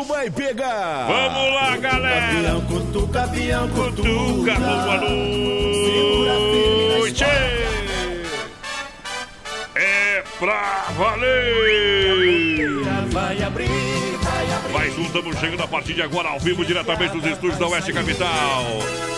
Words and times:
Bicho 0.00 0.04
vai 0.04 0.30
pegar! 0.30 1.06
Vamos 1.06 1.54
lá, 1.54 1.76
galera! 1.76 2.20
Capião, 2.20 2.60
cutuca, 2.62 3.20
capião, 3.20 3.68
Cutuca, 3.68 4.54
boa 4.54 4.96
noite! 6.98 7.24
É 9.74 10.22
pra 10.38 10.86
valer! 10.96 11.99
Estamos 15.06 15.38
chegando 15.38 15.62
a 15.62 15.68
partir 15.68 15.94
de 15.94 16.02
agora 16.02 16.28
ao 16.28 16.40
vivo, 16.40 16.64
diretamente 16.64 17.16
dos 17.16 17.24
estúdios 17.24 17.58
da 17.58 17.66
Oeste 17.68 17.92
Capital. 17.92 18.64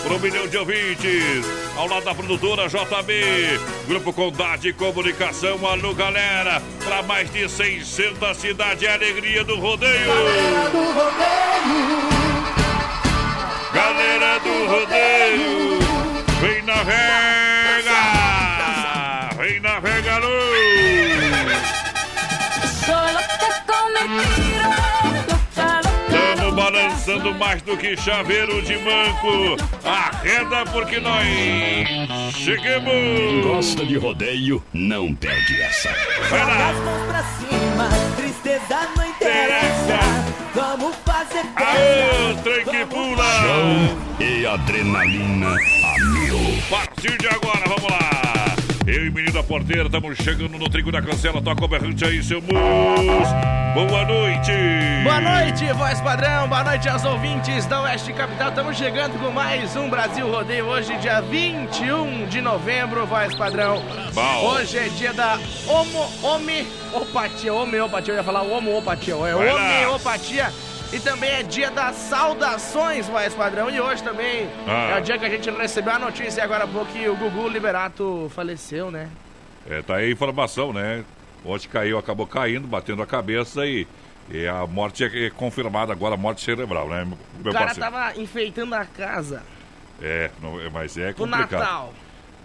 Para 0.03 0.13
um 0.13 0.19
milhão 0.19 0.47
de 0.47 0.57
ouvintes, 0.57 1.45
ao 1.77 1.87
lado 1.87 2.03
da 2.05 2.13
produtora 2.13 2.67
JB, 2.67 3.59
Grupo 3.87 4.13
Condade 4.13 4.63
de 4.63 4.73
Comunicação, 4.73 5.65
alô 5.65 5.93
galera, 5.93 6.61
para 6.83 7.01
mais 7.03 7.31
de 7.31 7.47
600 7.49 8.37
cidades, 8.37 8.83
é 8.83 8.89
a 8.89 8.93
alegria 8.93 9.43
do 9.43 9.59
rodeio. 9.59 10.11
Galera 13.73 14.39
do 14.39 14.65
rodeio, 14.67 15.79
vem 16.41 16.61
na 16.63 16.83
vega, 16.83 17.99
vem 19.37 19.59
na 19.59 19.79
vega, 19.79 20.15
alô. 20.15 20.43
Balançando 26.53 27.33
mais 27.35 27.61
do 27.61 27.75
que 27.77 27.95
chaveiro 27.97 28.61
de 28.61 28.77
manco. 28.77 29.57
Arreda 29.83 30.65
porque 30.71 30.99
nós 30.99 31.25
chegamos. 32.33 33.45
Gosta 33.45 33.85
de 33.85 33.97
rodeio? 33.97 34.63
Não 34.73 35.13
perde 35.13 35.61
essa. 35.61 35.89
Vai 36.29 36.45
lá. 36.45 36.69
As 36.69 36.77
mãos 36.77 37.07
pra 37.07 37.23
cima, 37.23 37.89
tristeza 38.15 38.89
não 38.95 39.03
Interessa. 39.13 39.99
Vamos 40.53 40.95
fazer 41.05 41.43
Aô, 41.55 42.35
trem 42.43 42.65
que 42.65 42.85
pula. 42.85 43.23
E 44.19 44.45
adrenalina 44.45 45.47
a 45.47 45.99
mil. 45.99 46.37
A 46.67 46.75
partir 46.75 47.17
de 47.17 47.27
agora, 47.27 47.63
vamos 47.67 47.91
lá. 47.91 48.32
Eu 48.85 49.05
e 49.05 49.09
o 49.09 49.13
menino 49.13 49.31
da 49.31 49.41
porteira, 49.41 49.85
estamos 49.85 50.17
chegando 50.17 50.57
no 50.57 50.69
trigo 50.69 50.91
da 50.91 51.01
cancela. 51.01 51.41
Toca 51.41 51.63
o 51.63 51.67
berrante 51.69 52.03
aí, 52.03 52.21
seu 52.21 52.41
mus. 52.41 52.51
Boa 53.73 54.05
noite. 54.05 54.51
Boa 55.03 55.21
noite, 55.21 55.71
voz 55.71 56.01
padrão. 56.01 56.49
Boa 56.49 56.65
noite 56.65 56.89
aos 56.89 57.05
ouvintes 57.05 57.65
da 57.65 57.81
Oeste 57.83 58.11
Capital. 58.11 58.49
Estamos 58.49 58.77
chegando 58.77 59.17
com 59.17 59.31
mais 59.31 59.73
um 59.77 59.89
Brasil 59.89 60.29
Rodeio. 60.29 60.65
Hoje, 60.65 60.97
dia 60.97 61.21
21 61.21 62.27
de 62.27 62.41
novembro, 62.41 63.05
voz 63.05 63.33
padrão. 63.33 63.81
Bom. 64.13 64.47
Hoje 64.47 64.77
é 64.77 64.89
dia 64.89 65.13
da 65.13 65.39
homo, 65.65 66.05
homeopatia. 66.21 67.53
Homeopatia, 67.53 68.13
eu 68.13 68.17
ia 68.17 68.23
falar 68.23 68.41
homeopatia. 68.41 69.13
É 69.13 69.33
homeopatia. 69.33 70.51
E 70.93 70.99
também 70.99 71.29
é 71.31 71.43
dia 71.43 71.71
das 71.71 71.95
saudações, 71.95 73.07
voz 73.07 73.33
padrão. 73.33 73.69
E 73.69 73.79
hoje 73.81 74.03
também 74.03 74.47
Ah. 74.67 74.91
é 74.95 74.99
o 74.99 75.01
dia 75.01 75.17
que 75.17 75.25
a 75.25 75.29
gente 75.29 75.49
recebeu 75.49 75.93
a 75.93 75.99
notícia 75.99 76.43
agora 76.43 76.65
há 76.65 76.67
pouco 76.67 76.91
que 76.91 77.07
o 77.09 77.15
Gugu 77.15 77.47
Liberato 77.49 78.31
faleceu, 78.35 78.91
né? 78.91 79.09
É, 79.69 79.81
tá 79.81 79.95
aí 79.95 80.09
a 80.09 80.11
informação, 80.11 80.71
né? 80.71 81.03
Ontem 81.43 81.67
caiu, 81.67 81.97
acabou 81.97 82.27
caindo, 82.27 82.67
batendo 82.67 83.01
a 83.01 83.07
cabeça 83.07 83.65
e, 83.65 83.87
e 84.29 84.45
a 84.47 84.67
morte 84.67 85.03
é, 85.03 85.25
é 85.25 85.29
confirmada 85.29 85.91
agora, 85.91 86.13
a 86.13 86.17
morte 86.17 86.41
cerebral, 86.41 86.87
né, 86.87 87.07
O 87.39 87.43
cara 87.51 87.65
parceiro? 87.65 87.79
tava 87.91 88.15
enfeitando 88.19 88.73
a 88.75 88.85
casa 88.85 89.41
É, 90.01 90.29
não- 90.41 90.59
é, 90.61 90.69
mas 90.69 90.97
é 90.97 91.11
pro 91.13 91.25
complicado. 91.25 91.59
Natal. 91.59 91.93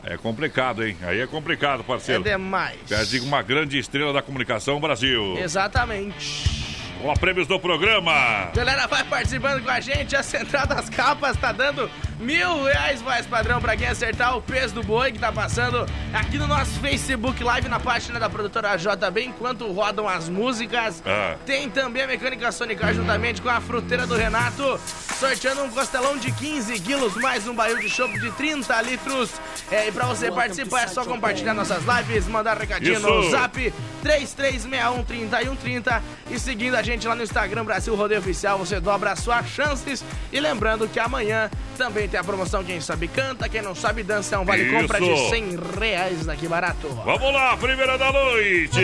É 0.04 0.16
complicado, 0.16 0.84
hein? 0.86 0.96
Aí 1.02 1.20
é 1.20 1.26
complicado, 1.26 1.80
É 1.80 1.82
parceiro. 1.82 2.22
demais. 2.22 2.78
Perde 2.88 3.20
uma 3.20 3.42
grande 3.42 3.78
estrela 3.78 4.12
da 4.12 4.22
comunicação 4.22 4.80
Brasil. 4.80 5.36
Exatamente. 5.38 6.67
Ó, 7.04 7.14
prêmios 7.14 7.46
do 7.46 7.58
programa. 7.60 8.50
Galera, 8.54 8.86
vai 8.86 9.04
participando 9.04 9.62
com 9.62 9.70
a 9.70 9.80
gente. 9.80 10.16
A 10.16 10.22
Central 10.22 10.66
das 10.66 10.88
Capas 10.90 11.36
tá 11.36 11.52
dando 11.52 11.88
mil 12.18 12.64
reais, 12.64 13.00
voz 13.00 13.26
padrão, 13.26 13.60
pra 13.60 13.76
quem 13.76 13.86
acertar 13.86 14.36
o 14.36 14.42
peso 14.42 14.74
do 14.74 14.82
boi 14.82 15.12
que 15.12 15.18
tá 15.18 15.30
passando 15.30 15.86
aqui 16.12 16.36
no 16.38 16.46
nosso 16.46 16.72
Facebook 16.80 17.42
Live, 17.42 17.68
na 17.68 17.78
página 17.78 18.18
da 18.18 18.28
produtora 18.28 18.76
JB, 18.76 19.24
enquanto 19.24 19.70
rodam 19.70 20.08
as 20.08 20.28
músicas. 20.28 21.02
Ah. 21.06 21.36
Tem 21.46 21.70
também 21.70 22.02
a 22.02 22.06
Mecânica 22.06 22.50
Sonicar 22.50 22.92
juntamente 22.92 23.40
com 23.40 23.48
a 23.48 23.60
fruteira 23.60 24.06
do 24.06 24.14
Renato, 24.14 24.80
sorteando 25.18 25.62
um 25.62 25.70
costelão 25.70 26.16
de 26.16 26.32
15 26.32 26.80
quilos, 26.80 27.14
mais 27.16 27.46
um 27.46 27.54
barril 27.54 27.78
de 27.78 27.88
chopp 27.88 28.18
de 28.18 28.30
30 28.32 28.82
litros. 28.82 29.30
É, 29.70 29.88
e 29.88 29.92
pra 29.92 30.06
você 30.06 30.30
participar 30.30 30.82
é 30.82 30.86
só 30.88 31.04
compartilhar 31.04 31.54
nossas 31.54 31.82
lives, 31.84 32.26
mandar 32.26 32.56
recadinho 32.58 32.98
no 33.00 33.20
Isso. 33.20 33.30
zap 33.30 33.72
3361-3130 34.04 36.02
e 36.30 36.38
seguindo 36.38 36.74
a 36.74 36.82
gente 36.82 37.06
lá 37.06 37.14
no 37.14 37.22
Instagram 37.22 37.64
Brasil 37.64 37.94
Rodeio 37.94 38.20
Oficial, 38.20 38.58
você 38.58 38.80
dobra 38.80 39.12
as 39.12 39.20
suas 39.20 39.46
chances. 39.48 40.04
E 40.32 40.40
lembrando 40.40 40.88
que 40.88 40.98
amanhã 40.98 41.50
também 41.76 42.07
tem 42.08 42.18
a 42.18 42.24
promoção 42.24 42.64
Quem 42.64 42.80
Sabe 42.80 43.08
Canta, 43.08 43.48
quem 43.48 43.62
não 43.62 43.74
sabe 43.74 44.02
dança 44.02 44.34
é 44.34 44.38
um 44.38 44.44
vale 44.44 44.70
compra 44.70 45.00
de 45.00 45.10
Isso. 45.10 45.30
100 45.30 45.58
reais 45.78 46.26
daqui 46.26 46.48
barato. 46.48 46.88
Vamos 47.04 47.32
lá, 47.32 47.56
primeira 47.56 47.96
da 47.96 48.12
noite. 48.12 48.78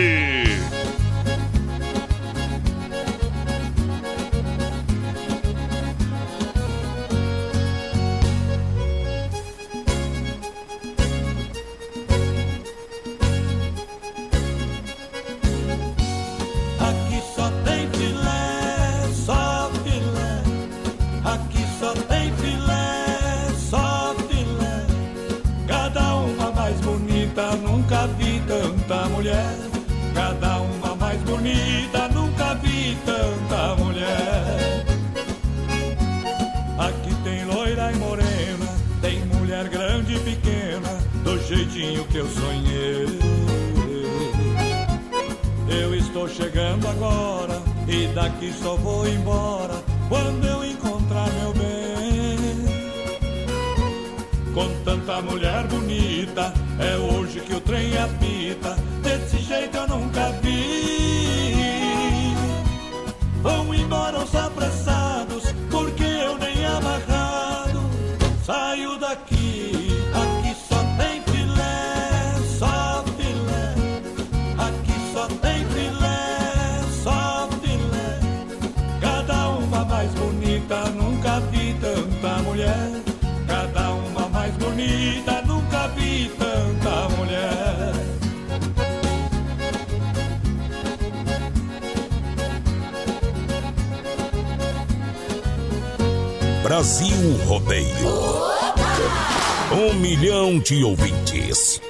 Milhão 100.55 100.59
de 100.59 100.83
ouvintes. 100.83 101.81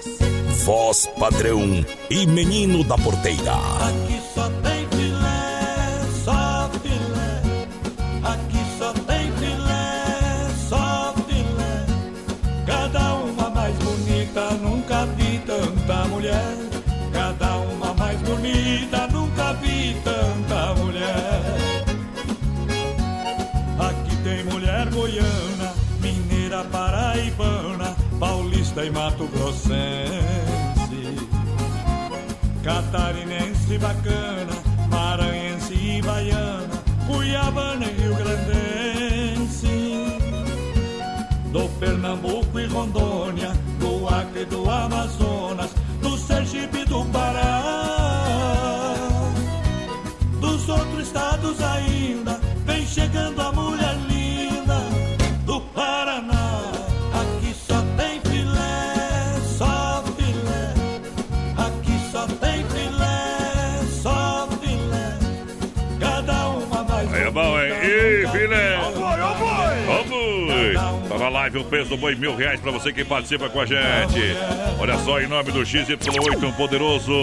Voz 0.65 1.07
padrão 1.19 1.85
e 2.09 2.25
menino 2.25 2.83
da 2.83 2.97
porteira. 2.97 3.53
Peso 71.85 71.89
do 71.89 71.97
boi, 71.97 72.15
mil 72.15 72.35
reais 72.35 72.59
pra 72.59 72.71
você 72.71 72.91
que 72.91 73.03
participa 73.05 73.49
com 73.49 73.59
a 73.59 73.65
gente. 73.65 74.19
Olha 74.79 74.97
só, 74.99 75.21
em 75.21 75.27
nome 75.27 75.51
do 75.51 75.61
XY8, 75.61 76.43
um 76.43 76.51
poderoso 76.53 77.13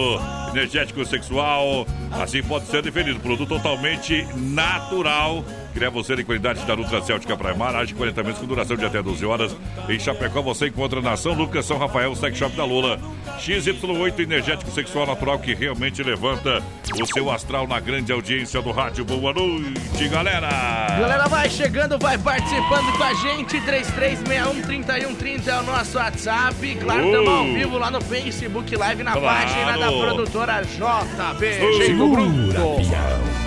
energético 0.50 1.04
sexual. 1.04 1.86
Assim 2.10 2.42
pode 2.42 2.66
ser 2.66 2.82
definido. 2.82 3.20
Produto 3.20 3.48
totalmente 3.48 4.26
natural. 4.36 5.44
Cria 5.74 5.90
você 5.90 6.14
de 6.14 6.22
qualidade 6.24 6.64
da 6.64 6.76
Nutra 6.76 7.00
Céltica 7.02 7.36
Primar, 7.36 7.74
age 7.74 7.94
40 7.94 8.20
minutos 8.22 8.40
com 8.40 8.46
duração 8.46 8.76
de 8.76 8.84
até 8.84 9.02
12 9.02 9.24
horas. 9.24 9.56
Em 9.88 9.98
Chapecó 9.98 10.42
você 10.42 10.68
encontra 10.68 11.00
na 11.00 11.16
São 11.16 11.32
Lucas, 11.32 11.64
São 11.64 11.78
Rafael, 11.78 12.14
Sex 12.14 12.36
Shop 12.36 12.54
da 12.54 12.64
Lula. 12.64 12.98
XY8 13.40 14.20
energético 14.20 14.70
sexual 14.70 15.06
natural 15.06 15.38
que 15.38 15.54
realmente 15.54 16.02
levanta 16.02 16.62
o 17.00 17.06
seu 17.06 17.30
astral 17.30 17.66
na 17.66 17.80
grande 17.80 18.12
audiência 18.12 18.60
do 18.62 18.70
rádio. 18.70 19.04
Boa 19.04 19.32
noite, 19.32 20.08
galera! 20.08 20.48
Galera, 21.00 21.26
vai 21.28 21.48
chegando, 21.50 21.98
vai 21.98 22.18
participando 22.18 22.92
com 22.96 23.02
a 23.04 23.14
gente. 23.14 23.60
3361-3130 23.62 25.48
é 25.48 25.58
o 25.58 25.62
nosso 25.64 25.96
WhatsApp. 25.98 26.74
Claro, 26.76 27.04
estamos 27.06 27.28
ao 27.28 27.44
Uh. 27.44 27.54
vivo 27.54 27.78
lá 27.78 27.90
no 27.90 28.00
Facebook 28.00 28.76
Live 28.76 29.02
na 29.02 29.12
Claro. 29.12 29.26
página 29.48 29.78
da 29.78 29.90
produtora 29.90 30.62
JB. 30.62 31.76
Jeito 31.78 32.08
bruto. 32.08 33.41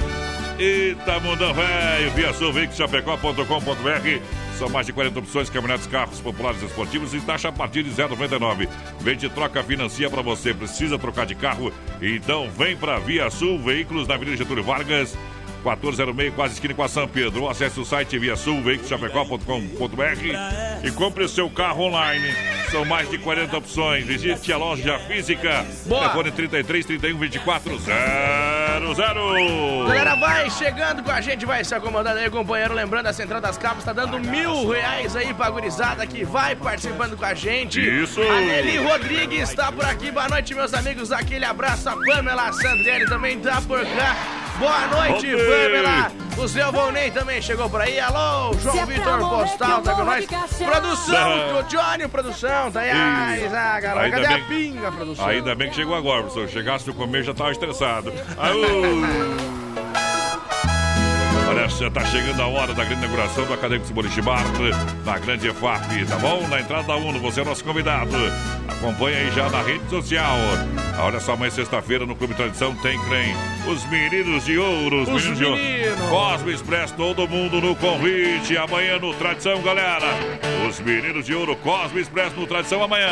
Eita, 0.58 1.20
mundão 1.20 1.54
velho, 1.54 2.12
via 2.12 2.32
sulveicochapecó.com.br 2.34 4.22
São 4.58 4.70
mais 4.70 4.86
de 4.86 4.94
40 4.94 5.20
opções, 5.20 5.50
caminhonetes, 5.50 5.86
carros 5.86 6.22
populares 6.22 6.62
e 6.62 6.66
esportivos 6.66 7.14
e 7.14 7.20
taxa 7.20 7.50
a 7.50 7.52
partir 7.52 7.84
de 7.84 7.92
0,99. 7.92 8.70
Vende, 9.02 9.28
troca, 9.28 9.62
financia 9.62 10.10
pra 10.10 10.22
você. 10.22 10.54
Precisa 10.54 10.98
trocar 10.98 11.26
de 11.26 11.36
carro? 11.36 11.74
Então 12.02 12.50
vem 12.52 12.78
pra 12.78 13.00
Via 13.00 13.30
Sul 13.30 13.60
Veículos 13.60 14.08
na 14.08 14.16
Avenida 14.16 14.38
Getúlio 14.38 14.64
Vargas. 14.64 15.18
1406, 15.66 16.34
quase 16.36 16.54
esquina 16.54 16.76
com 16.76 16.84
a 16.84 16.88
São 16.88 17.08
Pedro. 17.08 17.50
Acesse 17.50 17.80
o 17.80 17.86
site 17.86 18.20
via 18.20 18.36
sulveicochapecó.com.br 18.36 20.84
e 20.84 20.92
compre 20.92 21.24
o 21.24 21.30
seu 21.30 21.50
carro 21.50 21.86
online. 21.86 22.32
São 22.70 22.86
mais 22.86 23.10
de 23.10 23.18
40 23.18 23.58
opções. 23.58 24.06
Visite 24.06 24.54
a 24.54 24.58
loja 24.58 25.00
física. 25.00 25.66
Boa. 25.86 26.02
Telefone 26.02 26.32
33 26.32 26.86
31 26.86 27.18
24 27.18 27.80
00. 27.80 29.88
Galera, 29.88 30.16
vai 30.16 30.50
chegando 30.52 31.04
com 31.04 31.12
a 31.12 31.22
gente, 31.22 31.46
vai 31.46 31.64
se 31.64 31.74
acomodando 31.74 32.20
aí, 32.20 32.30
companheiro. 32.30 32.74
Lembrando, 32.74 33.08
a 33.08 33.14
Central 33.14 33.42
das 33.42 33.58
Capas 33.58 33.84
tá 33.84 33.94
dando 33.94 34.20
mil 34.20 34.70
reais 34.70 35.16
aí 35.16 35.34
pra 35.34 35.50
gurizada 35.50 36.06
que 36.06 36.24
vai 36.24 36.56
participando 36.56 37.18
com 37.18 37.26
a 37.26 37.34
gente. 37.34 37.80
Isso. 37.80 38.22
A 38.22 38.42
Nelly 38.42 38.78
Rodrigues 38.78 39.54
tá 39.54 39.72
por 39.72 39.86
aqui. 39.86 40.12
Boa 40.12 40.28
noite, 40.28 40.54
meus 40.54 40.74
amigos. 40.74 41.12
Aquele 41.12 41.46
abraço. 41.46 41.90
A 41.90 41.96
Pamela 42.06 42.52
Sandrelli 42.52 43.06
também 43.06 43.40
tá 43.40 43.62
por 43.62 43.82
cá. 43.82 44.45
Boa 44.60 44.88
noite, 44.88 45.34
Oi. 45.34 45.42
Pamela. 45.42 46.12
O 46.38 46.48
seu 46.48 46.72
Volney 46.72 47.12
também 47.12 47.42
chegou 47.42 47.70
por 47.70 47.82
aí. 47.82 48.00
Alô, 48.00 48.54
João 48.60 48.86
Vitor 48.86 49.20
Postal 49.20 49.82
tá 49.82 49.94
com 49.96 50.04
nós. 50.04 50.26
Produção, 50.26 51.60
o 51.60 51.64
Johnny, 51.64 52.08
produção, 52.08 52.72
tá 52.72 52.82
aí. 52.82 52.92
Ah, 52.92 53.80
galera, 53.80 54.10
cadê 54.12 54.26
a 54.26 54.30
bem- 54.30 54.44
pinga, 54.46 54.92
produção? 54.92 55.26
Ainda 55.28 55.56
bem 55.56 55.70
que 55.70 55.76
chegou 55.76 55.96
agora, 55.96 56.24
professor. 56.24 56.48
Chegasse 56.50 56.88
no 56.88 56.94
comer 56.94 57.24
já 57.24 57.34
tava 57.34 57.52
estressado. 57.52 58.12
Aú! 58.38 59.96
Olha, 61.48 61.68
já 61.70 61.90
tá 61.92 62.04
chegando 62.06 62.42
a 62.42 62.48
hora 62.48 62.74
da 62.74 62.84
grande 62.84 63.04
inauguração 63.04 63.46
do 63.46 63.54
Acadêmico 63.54 63.88
Simone 63.88 64.10
Bar 64.22 64.44
na 65.06 65.20
Grande 65.20 65.48
EFAP, 65.48 66.06
tá 66.08 66.16
bom? 66.18 66.48
Na 66.48 66.60
entrada 66.60 66.84
da 66.88 66.96
UNO, 66.96 67.20
você 67.20 67.42
é 67.42 67.44
nosso 67.46 67.64
convidado. 67.64 68.10
Acompanha 68.68 69.18
aí 69.20 69.32
já 69.32 69.48
na 69.50 69.62
rede 69.62 69.88
social. 69.90 70.36
Olha 70.98 71.20
só, 71.20 71.34
amanhã 71.34 71.52
sexta-feira 71.52 72.06
no 72.06 72.16
Clube 72.16 72.34
Tradição 72.34 72.74
tem 72.76 73.00
crem. 73.06 73.36
Os 73.68 73.84
meninos 73.90 74.46
de 74.46 74.58
ouro, 74.58 75.04
os, 75.04 75.10
Os 75.10 75.16
meninos 75.24 75.38
de 75.38 75.46
ouro. 75.46 75.58
meninos. 75.58 76.10
Cosmo 76.10 76.50
Express, 76.50 76.92
todo 76.92 77.28
mundo 77.28 77.62
no 77.62 77.76
convite. 77.76 78.58
Amanhã 78.58 78.98
no 79.00 79.14
Tradição, 79.14 79.62
galera. 79.62 80.08
Os 80.68 80.80
meninos 80.80 81.26
de 81.26 81.34
ouro, 81.36 81.56
Cosmo 81.58 82.00
Express 82.00 82.34
no 82.36 82.48
Tradição 82.48 82.82
amanhã. 82.84 83.10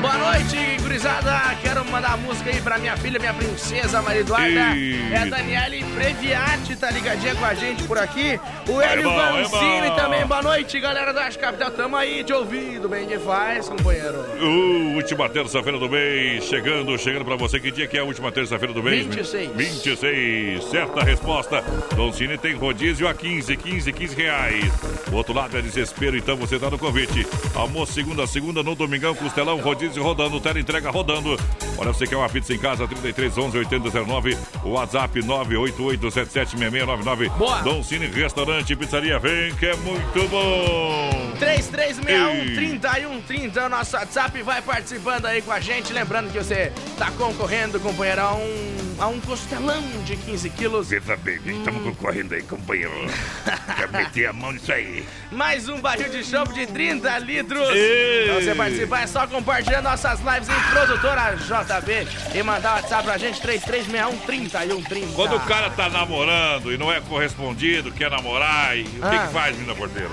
Boa 0.00 0.18
noite, 0.18 0.56
gurizada. 0.82 1.54
Quero 1.62 1.84
mandar 1.90 2.16
música 2.18 2.50
aí 2.50 2.60
pra 2.60 2.78
minha 2.78 2.96
filha, 2.96 3.18
minha 3.18 3.32
princesa 3.34 4.02
Maria 4.02 4.20
Eduarda. 4.20 4.76
Eita. 4.76 5.14
É 5.14 5.18
a 5.18 5.24
Daniele 5.26 5.84
Previati, 5.94 6.76
tá 6.76 6.90
ligadinha 6.90 7.34
com 7.34 7.44
a 7.44 7.53
gente 7.54 7.82
por 7.84 7.98
aqui. 7.98 8.38
O 8.68 8.80
Hélio 8.80 9.10
Vancini 9.10 9.90
também. 9.96 10.26
Boa 10.26 10.42
noite, 10.42 10.78
galera 10.80 11.12
da 11.12 11.24
Arte 11.24 11.38
Capital. 11.38 11.70
Tamo 11.70 11.96
aí 11.96 12.24
te 12.24 12.32
ouvindo. 12.32 12.88
Bem 12.88 13.06
que 13.06 13.18
faz, 13.18 13.68
companheiro. 13.68 14.20
Uh, 14.40 14.96
última 14.96 15.28
terça-feira 15.28 15.78
do 15.78 15.88
mês, 15.88 16.44
chegando, 16.44 16.96
chegando 16.98 17.24
pra 17.24 17.36
você. 17.36 17.58
Que 17.60 17.70
dia 17.70 17.86
que 17.86 17.96
é 17.96 18.00
a 18.00 18.04
última 18.04 18.30
terça-feira 18.32 18.72
do 18.72 18.82
mês? 18.82 19.06
26. 19.06 19.50
26. 19.54 20.64
Certa 20.64 21.02
resposta. 21.02 21.62
Don 21.94 22.12
Cine 22.12 22.36
tem 22.38 22.54
rodízio 22.54 23.08
a 23.08 23.14
15, 23.14 23.56
15, 23.56 23.92
15 23.92 24.16
reais. 24.16 24.72
O 25.12 25.16
outro 25.16 25.34
lado 25.34 25.56
é 25.56 25.62
desespero, 25.62 26.16
então 26.16 26.36
você 26.36 26.58
tá 26.58 26.70
no 26.70 26.78
convite. 26.78 27.26
Almoço 27.54 27.92
segunda 27.92 28.24
a 28.24 28.26
segunda, 28.26 28.62
no 28.62 28.74
domingão, 28.74 29.14
costelão, 29.14 29.60
rodízio 29.60 30.02
rodando, 30.02 30.40
tela 30.40 30.58
entrega 30.58 30.90
rodando. 30.90 31.38
Olha, 31.76 31.92
você 31.92 32.06
quer 32.06 32.16
uma 32.16 32.28
pizza 32.28 32.52
em 32.52 32.58
casa, 32.58 32.86
33 32.86 33.36
11 33.36 33.58
8009, 33.58 34.38
WhatsApp 34.64 35.22
988 35.24 36.10
776699. 36.10 37.30
Boa. 37.44 37.82
Cine 37.82 38.06
Restaurante, 38.06 38.74
Pizzaria, 38.74 39.18
vem 39.18 39.54
que 39.56 39.66
é 39.66 39.76
muito 39.76 40.26
bom. 40.30 41.34
3361-3130 41.38 43.56
é 43.56 43.66
o 43.66 43.68
nosso 43.68 43.96
WhatsApp. 43.96 44.40
Vai 44.42 44.62
participando 44.62 45.26
aí 45.26 45.42
com 45.42 45.52
a 45.52 45.60
gente. 45.60 45.92
Lembrando 45.92 46.32
que 46.32 46.38
você 46.38 46.72
tá 46.96 47.10
concorrendo, 47.10 47.78
companheiro, 47.78 48.22
a 48.22 48.34
um 48.34 48.84
a 48.98 49.08
um 49.08 49.20
costelão 49.20 49.82
de 50.04 50.16
15 50.16 50.50
quilos. 50.50 50.88
Veja 50.88 51.16
bem, 51.16 51.38
estamos 51.46 51.82
concorrendo 51.82 52.34
aí, 52.34 52.42
companheiro. 52.42 52.92
Quer 53.76 53.90
meter 53.90 54.26
a 54.26 54.32
mão 54.32 54.52
nisso 54.52 54.72
aí. 54.72 55.04
Mais 55.32 55.68
um 55.68 55.80
barril 55.80 56.08
de 56.08 56.24
chopp 56.24 56.52
de 56.52 56.66
30 56.66 57.18
litros. 57.18 57.68
Ei. 57.70 58.26
Pra 58.26 58.40
você 58.40 58.54
participar 58.54 59.02
é 59.02 59.06
só 59.06 59.26
compartilhar 59.26 59.82
nossas 59.82 60.20
lives 60.20 60.48
em 60.48 60.70
Produtora 60.70 61.36
JB 61.36 62.38
e 62.38 62.42
mandar 62.42 62.72
o 62.72 62.76
WhatsApp 62.76 63.04
pra 63.04 63.18
gente 63.18 63.40
3361 63.40 64.26
3130. 64.26 65.14
Quando 65.14 65.36
o 65.36 65.40
cara 65.40 65.70
tá 65.70 65.88
namorando 65.88 66.72
e 66.72 66.78
não 66.78 66.92
é 66.92 67.00
correspondido, 67.34 67.90
quer 67.92 68.10
namorar, 68.10 68.76
e 68.76 68.82
o 68.82 68.84
que, 68.86 68.98
Ah. 69.02 69.26
que 69.26 69.32
faz, 69.32 69.56
menina 69.56 69.74
porteira? 69.74 70.10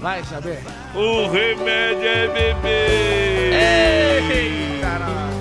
Vai 0.00 0.22
saber. 0.24 0.60
O 0.94 1.28
remédio 1.28 2.06
é 2.06 2.28
beber. 2.28 3.52
Ei, 4.30 4.78
caralho. 4.80 5.32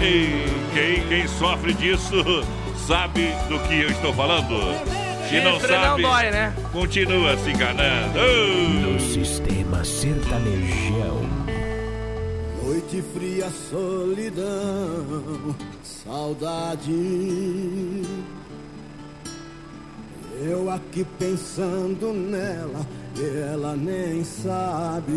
E 0.00 0.46
quem, 0.72 1.06
quem 1.08 1.28
sofre 1.28 1.74
disso 1.74 2.22
sabe 2.86 3.28
do 3.48 3.58
que 3.68 3.82
eu 3.82 3.90
estou 3.90 4.12
falando. 4.14 4.58
Se 5.28 5.40
não 5.40 5.54
Chifre 5.58 5.72
não 5.72 5.82
sabe, 5.82 6.02
dói, 6.02 6.30
né? 6.30 6.54
continua 6.72 7.36
se 7.38 7.50
enganando. 7.50 8.18
Oh! 8.20 8.98
Sistema 9.00 9.84
Sertanejão. 9.84 11.26
Noite 12.62 13.02
fria, 13.12 13.50
solidão, 13.70 15.54
saudade. 15.82 16.92
Eu 20.38 20.70
aqui 20.70 21.04
pensando 21.18 22.12
nela 22.12 22.86
e 23.16 23.38
ela 23.52 23.74
nem 23.74 24.22
sabe. 24.22 25.12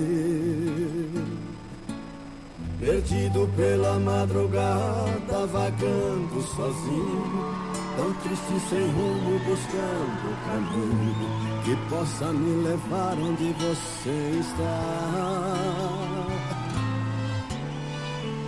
Perdido 2.79 3.49
pela 3.57 3.99
madrugada, 3.99 5.45
vagando 5.51 6.41
sozinho, 6.55 7.45
tão 7.97 8.13
triste 8.13 8.69
sem 8.69 8.87
rumo, 8.87 9.39
buscando 9.39 10.31
o 10.31 10.35
caminho 10.45 11.49
que 11.65 11.75
possa 11.89 12.31
me 12.31 12.63
levar 12.63 13.17
onde 13.19 13.53
você 13.59 14.39
está. 14.39 15.88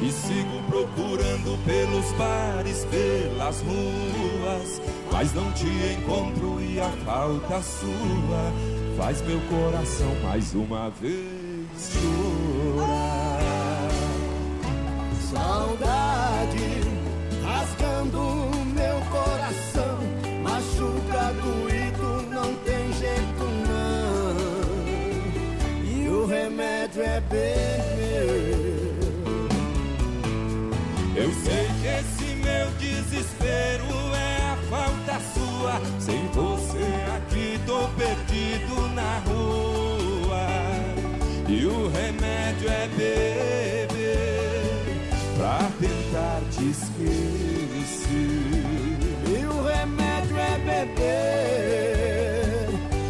E 0.02 0.12
sigo 0.12 0.64
procurando 0.68 1.64
pelos 1.64 2.12
bares, 2.14 2.86
pelas 2.86 3.62
ruas, 3.62 4.82
mas 5.12 5.32
não 5.34 5.52
te 5.52 5.68
encontro 5.68 6.60
e 6.60 6.80
a 6.80 6.90
falta 7.06 7.62
sua 7.62 8.52
faz 8.98 9.22
meu 9.22 9.40
coração 9.42 10.16
mais 10.24 10.54
uma 10.56 10.90
vez 10.90 11.92
chorar. 11.94 13.42
Saudade 15.32 16.11
Sem 36.00 36.28
você 36.28 36.86
aqui 37.16 37.60
tô 37.66 37.88
perdido 37.90 38.90
na 38.94 39.20
rua. 39.20 40.48
E 41.48 41.66
o 41.66 41.90
remédio 41.90 42.70
é 42.70 42.88
beber 42.88 43.88
pra 45.38 45.70
tentar 45.80 46.42
te 46.52 46.70
esquecer. 46.70 48.12
E 49.28 49.46
o 49.46 49.64
remédio 49.64 50.38
é 50.38 50.58
beber 50.66 51.12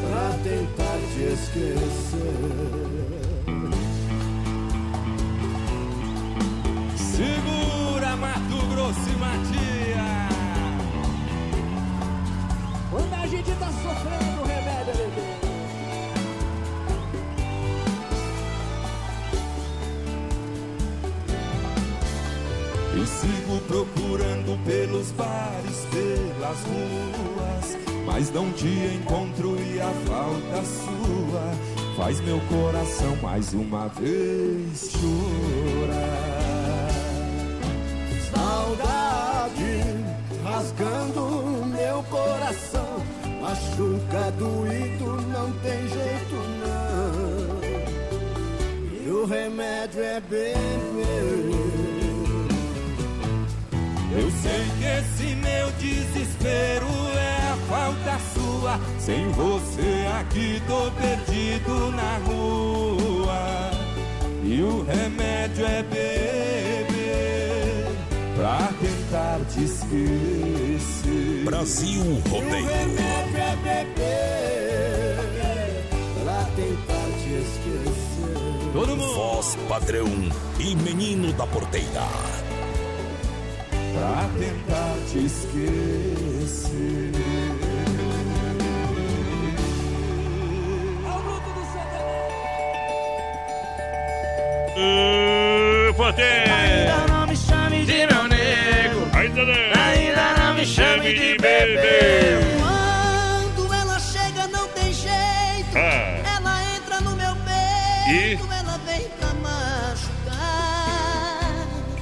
pra 0.07 0.27
tentar 0.43 0.97
te 1.13 1.21
esquecer. 1.33 2.31
Segura 6.95 8.15
Mato 8.17 8.59
Grosso 8.73 9.09
e 9.09 9.15
Matias. 9.17 9.70
Sofrendo, 13.91 14.41
o 14.41 14.45
remédio 14.45 14.91
é 14.91 14.95
beber. 14.95 15.39
E 22.93 23.05
sigo 23.07 23.59
procurando 23.67 24.57
pelos 24.65 25.11
bares, 25.11 25.87
pelas 25.91 26.59
ruas, 26.63 27.77
mas 28.05 28.31
não 28.31 28.51
te 28.51 28.67
encontro 28.67 29.57
e 29.59 29.81
a 29.81 29.91
falta 30.05 30.63
sua 30.65 31.51
faz 31.97 32.19
meu 32.21 32.39
coração 32.41 33.15
mais 33.21 33.53
uma 33.53 33.87
vez 33.89 34.91
chorar. 34.91 36.21
Saudade 38.33 40.11
rasgando 40.43 41.65
meu 41.67 42.03
coração, 42.03 43.03
machuca 43.41 44.31
doído, 44.37 45.21
não 45.33 45.51
tem 45.63 45.87
jeito 45.89 46.35
não. 46.61 47.61
E 48.93 49.09
o 49.09 49.25
remédio 49.25 50.01
é 50.01 50.21
beber. 50.21 51.71
Eu 54.13 54.29
sei 54.29 54.65
que 54.77 54.83
esse 54.83 55.35
meu 55.35 55.71
desespero 55.79 56.85
é 57.15 57.37
a 57.51 57.57
falta 57.67 58.19
sua. 58.33 58.79
Sem 58.99 59.29
você 59.31 60.05
aqui 60.19 60.61
tô 60.67 60.91
perdido 60.91 61.91
na 61.91 62.17
rua. 62.27 63.71
E 64.43 64.61
o 64.61 64.83
remédio 64.83 65.65
é 65.65 65.81
beber 65.81 66.80
pra 68.41 68.73
tentar 68.81 69.39
te 69.53 69.63
esquecer. 69.65 71.45
Brasil 71.45 72.01
o 72.01 72.19
Rodeio. 72.27 72.65
remédio 72.65 73.37
é 73.37 73.55
beber 73.61 75.19
pra 76.23 76.43
tentar 76.55 77.05
te 77.21 77.29
esquecer. 77.37 78.71
Todo 78.73 78.97
mundo 78.97 79.13
Voz 79.13 79.55
padrão 79.69 80.07
e 80.59 80.75
menino 80.75 81.31
da 81.33 81.45
porteira. 81.45 82.07
pra 83.93 84.27
tentar 84.39 84.97
te 85.11 85.25
esquecer. 85.25 86.71
Uh, 94.73 95.93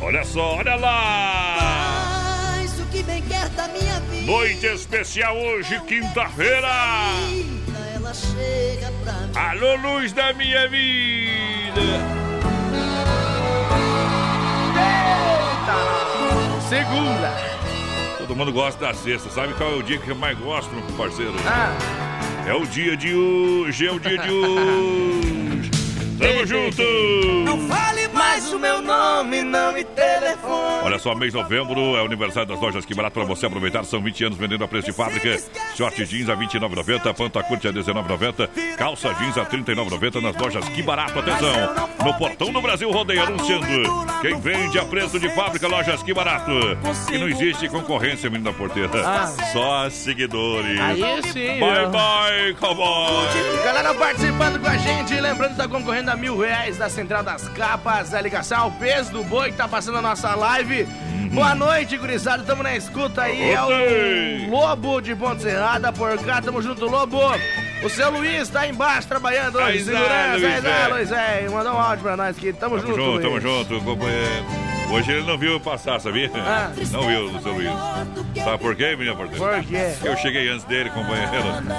Olha 0.10 0.24
só, 0.24 0.56
olha 0.56 0.74
lá! 0.75 2.56
Faz 2.56 2.80
o 2.80 2.86
que 2.88 3.04
bem 3.04 3.22
quer 3.22 3.48
da 3.50 3.68
minha 3.68 4.00
vida. 4.00 4.25
Noite 4.25 4.66
especial 4.66 5.38
hoje, 5.38 5.80
quinta-feira! 5.82 6.68
Ela 7.94 8.12
chega 8.16 8.92
pra 9.04 9.13
mim. 9.13 9.32
Alô, 9.36 9.75
luz 9.75 10.12
da 10.12 10.34
minha 10.34 10.68
vida! 10.68 11.82
Segunda. 16.68 17.32
Todo 18.18 18.36
mundo 18.36 18.51
gosta 18.51 18.88
da 18.88 18.94
sexta. 18.96 19.30
Sabe 19.30 19.54
qual 19.54 19.74
é 19.74 19.75
o 19.75 19.84
dia 19.84 20.00
que 20.00 20.10
eu 20.10 20.16
mais 20.16 20.36
gosto, 20.39 20.74
meu 20.74 20.84
parceiro? 20.98 21.34
Ah, 21.46 21.72
É 22.48 22.54
o 22.56 22.66
dia 22.66 22.98
de 22.98 23.13
hoje, 23.13 23.86
é 23.86 23.92
o 23.92 24.00
dia 24.00 24.18
de 24.18 24.30
hoje. 24.34 25.70
Tamo 26.18 26.46
junto! 26.48 27.68
Fale 27.68 28.08
mas 28.13 28.51
o 28.51 28.60
meu 28.60 28.82
nome 28.82 29.42
não 29.42 29.74
me 29.74 29.84
telefone. 29.84 30.84
Olha 30.84 31.00
só, 31.00 31.13
mês 31.16 31.34
de 31.34 31.39
novembro 31.39 31.80
é 31.98 32.01
o 32.01 32.06
aniversário 32.06 32.50
das 32.50 32.60
lojas 32.60 32.86
Que 32.86 32.94
Barato 32.94 33.13
para 33.13 33.25
você 33.25 33.46
aproveitar. 33.46 33.84
São 33.84 34.01
20 34.01 34.25
anos 34.25 34.38
vendendo 34.38 34.63
a 34.63 34.68
preço 34.68 34.88
de 34.88 34.94
fábrica. 34.94 35.38
Short 35.75 36.06
jeans 36.06 36.30
a 36.30 36.36
R$ 36.36 36.46
29,90, 36.46 37.13
panta 37.13 37.44
curte 37.44 37.68
a 37.68 37.72
R$ 37.72 37.80
19,90, 37.80 38.75
calça 38.75 39.13
jeans 39.13 39.38
a 39.38 39.44
R$ 39.44 39.50
39,90 39.50 40.22
nas 40.22 40.36
lojas 40.36 40.68
Que 40.70 40.82
Barato. 40.82 41.20
Atenção! 41.20 41.89
No 42.06 42.13
portão 42.16 42.51
do 42.51 42.62
Brasil 42.62 42.89
Rodeio 42.92 43.24
anunciando. 43.24 43.68
Quem 44.22 44.39
vende 44.39 44.80
a 44.80 44.86
preço 44.86 45.20
de 45.20 45.30
fábrica, 45.30 45.68
lojas 45.68 46.01
Que 46.04 46.13
Barato. 46.13 46.51
Que 47.08 47.18
não 47.18 47.28
existe 47.28 47.68
concorrência, 47.70 48.30
menino 48.30 48.51
da 48.51 48.58
porteira. 48.58 48.89
Ah. 49.06 49.28
Só 49.51 49.89
seguidores. 49.89 50.80
Aí 50.80 51.01
sim. 51.32 51.60
Bye, 51.60 51.88
bye, 51.88 52.54
cowboy! 52.60 53.28
Galera 53.63 53.94
participando 53.94 54.60
com 54.60 54.68
a 54.68 54.78
gente, 54.78 55.13
lembrando 55.20 55.51
que 55.51 55.58
tá 55.58 55.68
concorrendo 55.68 56.12
a 56.12 56.16
mil 56.16 56.38
reais 56.38 56.78
da 56.78 56.89
Central 56.89 57.24
das 57.24 57.48
Capas, 57.50 57.99
a 58.13 58.22
ligação 58.22 58.60
ao 58.60 58.72
peso 58.72 59.12
do 59.12 59.24
boi 59.24 59.51
que 59.51 59.58
tá 59.58 59.68
passando 59.68 59.98
a 59.98 60.01
nossa 60.01 60.34
live. 60.36 60.86
Boa 61.34 61.53
noite, 61.53 61.98
gurizada. 61.98 62.44
Tamo 62.44 62.63
na 62.63 62.75
escuta 62.75 63.24
aí. 63.24 63.51
É 63.51 63.62
Oi. 63.62 64.48
o 64.48 64.51
Lobo 64.51 65.01
de 65.01 65.13
Ponte 65.15 65.41
Serrada. 65.44 65.91
Por 65.91 66.18
cá, 66.24 66.41
tamo 66.41 66.62
junto, 66.62 66.86
Lobo. 66.86 67.20
O 67.84 67.89
seu 67.89 68.10
Luiz 68.10 68.50
tá 68.50 68.68
embaixo 68.68 69.08
trabalhando 69.08 69.58
hoje. 69.58 69.68
Aí, 69.68 69.79
Zé, 69.84 69.91
Segurança. 69.91 70.38
Luiz, 70.38 70.44
Aí, 70.46 70.72
é. 70.72 70.88
Luiz, 70.88 71.12
é. 71.12 71.50
Mandou 71.50 71.74
um 71.74 71.79
áudio 71.79 72.03
pra 72.03 72.18
nós 72.18 72.38
aqui. 72.38 72.51
Tamo, 72.53 72.79
Tamo 72.79 72.88
junto, 72.94 73.03
junto, 73.06 73.22
tamo 73.22 73.41
junto, 73.41 73.82
companheiro. 73.82 74.46
Hoje 74.91 75.12
ele 75.12 75.25
não 75.27 75.38
viu 75.38 75.60
passar, 75.60 76.00
sabia? 76.01 76.32
Ah. 76.36 76.72
Não 76.91 77.03
viu, 77.08 77.25
o 77.25 77.41
seu 77.41 77.53
Luiz. 77.53 77.70
Sabe 78.44 78.58
por 78.58 78.75
quê, 78.75 78.96
menina 78.96 79.15
porteira? 79.15 79.46
Por 79.46 79.63
quê? 79.63 79.94
Eu 80.03 80.18
cheguei 80.18 80.50
antes 80.50 80.65
dele, 80.65 80.89
companheiro. 80.89 81.29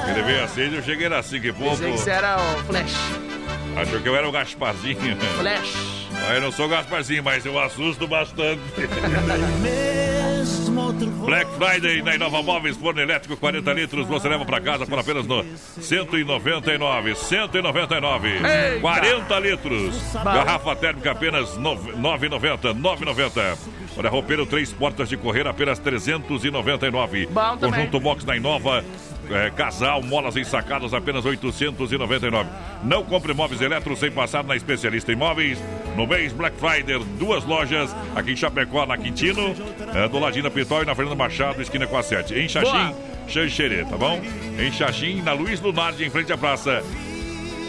Ele 0.08 0.22
veio 0.22 0.44
às 0.44 0.50
seis, 0.52 0.72
eu 0.72 0.82
cheguei 0.82 1.06
às 1.08 1.26
cinco 1.26 1.46
e 1.46 1.52
pouco. 1.52 1.76
Pensei 1.76 1.92
que 1.92 1.98
você 1.98 2.10
era 2.10 2.36
o 2.36 2.64
Flash. 2.64 2.94
Achou 3.76 4.00
que 4.00 4.08
eu 4.08 4.14
era 4.16 4.28
o 4.28 4.32
Gasparzinho. 4.32 5.16
Flash. 5.38 5.99
Mas 6.22 6.34
eu 6.36 6.40
não 6.40 6.52
sou 6.52 6.68
Gasparzinho, 6.68 7.22
mas 7.22 7.44
eu 7.44 7.58
assusto 7.58 8.06
bastante. 8.06 8.60
Black 11.24 11.50
Friday 11.56 12.02
na 12.02 12.14
Inova 12.14 12.42
Móveis, 12.42 12.76
forno 12.76 13.00
elétrico 13.00 13.36
40 13.36 13.72
litros, 13.72 14.06
você 14.06 14.28
leva 14.28 14.44
pra 14.44 14.60
casa 14.60 14.86
por 14.86 14.98
apenas 14.98 15.26
no 15.26 15.44
199, 15.80 17.14
199, 17.14 18.28
Eita! 18.28 18.80
40 18.80 19.38
litros, 19.38 20.12
garrafa 20.14 20.76
térmica 20.76 21.12
apenas 21.12 21.56
9,90, 21.56 22.74
9,90. 22.74 23.58
Olha, 23.96 24.08
roupeiro 24.10 24.46
três 24.46 24.72
portas 24.72 25.08
de 25.08 25.16
correr 25.16 25.46
apenas 25.46 25.78
399. 25.78 27.26
Bom. 27.26 27.56
Conjunto 27.58 28.00
box 28.00 28.24
na 28.24 28.36
Inova 28.36 28.84
é, 29.30 29.50
casal, 29.50 30.02
molas 30.02 30.36
ensacadas, 30.36 30.92
apenas 30.94 31.24
899. 31.24 32.48
Não 32.82 33.04
compre 33.04 33.32
móveis 33.32 33.60
eletros 33.60 33.98
sem 33.98 34.10
passar 34.10 34.44
na 34.44 34.56
especialista 34.56 35.12
em 35.12 35.16
móveis. 35.16 35.58
No 35.96 36.06
mês 36.06 36.32
Black 36.32 36.56
Friday, 36.56 36.98
duas 37.18 37.44
lojas 37.44 37.94
aqui 38.14 38.32
em 38.32 38.36
Chapecó, 38.36 38.86
na 38.86 38.96
Quintino, 38.96 39.54
é, 39.94 40.08
do 40.08 40.18
ladinho 40.18 40.44
da 40.44 40.50
Pitol 40.50 40.82
e 40.82 40.86
na 40.86 40.94
Fernando 40.94 41.16
Machado, 41.16 41.60
esquina 41.60 41.86
com 41.86 41.96
a 41.96 42.02
7. 42.02 42.34
Em 42.34 42.48
Xaxim, 42.48 42.94
Xanxerê, 43.28 43.84
tá 43.84 43.96
bom? 43.96 44.20
Em 44.58 44.72
Xaxim, 44.72 45.22
na 45.22 45.32
Luiz 45.32 45.60
Lunardi, 45.60 46.04
em 46.04 46.10
frente 46.10 46.32
à 46.32 46.38
praça. 46.38 46.82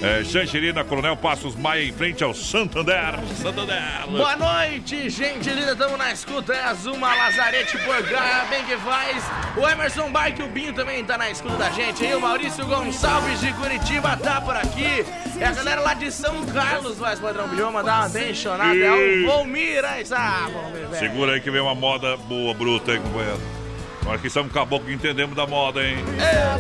É, 0.02 0.24
Xanxerê, 0.24 0.74
na 0.74 0.84
Coronel 0.84 1.16
Passos 1.16 1.56
Maia, 1.56 1.84
em 1.84 1.94
frente 1.94 2.24
ao 2.24 2.34
Santander. 2.34 3.20
Santander. 3.40 4.08
Boa 4.10 4.36
noite, 4.36 5.08
gente 5.12 5.48
linda, 5.52 5.76
tamo 5.76 5.96
na 5.96 6.12
escuta, 6.12 6.54
é 6.54 6.64
a 6.64 6.74
Zuma 6.74 7.14
Lazarete 7.14 7.78
por 7.78 8.02
cá, 8.10 8.48
bem 8.50 8.66
que 8.66 8.76
faz. 8.78 9.24
O 9.56 9.70
Emerson 9.70 10.12
Bike, 10.12 10.42
o 10.42 10.48
Binho 10.48 10.74
também 10.74 11.06
tá 11.06 11.20
na 11.20 11.30
escuta 11.30 11.56
da 11.56 11.70
gente 11.70 12.04
aí, 12.04 12.16
o 12.16 12.20
Maurício 12.20 12.66
Gonçalves 12.66 13.40
de 13.42 13.54
Curitiba 13.54 14.18
tá 14.18 14.42
por 14.42 14.56
aqui. 14.56 15.06
É 15.40 15.46
a 15.46 15.52
galera 15.52 15.82
lá 15.82 15.94
de 15.94 16.12
São 16.12 16.48
Carlos, 16.48 16.98
vai, 16.98 17.16
padrão 17.18 17.48
Bilhão, 17.48 17.72
mandar 17.72 18.00
uma 18.00 18.06
abençonada, 18.08 18.76
é 18.76 18.92
o 18.92 19.28
Volmir, 19.28 19.86
aí, 19.86 20.04
ah, 20.12 20.50
Volmir, 20.52 20.88
velho. 20.88 21.00
Segura 21.00 21.34
aí 21.34 21.42
que 21.42 21.52
vem 21.52 21.62
uma 21.62 21.76
moda 21.76 22.18
boa, 22.18 22.56
bruta 22.56 22.92
aí, 22.92 23.00
companheiro. 23.00 23.61
Nós 24.04 24.20
que 24.20 24.30
somos 24.30 24.52
caboclo 24.52 24.88
que 24.88 24.94
entendemos 24.94 25.36
da 25.36 25.46
moda, 25.46 25.84
hein? 25.84 25.98
É. 26.20 26.58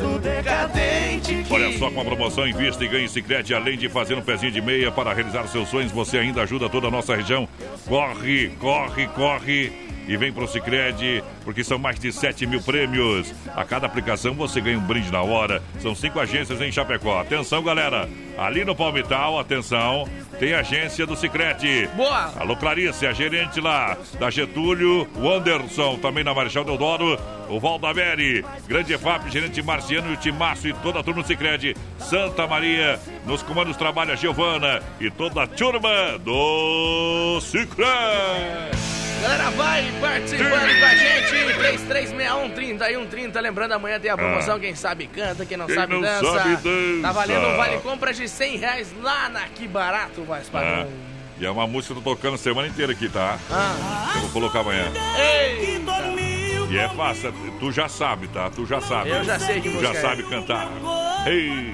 Olha 1.49 1.77
só, 1.77 1.89
com 1.89 2.01
a 2.01 2.05
promoção 2.05 2.47
Invista 2.47 2.83
e 2.83 2.87
Ganhe 2.87 3.09
Cicrete, 3.09 3.53
além 3.53 3.77
de 3.77 3.89
fazer 3.89 4.15
um 4.15 4.21
pezinho 4.21 4.51
de 4.51 4.61
meia 4.61 4.91
para 4.91 5.13
realizar 5.13 5.47
seus 5.47 5.69
sonhos, 5.69 5.91
você 5.91 6.17
ainda 6.19 6.43
ajuda 6.43 6.69
toda 6.69 6.87
a 6.87 6.91
nossa 6.91 7.15
região. 7.15 7.47
Corre, 7.87 8.49
corre, 8.59 9.07
corre 9.07 9.90
e 10.07 10.17
vem 10.17 10.31
pro 10.31 10.47
Cicred, 10.47 11.23
porque 11.43 11.63
são 11.63 11.77
mais 11.77 11.99
de 11.99 12.11
7 12.11 12.45
mil 12.45 12.61
prêmios. 12.61 13.33
A 13.55 13.63
cada 13.63 13.87
aplicação 13.87 14.33
você 14.33 14.61
ganha 14.61 14.77
um 14.77 14.81
brinde 14.81 15.11
na 15.11 15.21
hora. 15.21 15.61
São 15.79 15.95
cinco 15.95 16.19
agências 16.19 16.61
em 16.61 16.71
Chapecó. 16.71 17.19
Atenção, 17.19 17.63
galera. 17.63 18.09
Ali 18.37 18.65
no 18.65 18.75
Palmital, 18.75 19.39
atenção, 19.39 20.07
tem 20.39 20.53
agência 20.53 21.05
do 21.05 21.15
Cicred. 21.15 21.87
Boa! 21.95 22.33
Alô, 22.39 22.55
Clarice, 22.55 23.05
a 23.05 23.13
gerente 23.13 23.61
lá 23.61 23.97
da 24.19 24.29
Getúlio, 24.29 25.07
o 25.15 25.29
Anderson, 25.29 25.97
também 25.97 26.23
na 26.23 26.33
Marechal 26.33 26.63
Deodoro, 26.63 27.19
o 27.49 27.59
Valdamere, 27.59 28.43
Grande 28.67 28.93
EFAP, 28.93 29.29
gerente 29.29 29.61
Marciano 29.61 30.09
e 30.09 30.13
o 30.13 30.17
Timaço 30.17 30.67
e 30.67 30.73
toda 30.73 30.99
a 30.99 31.03
turma 31.03 31.21
do 31.21 31.27
Cicred. 31.27 31.75
Santa 31.99 32.47
Maria, 32.47 32.99
nos 33.25 33.43
comandos 33.43 33.77
trabalha 33.77 34.15
Giovana 34.15 34.81
e 34.99 35.11
toda 35.11 35.43
a 35.43 35.47
turma 35.47 36.17
do 36.23 37.39
Cicred. 37.41 39.10
Galera, 39.21 39.49
vai 39.51 39.91
participando 40.01 40.49
com 40.79 40.85
a 40.85 40.95
gente. 40.95 41.31
3361-3130. 41.91 43.39
Lembrando, 43.41 43.73
amanhã 43.73 43.99
tem 43.99 44.09
a 44.11 44.17
promoção. 44.17 44.59
Quem 44.59 44.73
sabe 44.75 45.07
canta, 45.07 45.45
quem 45.45 45.57
não, 45.57 45.65
Ah. 45.65 45.67
Quem 45.67 45.75
sabe, 45.75 45.93
não 45.93 46.01
dança. 46.01 46.31
sabe, 46.33 46.55
dança. 46.57 47.01
Tá 47.01 47.11
valendo 47.11 47.47
um 47.47 47.55
vale 47.57 47.77
compras 47.79 48.17
de 48.17 48.27
100 48.27 48.57
reais 48.57 48.93
lá 49.01 49.29
na 49.29 49.41
Que 49.47 49.67
Barato, 49.67 50.23
vai, 50.23 50.41
Ah, 50.41 50.51
padrão. 50.51 50.87
e 51.39 51.45
é 51.45 51.51
uma 51.51 51.67
música 51.67 51.93
que 51.93 51.99
eu 51.99 52.03
tô 52.03 52.15
tocando 52.15 52.35
a 52.35 52.37
semana 52.37 52.67
inteira 52.67 52.91
aqui, 52.93 53.07
tá? 53.09 53.37
Ah. 53.51 54.11
Eu 54.15 54.21
vou 54.21 54.29
colocar 54.31 54.59
amanhã. 54.61 54.91
Eita! 55.17 56.40
E 56.71 56.77
é 56.77 56.87
fácil, 56.87 57.33
tu 57.59 57.69
já 57.69 57.89
sabe, 57.89 58.29
tá? 58.29 58.49
Tu 58.49 58.65
já 58.65 58.79
sabe. 58.79 59.09
Eu 59.09 59.23
já 59.25 59.37
sei 59.37 59.59
que 59.59 59.69
Tu 59.69 59.81
já 59.81 59.89
é. 59.89 59.93
sabe 59.95 60.23
cantar. 60.23 60.71
Ei, 61.27 61.73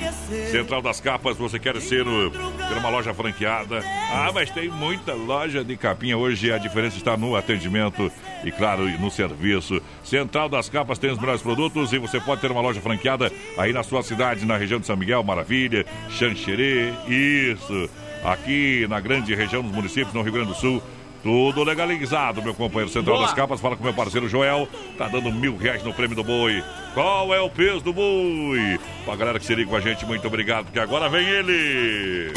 Central 0.51 0.81
das 0.81 0.99
Capas, 0.99 1.37
você 1.37 1.59
quer 1.59 1.79
ser 1.79 2.07
o, 2.07 2.31
ter 2.31 2.77
uma 2.79 2.89
loja 2.89 3.13
franqueada? 3.13 3.83
Ah, 4.11 4.31
mas 4.33 4.49
tem 4.49 4.69
muita 4.69 5.13
loja 5.13 5.63
de 5.63 5.77
capinha. 5.77 6.17
Hoje 6.17 6.51
a 6.51 6.57
diferença 6.57 6.97
está 6.97 7.15
no 7.15 7.35
atendimento 7.35 8.11
e, 8.43 8.51
claro, 8.51 8.89
no 8.99 9.11
serviço. 9.11 9.79
Central 10.03 10.49
das 10.49 10.67
Capas 10.67 10.97
tem 10.97 11.11
os 11.11 11.19
melhores 11.19 11.43
produtos 11.43 11.93
e 11.93 11.99
você 11.99 12.19
pode 12.19 12.41
ter 12.41 12.51
uma 12.51 12.61
loja 12.61 12.81
franqueada 12.81 13.31
aí 13.55 13.71
na 13.71 13.83
sua 13.83 14.01
cidade, 14.01 14.45
na 14.45 14.57
região 14.57 14.79
de 14.79 14.87
São 14.87 14.97
Miguel, 14.97 15.23
Maravilha, 15.23 15.85
Xanxerê, 16.09 16.91
isso. 17.07 17.87
Aqui 18.25 18.87
na 18.89 18.99
grande 18.99 19.35
região 19.35 19.61
dos 19.61 19.71
municípios, 19.71 20.13
no 20.13 20.23
Rio 20.23 20.33
Grande 20.33 20.49
do 20.49 20.55
Sul. 20.55 20.81
Tudo 21.23 21.63
legalizado, 21.63 22.41
meu 22.41 22.53
companheiro. 22.53 22.91
Central 22.91 23.17
Boa. 23.17 23.27
das 23.27 23.35
Capas, 23.35 23.59
fala 23.59 23.75
com 23.75 23.83
meu 23.83 23.93
parceiro 23.93 24.29
Joel. 24.29 24.67
Tá 24.97 25.07
dando 25.07 25.31
mil 25.31 25.57
reais 25.57 25.83
no 25.83 25.93
prêmio 25.93 26.15
do 26.15 26.23
boi. 26.23 26.63
Qual 26.93 27.33
é 27.33 27.41
o 27.41 27.49
peso 27.49 27.81
do 27.81 27.93
boi? 27.93 28.79
Pra 29.05 29.15
galera 29.15 29.39
que 29.39 29.45
se 29.45 29.55
liga 29.55 29.69
com 29.69 29.75
a 29.75 29.81
gente, 29.81 30.05
muito 30.05 30.27
obrigado, 30.27 30.65
porque 30.65 30.79
agora 30.79 31.09
vem 31.09 31.27
ele. 31.27 32.31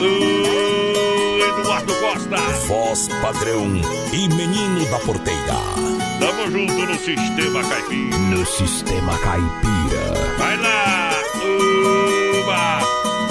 O 0.00 1.60
Eduardo 1.60 1.94
Costa. 1.94 2.36
Voz 2.66 3.08
padrão 3.20 3.66
e 4.12 4.28
menino 4.28 4.84
da 4.90 4.98
porteira. 5.00 5.92
Tamo 6.18 6.50
junto 6.50 6.86
no 6.86 6.94
Sistema 6.94 7.62
Caipira. 7.64 8.18
No 8.18 8.46
Sistema 8.46 9.18
Caipira. 9.18 10.36
Vai 10.38 10.56
lá. 10.56 10.91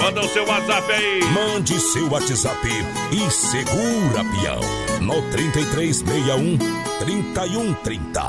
Manda 0.02 0.20
o 0.20 0.28
seu 0.28 0.44
WhatsApp 0.44 0.92
aí. 0.92 1.20
Mande 1.32 1.78
seu 1.78 2.10
WhatsApp 2.10 2.68
e 3.12 3.30
segura, 3.30 4.24
peão. 4.24 4.60
No 5.00 5.22
3361 5.30 6.58
3130. 6.98 8.28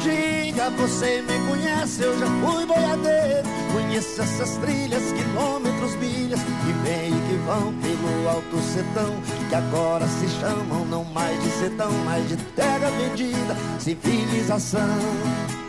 Diga, 0.00 0.70
você 0.70 1.20
me 1.22 1.48
conhece, 1.48 2.00
eu 2.00 2.16
já 2.16 2.26
fui 2.26 2.64
boiadeiro. 2.64 3.48
Conheço 3.72 4.22
essas 4.22 4.56
trilhas, 4.58 5.02
quilômetros, 5.10 5.96
milhas, 5.96 6.40
que 6.40 6.72
vêm 6.84 7.08
e 7.08 7.28
que 7.28 7.34
vão 7.44 7.74
pelo 7.82 8.28
alto 8.28 8.56
sertão. 8.72 9.16
Que 9.48 9.54
agora 9.56 10.06
se 10.06 10.28
chamam 10.40 10.84
não 10.84 11.02
mais 11.06 11.42
de 11.42 11.50
sertão, 11.58 11.90
mas 12.04 12.28
de 12.28 12.36
terra 12.36 12.88
vendida, 12.90 13.56
civilização. 13.80 15.65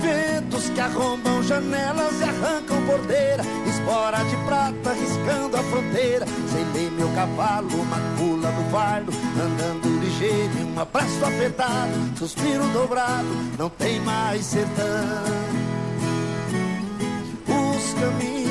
Ventos 0.00 0.70
que 0.70 0.80
arrombam 0.80 1.42
janelas 1.42 2.20
e 2.20 2.24
arrancam 2.24 2.80
bordeira 2.82 3.42
Espora 3.68 4.24
de 4.24 4.36
prata 4.44 4.92
riscando 4.92 5.56
a 5.56 5.62
fronteira. 5.62 6.26
Sei 6.52 6.64
ler 6.74 6.90
meu 6.92 7.08
cavalo, 7.14 7.68
uma 7.80 7.96
pula 8.16 8.50
do 8.50 8.70
fardo 8.70 9.12
Andando 9.40 10.00
ligeiro 10.00 10.52
e 10.60 10.64
um 10.64 10.80
abraço 10.80 11.24
apertado 11.24 12.18
Suspiro 12.18 12.66
dobrado, 12.68 13.28
não 13.58 13.70
tem 13.70 14.00
mais 14.00 14.44
sertão. 14.44 14.84
Os 17.46 17.94
caminhos 17.94 18.47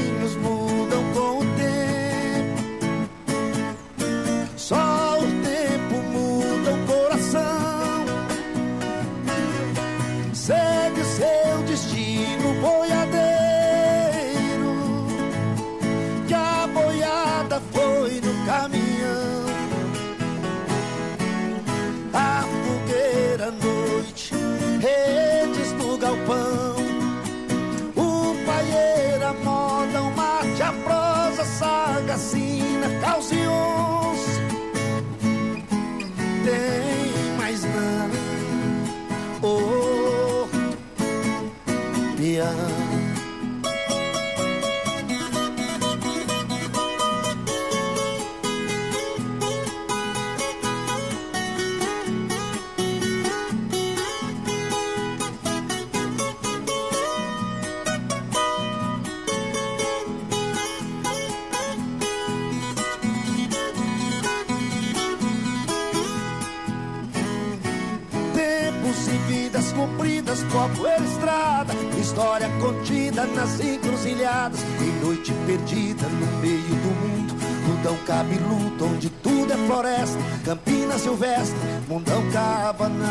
Tempos 68.35 69.07
e 69.07 69.17
vidas 69.27 69.73
compridas, 69.73 70.43
copo 70.51 70.85
e 70.85 71.03
estrada 71.03 71.86
história 72.17 72.49
contida 72.59 73.27
nas 73.27 73.59
encruzilhadas, 73.59 74.59
em 74.81 75.05
noite 75.05 75.31
perdida 75.45 76.07
no 76.07 76.41
meio 76.41 76.63
do 76.63 76.89
mundo. 76.99 77.35
Mundão 77.67 77.95
cabeludo, 78.07 78.85
onde 78.85 79.07
tudo 79.21 79.53
é 79.53 79.57
floresta, 79.67 80.17
campina 80.43 80.97
silvestre, 80.97 81.59
mundão 81.87 82.23
cabanão. 82.31 83.05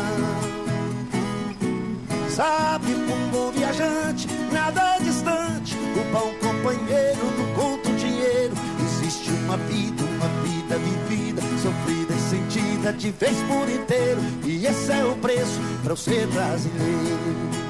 Sabe, 2.29 2.95
um 2.95 3.29
bom 3.31 3.49
viajante, 3.53 4.27
nada 4.51 4.97
distante, 4.99 5.77
o 5.77 6.11
bom 6.11 6.33
companheiro 6.45 7.25
não 7.37 7.53
conta 7.55 7.89
o 7.89 7.95
dinheiro. 7.95 8.53
Existe 8.83 9.29
uma 9.29 9.55
vida, 9.55 10.03
uma 10.03 10.27
vida 10.43 10.77
vivida, 10.79 11.41
sofrida 11.63 12.13
e 12.13 12.29
sentida 12.29 12.91
de 12.91 13.11
vez 13.11 13.37
por 13.43 13.69
inteiro, 13.69 14.19
e 14.43 14.65
esse 14.65 14.91
é 14.91 15.05
o 15.05 15.15
preço 15.15 15.61
para 15.81 15.93
eu 15.93 15.97
ser 15.97 16.27
brasileiro. 16.27 17.66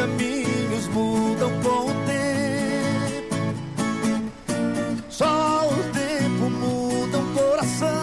Os 0.00 0.06
caminhos 0.06 0.88
mudam 0.88 1.50
com 1.62 1.90
o 1.90 1.94
tempo. 2.06 3.36
Só 5.10 5.68
o 5.68 5.76
tempo 5.92 6.48
muda 6.48 7.18
um 7.18 7.34
coração. 7.34 7.99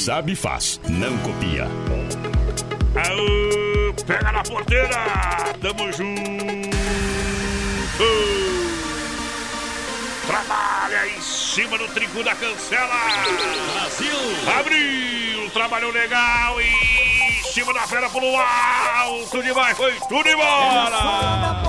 Sabe 0.00 0.34
faz, 0.34 0.80
não 0.88 1.14
copia. 1.18 1.64
Aô, 2.94 3.92
pega 4.06 4.32
na 4.32 4.42
porteira! 4.42 4.96
Tamo 5.60 5.92
junto! 5.92 6.70
Trabalha 10.26 11.06
em 11.06 11.20
cima 11.20 11.76
do 11.76 11.86
trinco 11.88 12.22
da 12.24 12.34
cancela! 12.34 12.94
Brasil! 13.74 14.10
Abriu! 14.58 15.50
Trabalhou 15.50 15.92
legal 15.92 16.60
e 16.62 16.64
em 16.64 17.52
cima 17.52 17.74
da 17.74 17.80
fera 17.80 18.08
pelo 18.08 18.34
alto 18.38 19.42
demais! 19.42 19.76
Foi 19.76 19.92
tudo 20.08 20.26
embora! 20.26 21.62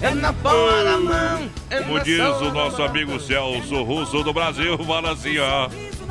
É 0.00 0.14
na 0.14 0.32
palma 0.32 0.82
da 0.82 0.98
mão. 0.98 1.50
É 1.68 1.82
Como 1.82 2.00
diz 2.00 2.20
o 2.20 2.52
nosso 2.52 2.82
amigo 2.82 3.20
Celso 3.20 3.82
Russo 3.82 4.22
do 4.22 4.32
Brasil, 4.32 4.78
fala 4.78 5.12
assim, 5.12 5.38
ó. 5.38 5.68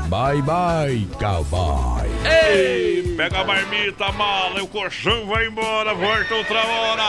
Bye 0.08 0.42
bye, 0.44 1.08
cowboy. 1.20 2.08
Ei, 2.24 3.16
pega 3.18 3.40
a 3.40 3.44
marmita, 3.44 4.06
a 4.06 4.12
mala, 4.12 4.60
e 4.60 4.62
o 4.62 4.68
colchão 4.68 5.26
vai 5.26 5.48
embora, 5.48 5.94
volta 5.96 6.36
outra 6.36 6.60
hora. 6.60 7.04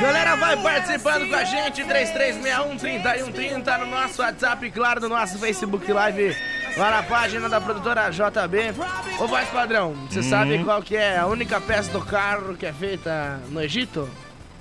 Galera, 0.00 0.36
vai 0.36 0.56
participando 0.56 1.28
com 1.28 1.36
a 1.36 1.44
gente, 1.44 1.82
3361-3130 1.84 3.78
no 3.78 3.86
nosso 3.86 4.22
WhatsApp, 4.22 4.70
claro, 4.70 5.00
no 5.00 5.08
nosso 5.08 5.38
Facebook 5.38 5.90
Live, 5.92 6.36
lá 6.76 6.90
na 6.90 7.02
página 7.04 7.48
da 7.48 7.60
produtora 7.60 8.10
JB. 8.10 8.74
Ô, 9.18 9.26
voz 9.26 9.48
padrão, 9.48 9.94
você 10.08 10.22
sabe 10.22 10.62
qual 10.64 10.82
que 10.82 10.96
é 10.96 11.18
a 11.18 11.26
única 11.26 11.60
peça 11.60 11.92
do 11.92 12.00
carro 12.00 12.56
que 12.56 12.66
é 12.66 12.72
feita 12.72 13.40
no 13.50 13.60
Egito? 13.62 14.08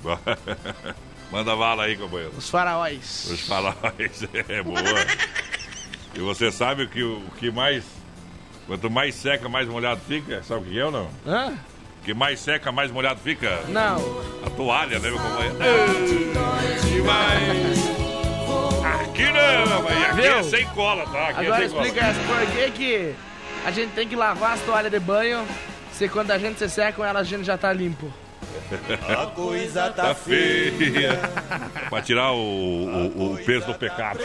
Manda 1.32 1.56
bala 1.56 1.84
aí, 1.84 1.98
companheiro. 1.98 2.34
Os 2.38 2.50
faraós. 2.50 3.28
Os 3.30 3.42
faróis, 3.42 4.24
é 4.48 4.64
boa. 4.64 4.78
E 6.18 6.20
você 6.20 6.52
sabe 6.52 6.88
que, 6.88 7.04
o 7.04 7.22
que 7.38 7.52
mais. 7.52 7.86
Quanto 8.66 8.90
mais 8.90 9.14
seca, 9.14 9.48
mais 9.48 9.68
molhado 9.68 10.02
fica? 10.08 10.42
Sabe 10.42 10.62
o 10.62 10.66
que 10.66 10.80
é 10.80 10.84
ou 10.84 10.92
não? 10.92 11.08
Hã? 11.26 11.54
Que 12.04 12.12
mais 12.12 12.40
seca, 12.40 12.72
mais 12.72 12.90
molhado 12.90 13.20
fica? 13.20 13.62
Não. 13.68 13.98
A 14.44 14.50
toalha, 14.50 14.98
né, 14.98 15.12
meu 15.12 15.20
companheiro? 15.20 15.58
Ei, 15.62 16.90
demais. 16.90 17.78
Aqui 19.04 19.32
não, 19.32 19.88
aqui 19.88 20.26
é 20.26 20.34
Viu? 20.34 20.44
sem 20.44 20.66
cola, 20.70 21.06
tá? 21.06 21.28
Aqui 21.28 21.46
Agora 21.46 21.64
é 21.64 21.70
sem 21.70 21.78
explica 21.78 22.06
por 22.26 22.52
que 22.52 22.72
que 22.72 23.16
a 23.64 23.72
gente 23.72 23.92
tem 23.92 24.08
que 24.08 24.16
lavar 24.16 24.54
as 24.54 24.62
toalhas 24.62 24.92
de 24.92 25.00
banho 25.00 25.46
se 25.92 26.10
quando 26.10 26.32
a 26.32 26.40
gente 26.40 26.58
se 26.58 26.68
seca 26.68 27.06
elas 27.06 27.22
a 27.22 27.30
gente 27.30 27.44
já 27.44 27.58
tá 27.60 27.72
limpo? 27.72 28.12
A 29.08 29.26
coisa 29.28 29.90
Tá 29.92 30.14
feia. 30.16 31.20
pra 31.90 32.02
tirar 32.02 32.32
o, 32.34 32.38
o, 32.38 33.34
o 33.34 33.38
peso 33.38 33.68
do 33.68 33.76
pecado. 33.76 34.20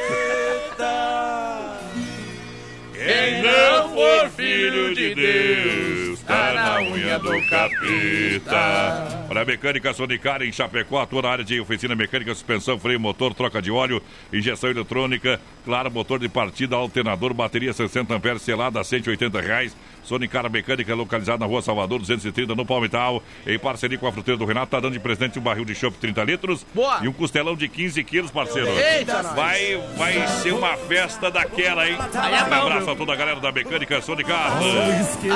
Quem 2.92 3.42
não 3.42 3.88
for 3.94 4.30
filho 4.30 4.94
de 4.94 5.12
Deus, 5.14 6.20
tá 6.20 6.52
na 6.54 6.80
unha 6.82 7.18
do 7.18 7.30
capeta. 7.48 9.24
Para 9.26 9.42
a 9.42 9.44
mecânica 9.44 9.92
Sonicar 9.92 10.40
em 10.42 10.52
Chapecó, 10.52 11.00
atua 11.00 11.22
na 11.22 11.28
área 11.30 11.44
de 11.44 11.58
oficina 11.60 11.96
mecânica, 11.96 12.32
suspensão, 12.32 12.78
freio, 12.78 13.00
motor, 13.00 13.34
troca 13.34 13.60
de 13.60 13.72
óleo, 13.72 14.00
injeção 14.32 14.70
eletrônica, 14.70 15.40
claro, 15.64 15.90
motor 15.90 16.20
de 16.20 16.28
partida, 16.28 16.76
alternador, 16.76 17.34
bateria 17.34 17.72
60 17.72 18.14
amperes, 18.14 18.42
selada 18.42 18.78
a 18.78 18.84
180 18.84 19.40
reais. 19.40 19.76
Sonicar 20.02 20.50
Mecânica, 20.50 20.94
localizada 20.94 21.38
na 21.38 21.46
rua 21.46 21.62
Salvador, 21.62 21.98
230, 22.00 22.54
no 22.54 22.66
Palmital, 22.66 23.22
em 23.46 23.58
parceria 23.58 23.96
com 23.98 24.06
a 24.06 24.12
fruteira 24.12 24.36
do 24.38 24.44
Renato, 24.44 24.70
tá 24.70 24.80
dando 24.80 24.92
de 24.92 25.00
presente 25.00 25.38
um 25.38 25.42
barril 25.42 25.64
de 25.64 25.74
chopp 25.74 25.96
30 25.98 26.24
litros 26.24 26.66
Boa. 26.74 27.00
e 27.02 27.08
um 27.08 27.12
costelão 27.12 27.54
de 27.56 27.68
15 27.68 28.02
quilos, 28.04 28.30
parceiro. 28.30 28.68
Eita. 28.68 29.22
Vai, 29.22 29.76
vai 29.96 30.26
ser 30.42 30.52
uma 30.52 30.76
festa 30.76 31.30
daquela, 31.30 31.88
hein? 31.88 31.96
Aí 32.14 32.34
é 32.34 32.42
Um 32.44 32.48
bom, 32.48 32.54
abraço 32.54 32.84
viu? 32.84 32.92
a 32.92 32.96
toda 32.96 33.12
a 33.12 33.16
galera 33.16 33.40
da 33.40 33.52
Mecânica 33.52 34.00
Sonicar. 34.02 34.52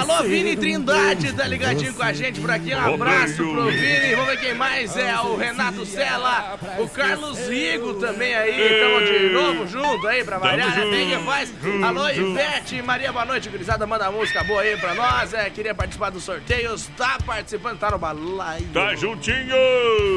Alô, 0.00 0.22
Vini 0.24 0.57
Trindade, 0.57 1.33
tá 1.33 1.46
ligadinho 1.46 1.94
com 1.94 2.02
a 2.02 2.12
gente 2.12 2.40
por 2.40 2.50
aqui. 2.50 2.74
Um 2.74 2.94
abraço 2.94 3.37
pro 3.37 3.64
Vini. 3.70 4.14
Vamos 4.14 4.26
ver 4.31 4.40
quem 4.40 4.55
mais 4.55 4.96
é. 4.96 5.16
O 5.20 5.37
Renato 5.37 5.85
Sela, 5.87 6.59
o 6.79 6.88
Carlos 6.88 7.38
Rigo 7.48 7.94
também 7.94 8.35
aí. 8.35 8.81
Tamo 8.81 9.07
de 9.07 9.29
novo 9.31 9.66
junto 9.66 10.07
aí 10.07 10.24
pra 10.24 10.38
variar, 10.38 10.76
né? 10.76 10.87
Tem 10.90 11.11
que 11.11 11.24
faz. 11.24 11.52
Alô, 11.83 12.09
Ivete, 12.11 12.83
Maria, 12.83 13.12
boa 13.12 13.24
noite, 13.24 13.48
gurizada. 13.48 13.87
Manda 13.87 14.11
música 14.11 14.42
boa 14.44 14.56
aí 14.59 14.77
pra 14.77 14.95
nós. 14.95 15.33
É, 15.35 15.51
queria 15.51 15.75
participar 15.75 16.11
dos 16.11 16.25
sorteios. 16.25 16.88
Tá 16.97 17.19
participando, 17.25 17.79
tá 17.79 17.90
no 17.90 17.99
balaio. 17.99 18.66
Tá 18.73 18.95
juntinho! 18.95 19.57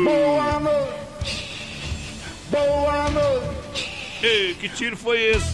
Boa 0.03 0.59
noite. 0.59 1.49
Boa 2.49 3.09
noite. 3.09 4.19
Ei, 4.21 4.53
que 4.55 4.67
tiro 4.69 4.97
foi 4.97 5.21
esse? 5.21 5.53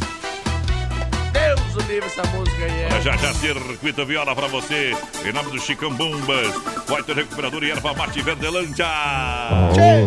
Deus 1.31 1.75
o 1.75 1.79
livre 1.91 2.05
essa 2.05 2.23
música 2.29 2.63
aí. 2.63 2.83
É. 2.83 3.01
Já 3.01 3.17
já 3.17 3.33
circuito 3.33 4.05
viola 4.05 4.33
pra 4.33 4.47
você. 4.47 4.93
Em 5.25 5.33
nome 5.33 5.51
do 5.51 5.59
Chicão 5.59 5.93
Bombas. 5.93 6.55
White 6.89 7.13
Recuperador 7.13 7.63
e 7.63 7.71
Erva 7.71 7.93
Mate 7.93 8.21
Verdelândia. 8.21 8.87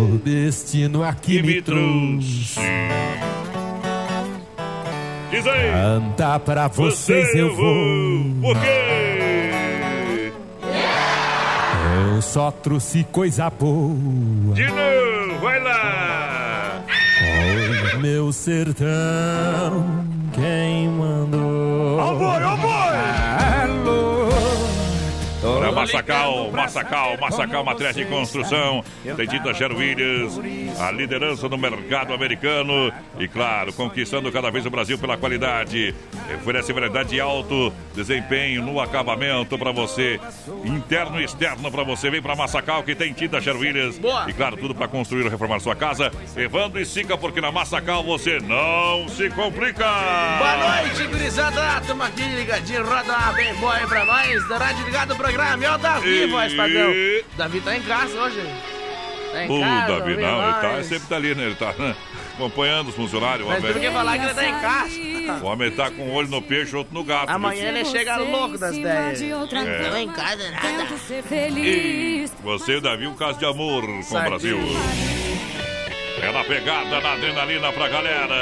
O 0.01 0.19
destino 0.19 1.05
aqui 1.05 1.43
me 1.43 1.55
me 1.55 1.63
trouxe. 1.63 2.55
trouxe. 2.55 3.58
Diz 5.31 5.47
aí. 5.47 5.71
Cantar 5.73 6.41
pra 6.41 6.69
vocês 6.69 7.35
eu 7.35 7.55
vou. 7.55 8.25
Por 8.43 8.61
quê? 8.61 9.53
Eu 12.15 12.23
só 12.23 12.51
trouxe 12.51 13.05
coisa 13.13 13.51
boa. 13.51 14.55
De 14.55 14.67
novo, 14.67 15.41
vai 15.41 15.61
lá. 15.61 16.83
O 17.95 17.99
meu 18.01 18.33
sertão, 18.33 18.87
quem 20.33 20.89
mandou? 20.89 21.99
Ó 21.99 22.15
boi, 22.15 22.45
Massacal, 25.81 26.51
Massacal, 26.51 27.19
Massacal, 27.19 27.65
materiais 27.65 27.97
de 27.97 28.05
construção. 28.05 28.85
Tem 29.17 29.27
tinta 29.27 29.55
Sher 29.55 29.73
Williams, 29.73 30.39
a 30.81 30.91
liderança 30.91 31.49
no 31.49 31.57
mercado 31.59 32.13
americano. 32.13 32.93
E 33.19 33.29
claro, 33.29 33.73
conquistando 33.73 34.31
cada 34.33 34.51
vez 34.51 34.67
o 34.67 34.71
Brasil 34.71 34.99
pela 34.99 35.17
qualidade. 35.17 35.95
Oferece 36.41 36.73
variedade 36.73 37.11
de 37.11 37.21
alto 37.21 37.73
desempenho 37.95 38.63
no 38.63 38.81
acabamento 38.81 39.59
para 39.59 39.73
você. 39.73 40.21
Interno 40.65 41.21
e 41.21 41.25
externo 41.25 41.71
para 41.71 41.83
você. 41.83 42.11
Vem 42.11 42.23
para 42.23 42.37
Massacal 42.37 42.83
que 42.83 42.95
tem 42.95 43.13
tinta 43.13 43.41
Sher 43.41 43.57
Williams. 43.57 43.99
Boa. 43.99 44.29
E 44.29 44.33
claro, 44.33 44.57
tudo 44.57 44.75
para 44.75 44.89
construir 44.89 45.25
ou 45.25 45.31
reformar 45.31 45.61
sua 45.61 45.75
casa. 45.75 46.11
Evandro 46.37 46.81
e 46.81 46.87
Sica, 46.87 47.17
porque 47.17 47.41
na 47.41 47.51
Massacal 47.51 48.03
você 48.03 48.39
não 48.41 49.09
se 49.09 49.31
complica. 49.31 49.85
Boa 50.39 50.83
noite, 50.83 51.07
gurizada. 51.07 51.81
Tamo 51.87 52.03
aqui 52.03 52.23
ligadinho, 52.23 52.85
roda 52.85 53.13
uma 53.13 53.33
bem 53.33 53.55
boa 53.57 53.75
aí 53.75 53.87
pra 53.87 54.05
nós. 54.05 54.49
Da 54.49 54.59
rádio 54.59 54.85
ligado 54.85 55.13
o 55.13 55.17
programa. 55.17 55.68
E 55.69 55.75
o 55.75 55.79
Davi, 55.79 56.09
E- 56.09 56.27
voz 56.27 56.55
padrão. 56.55 56.93
Davi 57.37 57.61
tá 57.61 57.77
em 57.77 57.83
casa 57.83 58.19
hoje. 58.21 58.41
Tá 59.33 59.45
em 59.45 59.51
O 59.51 59.61
casa. 59.61 59.99
Davi, 59.99 60.17
não, 60.17 60.43
ele 60.43 60.53
tá, 60.55 60.83
sempre 60.83 61.09
tá 61.09 61.17
ali, 61.17 61.35
né? 61.35 61.45
Ele 61.45 61.55
tá 61.55 61.75
né, 61.79 61.95
acompanhando 62.35 62.89
os 62.89 62.95
funcionários. 62.95 63.47
O 63.47 63.51
Mas 63.51 63.61
por 63.61 63.73
que 63.73 63.79
homem, 63.79 63.93
falar 63.93 64.19
que 64.19 64.25
ele 64.25 64.35
tá 64.35 64.47
em 64.47 64.61
casa? 64.61 65.45
o 65.45 65.47
homem 65.47 65.71
tá 65.71 65.91
com 65.91 66.03
um 66.05 66.15
olho 66.15 66.29
no 66.29 66.41
peixe, 66.41 66.75
outro 66.75 66.95
no 66.95 67.05
gato. 67.05 67.29
Amanhã 67.29 67.69
ele 67.69 67.85
chega 67.85 68.17
louco 68.17 68.57
das 68.57 68.75
ideias. 68.75 69.21
É. 69.21 69.27
Não 69.91 69.99
em 69.99 70.09
casa 70.09 70.51
nada. 70.51 70.87
E 71.59 72.25
você 72.43 72.73
e 72.73 72.77
o 72.77 72.81
Davi, 72.81 73.07
um 73.07 73.15
caso 73.15 73.39
de 73.39 73.45
amor 73.45 73.83
com 73.83 74.17
o. 74.17 74.23
Brasil. 74.23 74.59
É 76.23 76.33
na 76.33 76.45
pegada, 76.45 77.01
na 77.01 77.13
adrenalina 77.13 77.73
pra 77.73 77.89
galera. 77.89 78.35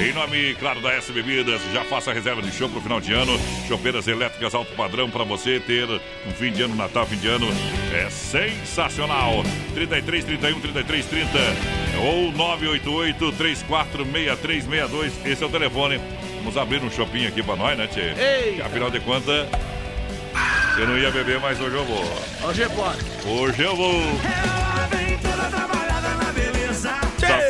Em 0.00 0.12
nome, 0.12 0.54
claro, 0.54 0.80
da 0.80 0.92
S 0.92 1.10
Bebidas, 1.12 1.60
já 1.72 1.84
faça 1.84 2.10
a 2.12 2.14
reserva 2.14 2.40
de 2.40 2.52
show 2.52 2.68
pro 2.68 2.80
final 2.80 3.00
de 3.00 3.12
ano. 3.12 3.38
Chopeiras 3.66 4.06
elétricas 4.06 4.54
alto 4.54 4.72
padrão 4.74 5.10
para 5.10 5.24
você 5.24 5.58
ter 5.58 5.88
um 5.88 6.30
fim 6.30 6.52
de 6.52 6.62
ano, 6.62 6.76
Natal, 6.76 7.04
fim 7.06 7.16
de 7.16 7.26
ano. 7.28 7.48
É 7.92 8.08
sensacional. 8.10 9.42
33 9.74 10.24
31 10.24 10.60
33 10.60 11.06
30 11.06 11.28
ou 12.00 12.30
988 12.32 13.32
346362. 13.32 15.26
Esse 15.26 15.42
é 15.42 15.46
o 15.46 15.50
telefone. 15.50 16.00
Vamos 16.38 16.56
abrir 16.56 16.82
um 16.82 16.90
shopping 16.90 17.26
aqui 17.26 17.42
pra 17.42 17.56
nós, 17.56 17.76
né, 17.76 17.88
Tchê? 17.88 18.54
Que, 18.54 18.62
Afinal 18.62 18.90
de 18.90 19.00
contas, 19.00 19.48
eu 20.78 20.86
não 20.86 20.96
ia 20.96 21.10
beber, 21.10 21.40
mas 21.40 21.60
hoje 21.60 21.74
eu 21.74 21.84
vou. 21.84 22.04
Hoje 22.48 22.62
é 22.62 22.68
pode. 22.68 23.04
Hoje 23.26 23.62
eu 23.62 23.74
vou. 23.74 24.00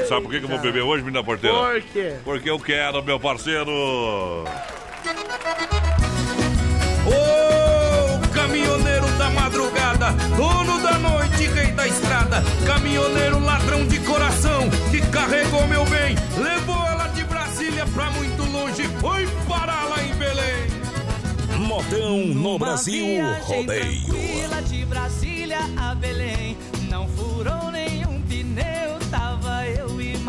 Sabe, 0.08 0.22
por 0.22 0.30
que 0.30 0.38
que 0.38 0.44
eu 0.46 0.48
vou 0.48 0.58
beber 0.58 0.82
hoje, 0.82 1.04
menina 1.04 1.22
porteira? 1.22 1.54
Por 1.54 1.82
quê? 1.82 2.14
Porque 2.24 2.50
eu 2.50 2.58
quero, 2.58 3.02
meu 3.02 3.20
parceiro. 3.20 3.70
Ô, 7.06 8.28
caminhoneiro 8.32 9.06
da 9.18 9.30
madrugada, 9.30 10.12
dono 10.34 10.80
da 10.80 10.98
noite, 10.98 11.46
rei 11.48 11.72
da 11.72 11.86
estrada, 11.86 12.42
caminhoneiro 12.66 13.38
ladrão 13.38 13.86
de 13.86 13.98
coração, 14.00 14.70
que 14.90 15.00
carregou 15.10 15.66
meu 15.66 15.84
bem, 15.84 16.16
levou 16.38 16.86
ela 16.86 17.08
de 17.08 17.24
Brasília 17.24 17.84
pra 17.94 18.10
muito 18.10 18.42
longe, 18.50 18.84
foi 19.00 19.26
parar 19.46 19.88
lá 19.90 20.02
em 20.02 20.14
Belém. 20.14 20.68
Modão 21.66 22.18
no 22.28 22.58
Brasil 22.58 23.20
Rodeio. 23.42 24.06
tranquila 24.06 24.62
de 24.62 24.84
Brasília 24.86 25.58
a 25.76 25.94
Belém. 25.94 26.56
Não 26.88 27.06
furou 27.08 27.70
nenhum 27.70 28.22
pneu, 28.22 28.87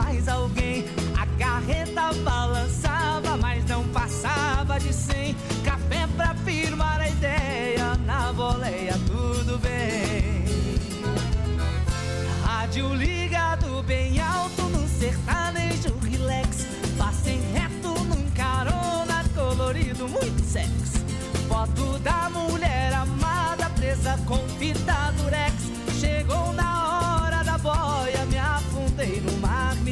mais 0.02 0.28
alguém. 0.28 0.86
A 1.18 1.26
carreta 1.38 2.14
balançava, 2.24 3.38
mas 3.38 3.66
não 3.66 3.84
passava 3.90 4.80
de 4.80 4.94
100. 4.94 5.36
Café 5.64 6.08
pra 6.16 6.34
firmar 6.46 7.02
a 7.02 7.10
ideia, 7.10 7.96
na 8.06 8.32
boleia 8.34 8.94
tudo 9.08 9.58
bem. 9.60 10.46
Rádio 12.44 12.94
ligado 12.94 13.84
bem 13.84 14.20
alto 14.22 14.64
no 14.64 14.88
sertanejo 14.88 15.98
relax. 16.10 16.66
Passem 16.98 17.42
reto 17.54 17.90
num 18.06 18.30
carona 18.32 19.24
colorido, 19.36 20.08
muito 20.08 20.44
sexy. 20.46 21.00
Foto 21.48 22.00
da 22.00 22.30
mulher 22.30 22.94
amada 22.94 23.70
presa 23.72 24.18
com 24.26 24.38
fita 24.58 25.14
durex. 25.18 25.54
Chegou 26.00 26.54
na 26.54 26.79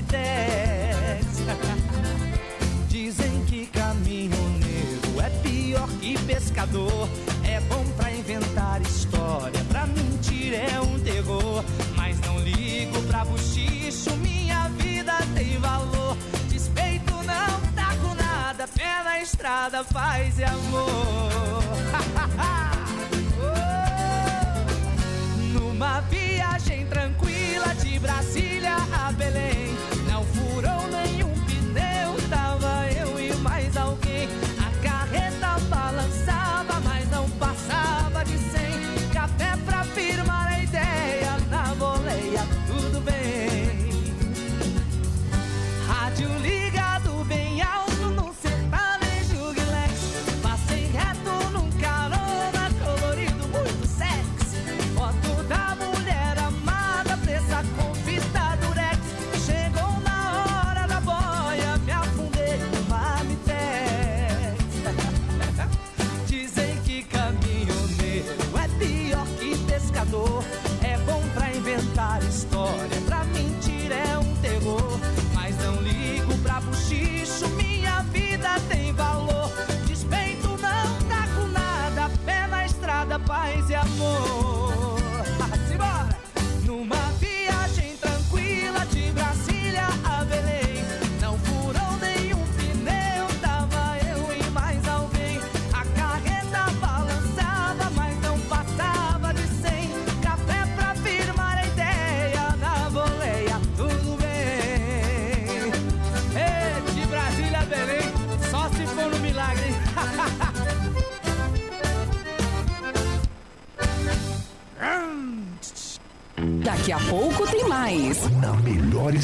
marmitex. 0.08 1.26
Dizem 2.88 3.44
que 3.46 3.66
caminhoneiro 3.68 5.22
é 5.22 5.30
pior 5.42 5.88
que 6.00 6.18
pescador. 6.20 7.10
É 7.44 7.60
bom 7.62 7.84
pra 7.96 8.12
inventar 8.12 8.82
história, 8.82 9.60
pra 9.70 9.86
mentir 9.88 10.54
é 10.54 10.80
um 10.82 11.00
terror. 11.00 11.64
Mas 11.96 12.20
não 12.22 12.40
ligo 12.40 13.02
pra 13.04 13.26
buchicho, 13.26 14.16
minha 14.18 14.70
vida 14.70 15.14
tem 15.36 15.58
valor. 15.60 16.18
Despeito 16.50 17.14
não 17.14 17.58
com 18.02 18.16
nada, 18.16 18.68
pé 18.68 19.04
na 19.04 19.22
estrada, 19.22 19.84
paz 19.86 20.40
e 20.40 20.44
amor. 20.44 21.64
Oh! 23.40 23.58
Numa 25.54 26.02
viagem 26.02 26.86
tranquila 26.88 27.74
de 27.76 28.00
Brasília 28.00 28.76
a 28.92 29.12
Belém. 29.12 29.67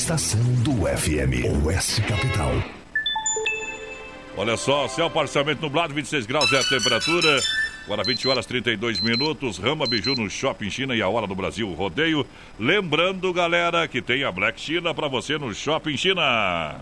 Estação 0.03 0.41
do 0.55 0.85
FM, 0.85 1.63
Oeste 1.65 2.01
Capital. 2.01 2.51
Olha 4.35 4.57
só, 4.57 4.85
céu 4.89 5.09
parcialmente 5.09 5.61
nublado, 5.61 5.93
26 5.93 6.25
graus 6.25 6.51
é 6.51 6.59
a 6.59 6.63
temperatura. 6.65 7.39
Agora 7.85 8.03
20 8.03 8.27
horas 8.27 8.45
32 8.45 8.99
minutos. 8.99 9.57
Rama 9.57 9.87
Biju 9.87 10.13
no 10.15 10.29
Shopping 10.29 10.69
China 10.69 10.93
e 10.93 11.01
a 11.01 11.07
hora 11.07 11.25
do 11.25 11.33
Brasil 11.33 11.71
Rodeio. 11.71 12.25
Lembrando, 12.59 13.31
galera, 13.31 13.87
que 13.87 14.01
tem 14.01 14.25
a 14.25 14.31
Black 14.31 14.59
China 14.59 14.93
para 14.93 15.07
você 15.07 15.37
no 15.37 15.55
Shopping 15.55 15.95
China. 15.95 16.81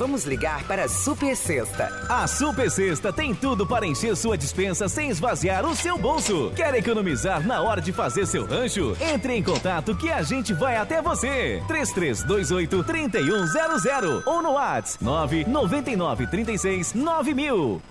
Vamos 0.00 0.24
ligar 0.24 0.64
para 0.64 0.84
a 0.84 0.88
Super 0.88 1.36
Sexta. 1.36 2.06
A 2.08 2.26
Super 2.26 2.70
Sexta 2.70 3.12
tem 3.12 3.34
tudo 3.34 3.66
para 3.66 3.86
encher 3.86 4.16
sua 4.16 4.34
dispensa 4.34 4.88
sem 4.88 5.10
esvaziar 5.10 5.66
o 5.66 5.76
seu 5.76 5.98
bolso. 5.98 6.50
Quer 6.56 6.74
economizar 6.74 7.46
na 7.46 7.60
hora 7.60 7.82
de 7.82 7.92
fazer 7.92 8.24
seu 8.24 8.46
rancho? 8.46 8.96
Entre 8.98 9.36
em 9.36 9.42
contato 9.42 9.94
que 9.94 10.10
a 10.10 10.22
gente 10.22 10.54
vai 10.54 10.78
até 10.78 11.02
você. 11.02 11.62
3328 11.68 12.82
3100 12.82 14.22
ou 14.24 14.42
no 14.42 14.52
WhatsApp 14.52 15.04
999 15.04 16.26
36 16.28 16.94
9000. 16.94 17.82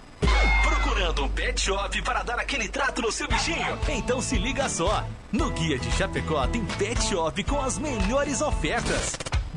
Procurando 0.64 1.26
um 1.26 1.30
pet 1.30 1.62
shop 1.62 2.02
para 2.02 2.24
dar 2.24 2.40
aquele 2.40 2.68
trato 2.68 3.04
no 3.04 3.12
seu 3.12 3.28
bichinho? 3.28 3.78
Então 3.88 4.20
se 4.20 4.36
liga 4.36 4.68
só. 4.68 5.06
No 5.32 5.52
Guia 5.52 5.78
de 5.78 5.92
Chapecó 5.92 6.48
tem 6.48 6.66
pet 6.80 7.04
shop 7.04 7.44
com 7.44 7.62
as 7.62 7.78
melhores 7.78 8.42
ofertas. 8.42 9.29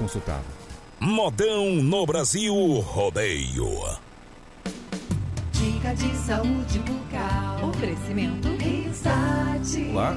consultado. 0.00 0.44
Modão 0.98 1.74
no 1.76 2.06
Brasil 2.06 2.54
Rodeio. 2.80 3.68
Dica 5.52 5.94
de 5.94 6.16
saúde 6.16 6.78
bucal. 6.78 7.68
Oferecimento 7.68 8.48
Risate. 8.56 9.90
Olá, 9.92 10.16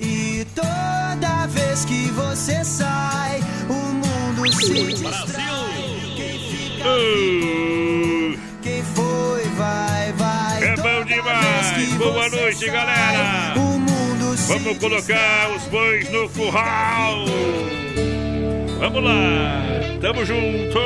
E 0.00 0.46
toda 0.54 1.46
vez 1.48 1.84
que 1.84 2.10
você 2.12 2.64
sai, 2.64 3.40
o 3.68 3.74
mundo 3.74 4.52
se 4.52 4.92
distrai. 4.92 6.12
Quem 6.16 6.38
fica 6.38 6.84
vivo, 6.96 8.38
quem 8.62 8.82
foi, 8.82 9.42
vai, 9.56 10.12
vai. 10.12 10.62
É 10.62 10.76
bom 10.76 11.04
demais! 11.04 11.94
Boa 11.98 12.28
noite, 12.28 12.70
galera! 12.70 13.54
O 13.56 13.78
mundo 13.78 14.36
se 14.36 14.52
Vamos 14.52 14.78
colocar 14.78 15.50
os 15.56 15.64
bois 15.64 16.08
no 16.10 16.28
curral! 16.28 17.24
Vamos 18.78 19.02
lá! 19.02 19.62
Tamo 20.00 20.24
junto! 20.24 20.78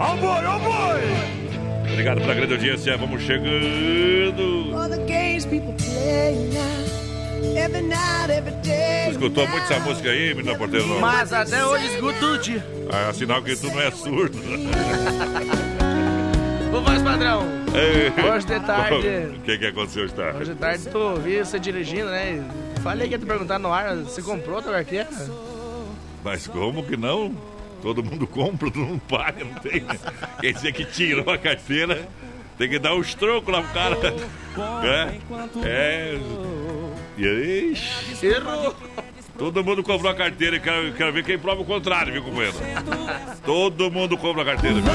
Ó 0.00 0.16
boi! 0.16 0.73
Obrigado 1.94 2.20
pela 2.22 2.34
grande 2.34 2.54
audiência, 2.54 2.96
vamos 2.96 3.22
chegando! 3.22 4.76
All 4.76 4.90
the 4.90 4.98
games 5.06 5.46
people 5.46 5.72
play 5.74 6.34
now. 6.52 7.54
Every 7.56 7.82
night, 7.82 8.30
every 8.30 8.50
day. 8.62 9.04
Tu 9.04 9.10
escutou 9.12 9.46
muito 9.46 9.62
essa 9.62 9.78
música 9.78 10.10
aí, 10.10 10.34
menina 10.34 10.58
porteira? 10.58 10.84
não? 10.84 10.98
Mas 10.98 11.32
até 11.32 11.64
hoje 11.64 11.86
escuto 11.94 12.18
todo 12.18 12.38
dia. 12.40 12.66
É 13.08 13.12
sinal 13.12 13.40
que 13.44 13.54
tu 13.54 13.68
não 13.68 13.80
é 13.80 13.92
surdo. 13.92 14.36
Ô, 16.76 16.80
voz 16.80 17.00
padrão. 17.00 17.44
Ei. 17.72 18.10
Hoje 18.28 18.44
de 18.44 18.58
tarde. 18.58 19.06
O 19.38 19.42
que 19.44 19.56
que 19.58 19.66
aconteceu 19.66 20.02
hoje 20.02 20.12
de 20.14 20.18
tarde? 20.18 20.38
Hoje 20.40 20.52
de 20.52 20.58
tarde 20.58 20.88
tu 20.88 21.14
vi 21.20 21.38
você 21.38 21.60
dirigindo, 21.60 22.10
né? 22.10 22.42
Falei 22.82 23.06
que 23.06 23.14
ia 23.14 23.20
te 23.20 23.26
perguntar 23.26 23.60
no 23.60 23.72
ar, 23.72 23.94
você 23.98 24.20
comprou 24.20 24.58
a 24.58 24.62
tua 24.62 24.72
carteira? 24.72 25.06
Mas 26.24 26.48
como 26.48 26.82
que 26.84 26.96
não? 26.96 27.32
Todo 27.84 28.02
mundo 28.02 28.26
compra, 28.26 28.70
todo 28.70 28.82
mundo 28.82 29.02
paga, 29.06 29.44
não 29.44 29.56
tem. 29.56 29.84
Quer 30.40 30.52
dizer 30.54 30.72
que 30.72 30.86
tirou 30.86 31.30
a 31.30 31.36
carteira, 31.36 32.08
tem 32.56 32.66
que 32.66 32.78
dar 32.78 32.94
uns 32.94 33.12
trocos 33.12 33.52
lá 33.52 33.60
pro 33.60 33.74
cara. 33.74 33.96
É. 34.82 35.68
É. 35.68 36.18
E 37.18 37.26
aí? 37.26 37.76
Errou. 38.22 38.74
Todo 39.36 39.62
mundo 39.62 39.82
comprou 39.82 40.10
a 40.10 40.14
carteira, 40.14 40.58
quero, 40.58 40.94
quero 40.94 41.12
ver 41.12 41.24
quem 41.24 41.38
prova 41.38 41.60
o 41.60 41.64
contrário, 41.66 42.10
viu, 42.10 42.22
companheiro? 42.22 42.56
Todo 43.44 43.90
mundo 43.90 44.16
compra 44.16 44.40
a 44.40 44.44
carteira, 44.46 44.80
viu? 44.80 44.92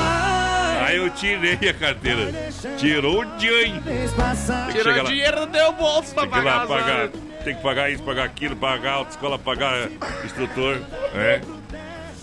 Aí 0.84 0.97
eu 0.97 1.12
tirei 1.12 1.69
a 1.69 1.73
carteira. 1.75 2.31
Tirou 2.75 3.21
o 3.21 3.25
dinheiro. 3.37 3.83
Tirou 4.71 5.04
o 5.04 5.04
dinheiro 5.04 5.46
do 5.46 5.48
teu 5.52 5.71
bolso 5.73 6.15
pra 6.15 6.25
pagar 6.25 6.65
pagar. 6.65 7.10
Tem 7.44 7.56
que 7.56 7.62
pagar 7.62 7.92
isso, 7.92 8.02
pagar 8.02 8.23
aquilo, 8.23 8.56
pagar 8.56 8.94
autoescola, 8.94 9.37
pagar 9.37 9.90
instrutor. 10.25 10.79
É. 11.13 11.42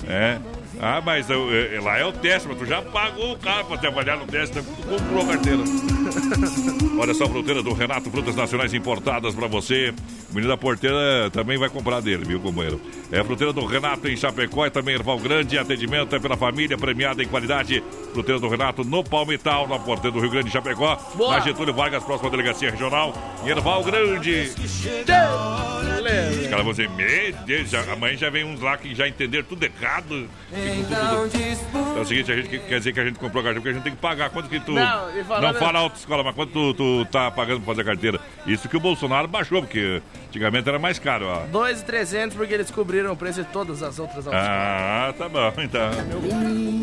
É. 0.09 0.39
Ah, 0.81 1.01
mas 1.05 1.29
eu- 1.31 1.49
eh, 1.55 1.81
lá 1.81 1.99
é 1.99 2.05
o 2.05 2.13
teste, 2.13 2.47
mas 2.49 2.59
tu 2.59 2.67
já 2.67 2.83
pagou 2.83 3.33
o 3.33 3.39
carro 3.39 3.65
pra 3.65 3.79
trabalhar 3.79 4.17
no 4.17 4.27
teste, 4.27 4.57
tu 4.57 4.65
comprou 4.87 5.23
a 5.25 5.27
carteira. 5.29 5.63
Olha 7.01 7.15
só 7.15 7.25
a 7.25 7.29
fruteira 7.29 7.63
do 7.63 7.73
Renato, 7.73 8.11
frutas 8.11 8.35
nacionais 8.37 8.73
importadas 8.75 9.35
pra 9.35 9.47
você. 9.47 9.93
O 10.31 10.35
menino 10.35 10.49
da 10.49 10.57
porteira 10.57 11.31
também 11.33 11.57
vai 11.57 11.69
comprar 11.71 12.01
dele, 12.01 12.25
viu, 12.25 12.39
companheiro? 12.41 12.81
É 13.11 13.21
a 13.21 13.25
fruteira 13.25 13.53
do 13.53 13.65
Renato 13.65 14.07
em 14.09 14.17
Chapecó 14.17 14.67
e 14.67 14.71
também 14.71 14.95
Erval 14.95 15.19
Grande. 15.19 15.57
Atendimento 15.59 16.15
é 16.15 16.19
pela 16.19 16.37
família, 16.37 16.77
premiada 16.77 17.23
em 17.23 17.29
qualidade. 17.29 17.83
Fruteira 18.13 18.39
do 18.41 18.49
Renato 18.49 18.85
no 18.85 19.03
Palmital, 19.05 19.67
na 19.69 19.79
porteira 19.79 20.15
do 20.15 20.21
Rio 20.21 20.31
Grande, 20.31 20.51
Chapecó. 20.51 20.97
Boa. 21.15 21.35
Na 21.37 21.41
Getúlio 21.41 21.73
Vargas, 21.75 22.03
próxima 22.05 22.29
delegacia 22.31 22.71
regional, 22.71 23.15
em 23.45 23.49
Erval 23.49 23.83
Grande. 23.85 24.51
Os 26.41 26.47
caras 26.49 26.65
vão 26.65 26.71
dizer, 26.73 26.89
meu 26.91 27.33
Deus, 27.45 27.71
já, 27.71 27.81
amanhã 27.93 28.17
já 28.17 28.31
vem 28.31 28.45
uns 28.45 28.61
lá 28.61 28.77
que 28.77 28.95
já 28.95 29.07
entenderam 29.09 29.45
tudo 29.49 29.63
errado. 29.65 30.29
Então 30.67 31.97
É 31.97 32.01
o 32.01 32.05
seguinte, 32.05 32.33
a 32.33 32.37
gente 32.37 32.49
que- 32.49 32.59
quer 32.59 32.79
dizer 32.79 32.93
que 32.93 33.01
a 33.01 33.05
gente 33.05 33.19
comprou 33.19 33.41
a 33.41 33.45
carteira, 33.45 33.61
porque 33.61 33.69
a 33.71 33.73
gente 33.73 33.83
tem 33.85 33.93
que 33.95 34.01
pagar. 34.01 34.31
Quanto 34.31 34.49
que 34.49 34.61
tu. 34.61 34.73
Não, 34.73 35.07
não 35.41 35.55
fala 35.55 35.79
autoescola, 35.81 36.23
mas 36.25 36.35
quanto 36.35 36.53
tu, 36.53 36.75
tu 36.75 37.05
tá 37.11 37.31
pagando 37.31 37.59
pra 37.61 37.67
fazer 37.75 37.83
a 37.83 37.85
carteira? 37.85 38.21
Isso 38.47 38.69
que 38.69 38.77
o 38.77 38.81
Bolsonaro 38.81 39.27
baixou, 39.29 39.63
porque 39.63 40.03
antigamente 40.29 40.69
era 40.69 40.79
mais 40.79 40.99
caro, 40.99 41.27
ó. 41.27 41.47
2,300 41.47 42.37
porque 42.37 42.53
eles 42.55 42.71
cobriram 42.71 43.13
o 43.13 43.17
preço 43.17 43.43
de 43.43 43.49
todas 43.51 43.83
as 43.83 43.99
outras 43.99 44.27
autoescolas. 44.27 44.47
Ah, 44.51 45.15
tá 45.17 45.29
bom, 45.29 45.53
então. 45.59 45.91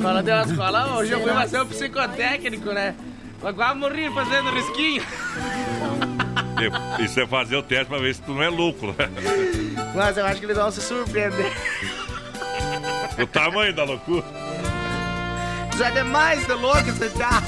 Fala 0.01 0.23
de 0.23 0.31
uma 0.31 0.41
escola, 0.43 0.95
hoje 0.97 1.11
eu 1.11 1.19
fui 1.21 1.31
fazer 1.33 1.61
um 1.61 1.65
psicotécnico, 1.67 2.71
né? 2.71 2.95
Mas 3.41 3.55
quase 3.55 3.77
morri 3.77 4.09
fazendo 4.13 4.49
risquinho. 4.51 5.03
Isso 6.99 7.19
é 7.19 7.27
fazer 7.27 7.57
o 7.57 7.63
teste 7.63 7.85
pra 7.87 7.97
ver 7.97 8.15
se 8.15 8.21
tu 8.21 8.31
não 8.31 8.41
é 8.43 8.47
louco, 8.49 8.87
né? 8.87 9.09
Mas 9.93 10.17
eu 10.17 10.25
acho 10.25 10.39
que 10.39 10.45
eles 10.45 10.55
vão 10.57 10.71
se 10.71 10.81
surpreender. 10.81 11.51
O 13.21 13.27
tamanho 13.27 13.73
da 13.73 13.83
loucura. 13.83 14.23
Já 15.77 15.87
é 15.87 15.91
demais 15.91 16.45
de 16.45 16.53
louco 16.53 16.83
você 16.83 17.09
tá. 17.09 17.43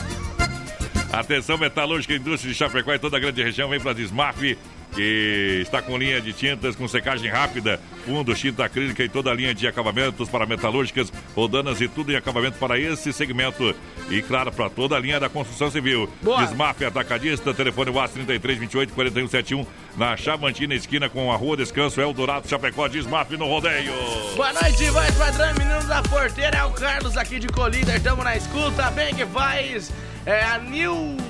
Atenção, 1.11 1.57
metalúrgica, 1.57 2.13
indústria 2.13 2.51
de 2.51 2.57
Chapecó 2.57 2.93
e 2.93 2.99
toda 2.99 3.17
a 3.17 3.19
grande 3.19 3.41
região 3.41 3.69
vem 3.69 3.79
para 3.79 3.93
Desmaf, 3.93 4.57
que 4.95 5.59
está 5.61 5.81
com 5.81 5.97
linha 5.97 6.21
de 6.21 6.31
tintas 6.31 6.75
com 6.75 6.87
secagem 6.87 7.29
rápida, 7.29 7.79
fundo, 8.05 8.33
tinta 8.33 8.63
acrílica 8.63 9.03
e 9.03 9.09
toda 9.09 9.29
a 9.29 9.33
linha 9.33 9.53
de 9.53 9.67
acabamentos 9.67 10.29
para 10.29 10.45
metalúrgicas, 10.45 11.11
rodanas 11.35 11.81
e 11.81 11.87
tudo 11.87 12.11
em 12.11 12.15
acabamento 12.15 12.57
para 12.57 12.79
esse 12.79 13.11
segmento. 13.11 13.75
E 14.09 14.21
claro, 14.21 14.51
para 14.51 14.69
toda 14.69 14.95
a 14.95 14.99
linha 14.99 15.19
da 15.19 15.27
construção 15.27 15.69
civil. 15.69 16.09
Boa. 16.21 16.45
Desmaf 16.45 16.83
Atacadista, 16.83 17.53
telefone 17.53 17.91
WhatsApp 17.91 18.25
33 18.25 18.59
28 18.59 18.93
41 18.93 19.27
71, 19.27 19.65
na 19.97 20.15
Chavantina, 20.15 20.73
esquina 20.73 21.09
com 21.09 21.31
a 21.31 21.35
Rua 21.35 21.57
Descanso, 21.57 21.99
Eldorado, 21.99 22.47
Chapecó, 22.47 22.87
Desmaf 22.87 23.35
no 23.35 23.45
rodeio. 23.45 23.91
Boa 24.35 24.53
noite, 24.53 24.89
voz 24.89 25.13
padrão, 25.15 25.53
meninos 25.55 25.85
da 25.85 26.01
porteira. 26.03 26.57
É 26.57 26.63
o 26.63 26.71
Carlos 26.71 27.17
aqui 27.17 27.39
de 27.39 27.47
Colíder, 27.47 28.01
tamo 28.01 28.23
na 28.23 28.37
escuta. 28.37 28.89
Bem 28.91 29.13
que 29.13 29.25
faz. 29.25 29.91
É 30.25 30.43
a 30.43 30.57
Nilza 30.57 31.24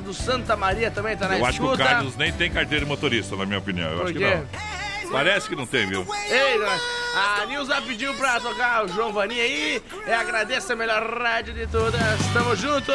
do 0.00 0.12
Santa 0.14 0.56
Maria 0.56 0.90
também 0.90 1.16
tá 1.16 1.28
na 1.28 1.38
Eu 1.38 1.46
acho 1.46 1.58
que 1.58 1.64
o 1.64 1.72
escuta. 1.72 1.84
Carlos 1.88 2.16
nem 2.16 2.32
tem 2.32 2.50
carteira 2.50 2.84
de 2.84 2.88
motorista, 2.90 3.36
na 3.36 3.46
minha 3.46 3.58
opinião. 3.58 3.88
Eu 3.90 3.96
Por 3.98 4.04
acho 4.04 4.12
que 4.14 4.18
quê? 4.18 4.34
não. 5.04 5.10
Parece 5.10 5.48
que 5.48 5.56
não 5.56 5.66
tem, 5.66 5.86
viu? 5.86 6.06
Ei, 6.30 6.58
nós- 6.58 6.82
a 7.18 7.46
Nilza 7.46 7.80
pediu 7.82 8.14
pra 8.14 8.40
tocar 8.40 8.84
o 8.84 8.88
João 8.88 9.12
Vaninha 9.12 9.42
aí. 9.42 9.82
É, 10.06 10.14
agradeço 10.14 10.72
a 10.72 10.76
melhor 10.76 11.02
rádio 11.20 11.52
de 11.54 11.66
todas. 11.66 12.00
Tamo 12.32 12.54
junto. 12.54 12.92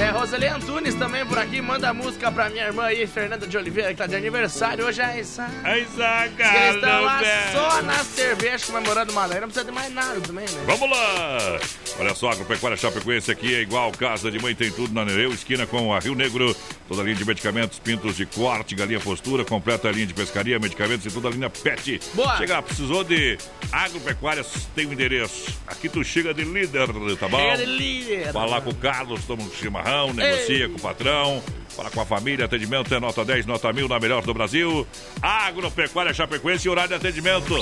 É, 0.00 0.10
Roseli 0.10 0.46
Antunes 0.46 0.94
também 0.94 1.24
por 1.26 1.38
aqui. 1.38 1.60
Manda 1.60 1.92
música 1.92 2.30
pra 2.32 2.48
minha 2.48 2.64
irmã 2.64 2.84
aí, 2.84 3.06
Fernanda 3.06 3.46
de 3.46 3.56
Oliveira, 3.56 3.90
que 3.90 3.96
tá 3.96 4.06
de 4.06 4.16
aniversário 4.16 4.86
hoje. 4.86 5.00
É 5.00 5.20
essa. 5.20 5.48
É 5.64 5.80
Isaac, 5.80 6.34
Eles 6.38 6.74
estão 6.76 7.02
lá 7.04 7.20
só 7.52 7.82
na 7.82 8.04
cerveja 8.04 8.66
comemorando 8.66 9.12
uma 9.12 9.26
lei. 9.26 9.40
Não 9.40 9.48
precisa 9.48 9.64
de 9.64 9.72
mais 9.72 9.92
nada 9.92 10.20
também, 10.20 10.44
né? 10.44 10.62
Vamos 10.66 10.90
lá! 10.90 11.58
Olha 11.98 12.14
só, 12.14 12.28
a 12.28 12.32
Agropecuária 12.32 12.76
Chapecoense 12.76 13.30
aqui 13.30 13.54
é 13.54 13.60
igual 13.60 13.90
Casa 13.92 14.30
de 14.30 14.38
Mãe, 14.40 14.54
tem 14.54 14.70
tudo 14.70 14.94
na 14.94 15.04
Nereu, 15.04 15.32
esquina 15.32 15.66
com 15.66 15.92
a 15.92 15.98
Rio 15.98 16.14
Negro. 16.14 16.54
Toda 16.86 17.02
a 17.02 17.04
linha 17.04 17.16
de 17.16 17.24
medicamentos, 17.24 17.78
pintos 17.78 18.16
de 18.16 18.24
corte, 18.24 18.74
galinha 18.74 19.00
postura, 19.00 19.44
completa 19.44 19.88
a 19.88 19.92
linha 19.92 20.06
de 20.06 20.14
pescaria, 20.14 20.58
medicamentos 20.58 21.04
e 21.06 21.10
toda 21.10 21.28
a 21.28 21.30
linha 21.30 21.50
pet. 21.50 22.00
Boa! 22.14 22.36
Chega, 22.36 22.62
precisou 22.62 23.04
de 23.04 23.36
agropecuárias, 23.70 24.68
tem 24.74 24.86
o 24.86 24.92
endereço. 24.92 25.58
Aqui 25.66 25.88
tu 25.88 26.02
chega 26.04 26.32
de 26.32 26.44
líder, 26.44 26.88
tá 27.18 27.28
bom? 27.28 27.38
Chega 27.38 27.56
de 27.58 27.66
líder. 27.66 28.32
Fala 28.32 28.60
com 28.60 28.70
o 28.70 28.74
Carlos, 28.74 29.24
toma 29.24 29.42
um 29.42 29.50
chimarrão, 29.50 30.12
negocia 30.12 30.64
Ei. 30.64 30.68
com 30.68 30.76
o 30.76 30.80
patrão. 30.80 31.42
Fala 31.76 31.90
com 31.90 32.00
a 32.00 32.06
família, 32.06 32.46
atendimento 32.46 32.92
é 32.92 32.98
nota 32.98 33.24
10, 33.24 33.46
nota 33.46 33.72
1000, 33.72 33.88
na 33.88 34.00
melhor 34.00 34.22
do 34.22 34.34
Brasil. 34.34 34.86
Agropecuária 35.22 36.12
Chapecoense, 36.12 36.68
horário 36.68 36.88
de 36.88 36.94
atendimento. 36.96 37.54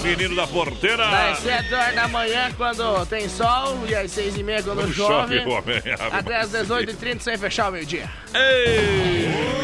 Menino 0.00 0.36
da 0.36 0.46
porteira. 0.46 1.08
Das 1.08 1.38
7 1.38 1.74
horas 1.74 1.94
da 1.94 2.06
manhã 2.08 2.52
quando 2.56 3.06
tem 3.06 3.28
sol 3.28 3.84
e 3.88 3.94
às 3.96 4.12
6 4.12 4.36
e 4.36 4.42
meia 4.44 4.62
quando, 4.62 4.92
chove. 4.94 5.38
chove, 5.38 5.50
homem. 5.50 5.82
Até 6.12 6.36
às 6.36 6.52
18h30 6.52 7.20
sem 7.20 7.36
fechar 7.36 7.70
o 7.70 7.72
meio-dia. 7.72 8.08
Ei! 8.32 9.58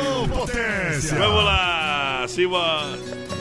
potência! 0.44 1.18
Vamos 1.18 1.44
lá, 1.44 2.24
Simão. 2.28 3.33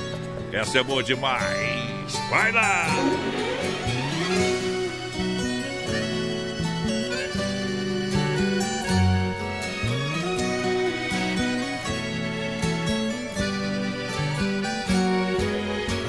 Essa 0.54 0.78
é 0.78 0.84
boa 0.84 1.02
demais. 1.02 2.14
Vai 2.30 2.52
lá! 2.52 2.86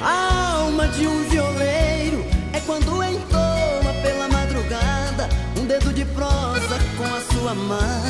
A 0.03 0.59
alma 0.59 0.89
de 0.89 1.07
um 1.07 1.23
violeiro 1.31 2.23
é 2.53 2.61
quando 2.67 3.03
entoma 3.03 3.95
pela 4.03 4.29
madrugada 4.29 5.27
um 5.59 5.65
dedo 5.65 5.91
de 5.91 6.05
prosa 6.05 6.79
com 6.99 7.05
a 7.05 7.21
sua 7.33 7.53
amada 7.53 8.04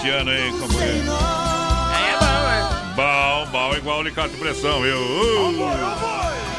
de 0.00 0.10
Camargo 0.10 0.30
e 0.30 0.30
Luciano, 0.30 0.32
hein, 0.32 0.52
companheiro? 0.58 1.12
É 1.92 2.16
bom, 2.18 2.48
é. 2.50 2.94
Bom, 2.94 3.46
bom, 3.50 3.76
igual 3.76 3.98
o 3.98 4.00
alicate 4.00 4.30
de 4.30 4.36
pressão, 4.36 4.80
viu? 4.80 4.98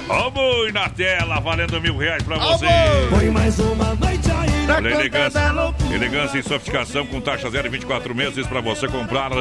Ó 0.09 0.29
boi 0.29 0.71
na 0.71 0.89
tela, 0.89 1.39
valendo 1.39 1.79
mil 1.79 1.97
reais 1.97 2.21
pra 2.23 2.37
você. 2.37 2.65
Põe 3.09 3.29
mais 3.29 3.57
uma 3.59 3.95
noite 3.95 4.29
aí 4.31 4.51
na 4.65 4.79
elegância, 4.91 5.39
elegância 5.93 6.37
e 6.37 6.43
sofisticação 6.43 7.05
com 7.05 7.21
taxa 7.21 7.49
zero 7.49 7.67
e 7.67 7.69
24 7.69 8.13
meses 8.13 8.45
para 8.45 8.61
você 8.61 8.87
comprar. 8.87 9.31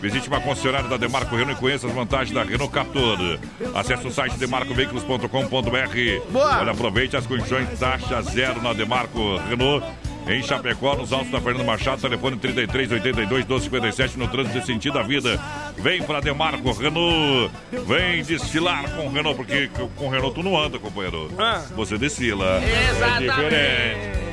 Visite 0.00 0.28
uma 0.28 0.40
concessionária 0.40 0.88
da 0.88 0.96
Demarco 0.96 1.36
Renault 1.36 1.58
e 1.58 1.60
conheça 1.60 1.86
as 1.86 1.92
vantagens 1.92 2.34
da 2.34 2.42
Renault 2.42 2.72
Captur. 2.72 3.38
Acesse 3.74 4.06
o 4.06 4.10
site 4.10 4.38
demarcoveículos.com.br. 4.38 6.34
Olha, 6.34 6.72
aproveite 6.72 7.16
as 7.16 7.26
condições 7.26 7.78
taxa 7.78 8.22
zero 8.22 8.62
na 8.62 8.72
Demarco 8.72 9.36
Renault. 9.48 9.84
Em 10.26 10.42
Chapecó, 10.42 10.96
nos 10.96 11.12
altos 11.12 11.30
da 11.30 11.40
Fernando 11.40 11.66
Machado, 11.66 12.00
telefone 12.00 12.36
33 12.38 12.92
82 12.92 13.28
1257 13.46 14.18
no 14.18 14.26
trânsito 14.28 14.58
de 14.58 14.66
sentido 14.66 14.94
da 14.94 15.02
vida. 15.02 15.38
Vem 15.76 16.02
pra 16.02 16.20
Demarco 16.20 16.72
Renault. 16.72 17.52
Vem 17.86 18.22
desfilar 18.22 18.90
com 18.96 19.08
Renault, 19.10 19.36
porque 19.36 19.68
com 19.96 20.08
Renault 20.08 20.34
tu 20.34 20.42
não 20.42 20.56
anda, 20.58 20.78
companheiro. 20.78 21.30
Ah. 21.38 21.62
Você 21.76 21.98
desfila. 21.98 22.60
É 22.62 22.90
Exatamente. 22.90 23.34
diferente. 23.34 24.24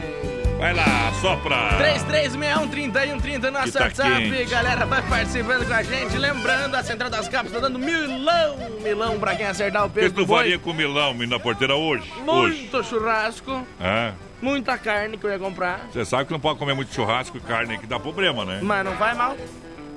Vai 0.59 0.73
lá, 0.75 1.11
sopra. 1.19 1.57
3361-3130 1.79 3.49
nosso 3.51 3.73
tá 3.73 3.83
WhatsApp. 3.85 4.29
quente. 4.29 4.45
Galera, 4.49 4.85
vai 4.85 5.01
participando 5.01 5.67
com 5.67 5.73
a 5.73 5.81
gente. 5.83 6.17
Lembrando, 6.17 6.75
a 6.75 6.83
Central 6.83 7.09
das 7.09 7.27
Capas 7.27 7.51
tá 7.51 7.59
dando 7.59 7.79
milão, 7.79 8.57
milão 8.83 9.19
pra 9.19 9.35
quem 9.35 9.47
acertar 9.47 9.83
o 9.83 9.87
O 9.87 9.89
que 9.89 9.99
peso 10.01 10.13
tu 10.13 10.25
faria 10.27 10.57
com 10.59 10.71
milão 10.71 11.13
na 11.27 11.39
porteira 11.39 11.75
hoje? 11.75 12.03
Hoje. 12.25 12.57
Muito 12.69 12.83
churrasco, 12.83 13.65
É. 13.79 14.11
muita 14.41 14.77
carne 14.77 15.17
que 15.17 15.25
eu 15.25 15.29
ia 15.29 15.39
comprar. 15.39 15.87
Você 15.91 16.03
sabe 16.05 16.25
que 16.25 16.31
não 16.31 16.39
pode 16.39 16.59
comer 16.59 16.73
muito 16.73 16.93
churrasco 16.93 17.37
e 17.37 17.39
carne 17.41 17.77
que 17.77 17.87
dá 17.87 17.99
problema, 17.99 18.43
né? 18.45 18.59
Mas 18.61 18.85
não 18.85 18.95
vai 18.95 19.13
mal. 19.13 19.35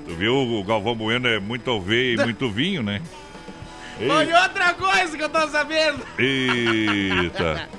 Tu 0.05 0.13
viu, 0.13 0.35
o 0.35 0.63
Galvão 0.63 0.95
Bueno 0.95 1.27
é 1.27 1.39
muito 1.39 1.69
oveia 1.71 2.13
e 2.13 2.17
muito 2.17 2.49
vinho, 2.49 2.83
né? 2.83 3.01
Olha 4.09 4.43
outra 4.43 4.73
coisa 4.73 5.17
que 5.17 5.23
eu 5.23 5.29
tô 5.29 5.47
sabendo. 5.47 6.05
Eita. 6.19 7.69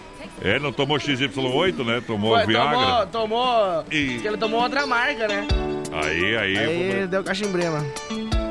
É, 0.42 0.58
não 0.58 0.72
tomou 0.72 0.98
XY8, 0.98 1.84
né? 1.84 2.02
Tomou 2.06 2.36
Foi, 2.36 2.46
Viagra. 2.46 3.06
tomou, 3.06 3.06
tomou. 3.06 3.84
Diz 3.88 4.22
que 4.22 4.28
ele 4.28 4.36
tomou 4.36 4.62
outra 4.62 4.86
marca, 4.86 5.28
né? 5.28 5.46
Aí, 5.92 6.36
aí. 6.36 6.58
Aí 6.58 7.06
deu 7.06 7.22
cachimbrema. 7.24 7.84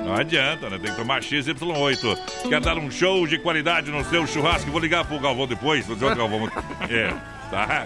Não 0.05 0.13
adianta, 0.15 0.69
né? 0.69 0.77
Tem 0.79 0.91
que 0.91 0.97
tomar 0.97 1.21
XY8. 1.21 2.47
Quer 2.47 2.61
dar 2.61 2.77
um 2.77 2.89
show 2.91 3.25
de 3.25 3.39
qualidade 3.39 3.91
no 3.91 4.03
seu 4.05 4.25
churrasco? 4.27 4.69
Vou 4.69 4.79
ligar 4.79 5.05
pro 5.05 5.19
Galvão 5.19 5.47
depois. 5.47 5.85
Vou 5.85 5.95
dizer 5.95 6.11
o 6.11 6.15
Galvão. 6.15 6.49
É, 6.89 7.11
tá? 7.49 7.85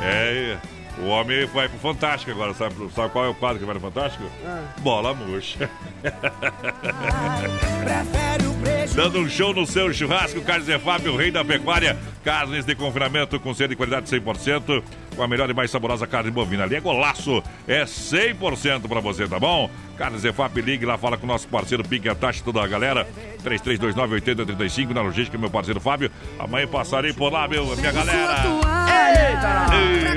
É. 0.00 0.56
O 0.98 1.06
homem 1.06 1.44
vai 1.46 1.68
pro 1.68 1.78
Fantástico 1.78 2.30
agora. 2.30 2.54
Sabe, 2.54 2.74
sabe 2.94 3.10
qual 3.10 3.24
é 3.24 3.28
o 3.28 3.34
quadro 3.34 3.58
que 3.58 3.64
vai 3.64 3.74
no 3.74 3.80
Fantástico? 3.80 4.24
Ah. 4.46 4.62
Bola 4.80 5.12
murcha. 5.12 5.68
Dando 8.94 9.18
um 9.18 9.28
show 9.28 9.52
no 9.52 9.66
seu 9.66 9.92
churrasco, 9.92 10.40
Carnes 10.42 10.68
e 10.68 10.78
Fábio, 10.78 11.14
o 11.14 11.16
rei 11.16 11.30
da 11.30 11.44
pecuária. 11.44 11.98
Carnes 12.22 12.64
de 12.64 12.74
confinamento 12.76 13.40
com 13.40 13.52
selo 13.52 13.70
de 13.70 13.76
qualidade 13.76 14.08
100%. 14.08 14.82
Com 15.16 15.22
a 15.22 15.28
melhor 15.28 15.48
e 15.48 15.54
mais 15.54 15.70
saborosa 15.70 16.06
carne 16.06 16.30
bovina. 16.30 16.64
Ali 16.64 16.76
é 16.76 16.80
golaço. 16.80 17.42
É 17.66 17.84
100% 17.84 18.88
pra 18.88 19.00
você, 19.00 19.28
tá 19.28 19.38
bom? 19.38 19.70
Carnes 19.96 20.24
EFAP, 20.24 20.60
ligue 20.60 20.84
lá, 20.84 20.98
fala 20.98 21.16
com 21.16 21.24
o 21.24 21.28
nosso 21.28 21.46
parceiro 21.46 21.84
Pique 21.84 22.08
a 22.08 22.14
taxa, 22.14 22.42
toda 22.44 22.62
a 22.62 22.66
galera. 22.66 23.06
3329-8035 23.44 24.90
na 24.90 25.02
logística, 25.02 25.38
meu 25.38 25.50
parceiro 25.50 25.80
Fábio. 25.80 26.10
Amanhã 26.38 26.66
passarei 26.66 27.12
por 27.12 27.32
lá, 27.32 27.46
meu, 27.46 27.64
minha 27.76 27.92
galera. 27.92 28.42
Eita! 28.88 29.66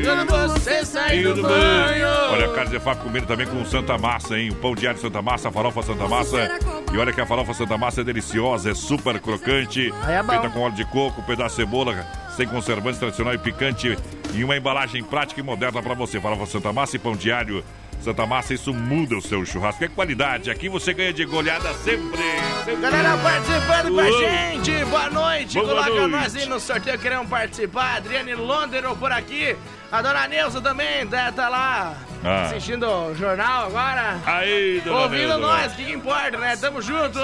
Quando 0.03 0.59
você 0.59 0.85
sair 0.85 1.33
do 1.33 1.41
banho. 1.41 2.07
Olha, 2.31 2.49
Carnes 2.49 2.73
EFAP 2.73 3.03
comendo 3.03 3.27
também 3.27 3.45
com 3.45 3.63
Santa 3.65 3.97
Massa, 3.97 4.37
hein? 4.37 4.49
O 4.49 4.55
pão 4.55 4.73
diário 4.73 4.99
Santa 4.99 5.21
Massa, 5.21 5.49
a 5.49 5.51
farofa 5.51 5.83
Santa 5.83 6.07
Massa. 6.07 6.49
E 6.91 6.97
olha 6.97 7.13
que 7.13 7.21
a 7.21 7.25
farofa 7.25 7.53
Santa 7.53 7.77
Massa 7.77 8.01
é 8.01 8.03
deliciosa, 8.03 8.71
é 8.71 8.73
super 8.73 9.19
crocante. 9.19 9.93
É. 10.07 10.23
Feita 10.23 10.49
com 10.49 10.61
óleo 10.61 10.73
de 10.73 10.85
coco, 10.85 11.21
pedaço 11.23 11.55
de 11.57 11.63
cebola, 11.63 12.05
sem 12.37 12.47
conservantes, 12.47 12.99
tradicional 12.99 13.33
e 13.33 13.37
picante. 13.39 13.97
E 14.33 14.43
uma 14.43 14.55
embalagem 14.55 15.03
prática 15.03 15.39
e 15.41 15.43
moderna 15.43 15.81
pra 15.81 15.95
você. 15.95 16.21
Farofa 16.21 16.45
Santa 16.45 16.71
Massa 16.71 16.95
e 16.95 16.99
pão 16.99 17.15
diário. 17.15 17.65
Santa 17.99 18.27
Massa, 18.27 18.53
isso 18.53 18.71
muda 18.71 19.17
o 19.17 19.21
seu 19.21 19.43
churrasco. 19.43 19.83
É 19.83 19.87
qualidade. 19.87 20.51
Aqui 20.51 20.69
você 20.69 20.93
ganha 20.93 21.11
de 21.11 21.25
goleada 21.25 21.73
sempre. 21.73 22.21
sempre. 22.63 22.75
Galera 22.75 23.17
participando 23.17 23.91
com 23.95 23.99
a 23.99 24.11
gente, 24.11 24.85
boa 24.85 25.09
noite. 25.09 25.53
Boa 25.55 25.67
Coloca 25.67 25.89
noite. 25.89 26.11
nós 26.11 26.35
aí 26.35 26.45
no 26.45 26.59
sorteio, 26.59 26.99
queremos 26.99 27.27
participar. 27.27 27.97
Adriane 27.97 28.35
Londero 28.35 28.95
por 28.95 29.11
aqui. 29.11 29.55
A 29.91 30.01
dona 30.01 30.27
Neuza 30.27 30.61
também 30.61 31.07
tá, 31.07 31.31
tá 31.31 31.47
lá 31.49 31.95
Ah. 32.23 32.43
assistindo 32.43 32.85
o 32.85 33.15
jornal 33.15 33.67
agora. 33.67 34.19
Aí, 34.25 34.81
dona 34.85 34.99
Ouvindo 34.99 35.27
Neuza. 35.29 35.37
nós, 35.39 35.73
o 35.73 35.75
que, 35.77 35.85
que 35.85 35.93
importa, 35.93 36.37
né? 36.37 36.55
Tamo 36.57 36.81
junto. 36.81 37.19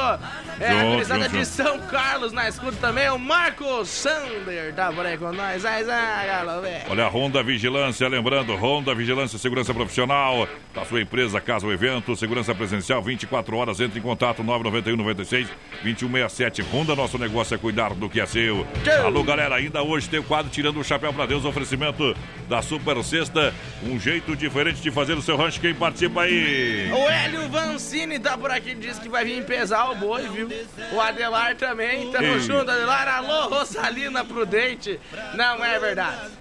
É, 0.59 0.69
a 0.69 0.83
gurizada 0.85 1.29
de. 1.29 1.45
São 1.45 1.79
Carlos 1.87 2.31
na 2.31 2.47
escuta 2.47 2.77
também. 2.79 3.09
O 3.09 3.19
Marco 3.19 3.85
Sander 3.85 4.73
tá 4.73 4.91
por 4.91 5.05
aí 5.05 5.17
com 5.17 5.31
nós. 5.31 5.63
Galera, 5.63 6.59
velho. 6.61 6.83
Olha, 6.89 7.07
Honda 7.07 7.43
Vigilância, 7.43 8.07
lembrando, 8.07 8.55
Honda 8.55 8.93
Vigilância, 8.95 9.37
segurança 9.37 9.73
profissional 9.73 10.47
da 10.73 10.83
sua 10.85 11.01
empresa, 11.01 11.39
casa 11.39 11.65
ou 11.65 11.73
evento, 11.73 12.15
segurança 12.15 12.55
presencial, 12.55 13.01
24 13.01 13.55
horas, 13.55 13.79
entre 13.79 13.99
em 13.99 14.01
contato, 14.01 14.43
991 14.43 14.97
96 14.97 15.47
2167. 15.83 16.61
Honda, 16.73 16.95
nosso 16.95 17.17
negócio 17.17 17.53
é 17.53 17.57
cuidar 17.57 17.93
do 17.93 18.09
que 18.09 18.19
é 18.19 18.25
seu. 18.25 18.65
Alô, 19.03 19.23
galera, 19.23 19.55
ainda 19.55 19.83
hoje 19.83 20.09
tem 20.09 20.19
o 20.19 20.23
quadro 20.23 20.51
Tirando 20.51 20.79
o 20.79 20.83
Chapéu 20.83 21.13
pra 21.13 21.25
Deus, 21.25 21.45
oferecimento 21.45 22.15
da 22.47 22.61
Super 22.61 23.03
Sexta, 23.03 23.53
um 23.83 23.99
jeito 23.99 24.35
diferente 24.35 24.81
de 24.81 24.91
fazer 24.91 25.13
o 25.13 25.21
seu 25.21 25.35
rancho, 25.35 25.59
quem 25.59 25.73
participa 25.73 26.21
aí? 26.21 26.91
O 26.91 27.09
Hélio 27.09 27.49
Vancini 27.49 28.19
tá 28.19 28.37
por 28.37 28.51
aqui, 28.51 28.73
diz 28.75 28.99
que 28.99 29.09
vai 29.09 29.25
vir 29.25 29.43
pesar 29.45 29.91
o 29.91 29.95
boi, 29.95 30.27
viu? 30.29 30.42
O 30.91 31.01
Adelar 31.01 31.55
também, 31.55 32.11
tamo 32.11 32.25
Ei. 32.25 32.39
junto, 32.39 32.69
Adelar. 32.69 33.07
Alô, 33.07 33.49
Rosalina 33.49 34.23
Prudente. 34.23 34.99
Não 35.35 35.63
é 35.63 35.79
verdade. 35.79 36.31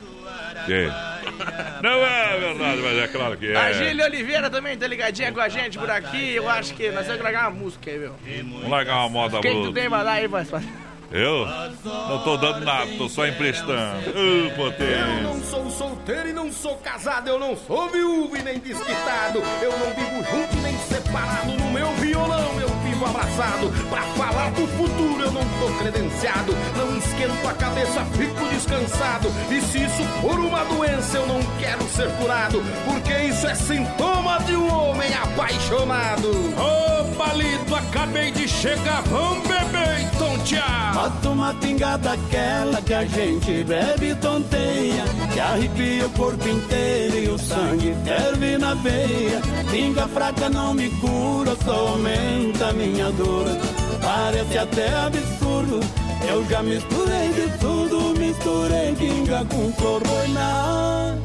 É. 0.68 1.82
Não 1.82 2.04
é 2.04 2.38
verdade, 2.38 2.80
mas 2.80 2.98
é 2.98 3.08
claro 3.08 3.36
que 3.36 3.48
é. 3.52 3.56
A 3.56 3.72
Gília 3.72 4.04
Oliveira 4.04 4.48
também 4.50 4.76
tá 4.76 4.86
ligadinha 4.86 5.32
com 5.32 5.40
a 5.40 5.48
gente 5.48 5.78
por 5.78 5.90
aqui. 5.90 6.34
Eu 6.34 6.48
acho 6.48 6.74
que 6.74 6.90
nós 6.90 7.02
temos 7.02 7.16
que 7.16 7.22
largar 7.22 7.48
uma 7.48 7.58
música 7.58 7.90
aí, 7.90 7.98
meu. 7.98 8.14
Vamos 8.52 8.68
largar 8.68 8.96
uma 8.98 9.08
moda 9.08 9.40
Quem 9.40 9.62
tu 9.62 9.72
tem 9.72 9.88
pra 9.88 10.04
dar 10.04 10.12
aí, 10.12 10.26
voz? 10.26 10.48
Eu? 11.12 11.46
Não 11.84 12.24
tô 12.24 12.38
dando 12.38 12.64
nada, 12.64 12.90
tô 12.96 13.06
só 13.08 13.26
emprestando. 13.26 14.02
Eu 14.16 15.22
não 15.22 15.42
sou 15.42 15.70
solteiro 15.70 16.28
e 16.30 16.32
não 16.32 16.50
sou 16.50 16.76
casado, 16.78 17.28
eu 17.28 17.38
não 17.38 17.54
sou 17.54 17.90
viúvo 17.90 18.34
e 18.36 18.42
nem 18.42 18.58
desquitado, 18.58 19.42
eu 19.60 19.72
não 19.78 19.90
vivo 19.94 20.24
junto 20.30 20.56
nem 20.62 20.76
separado, 20.78 21.52
no 21.52 21.70
meu 21.70 21.92
violão 21.96 22.60
eu 22.60 22.71
vivo 23.02 23.06
abraçado, 23.06 23.68
pra 23.90 24.02
falar 24.02 24.50
do 24.50 24.66
futuro 24.68 25.22
eu 25.22 25.32
não 25.32 25.42
tô 25.42 25.66
credenciado, 25.78 26.56
não 26.76 26.96
esquento 26.96 27.48
a 27.48 27.52
cabeça, 27.54 28.04
fico 28.16 28.48
descansado, 28.48 29.28
e 29.50 29.60
se 29.60 29.84
isso 29.84 30.04
for 30.20 30.38
uma 30.38 30.64
doença 30.64 31.16
eu 31.16 31.26
não 31.26 31.40
quero 31.58 31.82
ser 31.88 32.08
curado, 32.16 32.62
porque 32.84 33.12
isso 33.24 33.46
é 33.46 33.54
sintoma 33.54 34.38
de 34.46 34.54
um 34.56 34.72
homem 34.72 35.12
apaixonado. 35.14 36.28
Ô 36.56 37.04
palito, 37.16 37.74
acabei 37.74 38.30
de 38.30 38.48
chegar, 38.48 39.02
vamos 39.02 39.46
beber 39.46 40.00
e 40.00 40.16
tontear. 40.16 40.94
Bota 40.94 41.28
uma 41.30 41.54
pingada 41.54 42.12
aquela 42.12 42.80
que 42.82 42.94
a 42.94 43.04
gente 43.04 43.64
bebe 43.64 44.10
e 44.10 44.14
tonteia. 44.16 45.04
Que 45.32 45.40
arrepia 45.40 46.06
o 46.06 46.10
corpo 46.10 46.48
inteiro 46.48 47.16
e 47.16 47.28
o 47.28 47.38
sangue 47.38 47.94
ferve 48.04 48.58
na 48.58 48.74
veia. 48.74 49.40
Pinga 49.70 50.06
fraca 50.08 50.48
não 50.48 50.74
me 50.74 50.90
cura, 51.00 51.56
só 51.64 51.88
aumenta 51.88 52.68
a 52.68 52.72
minha 52.92 53.10
dor 53.12 53.46
Parece 54.00 54.58
até 54.58 54.88
absurdo, 54.94 55.80
eu 56.28 56.44
já 56.48 56.62
misturei 56.62 57.28
de 57.32 57.58
tudo 57.58 58.18
misturei 58.18 58.94
pinga 58.94 59.44
com 59.46 59.72
flor 59.72 60.02
na 60.28 61.16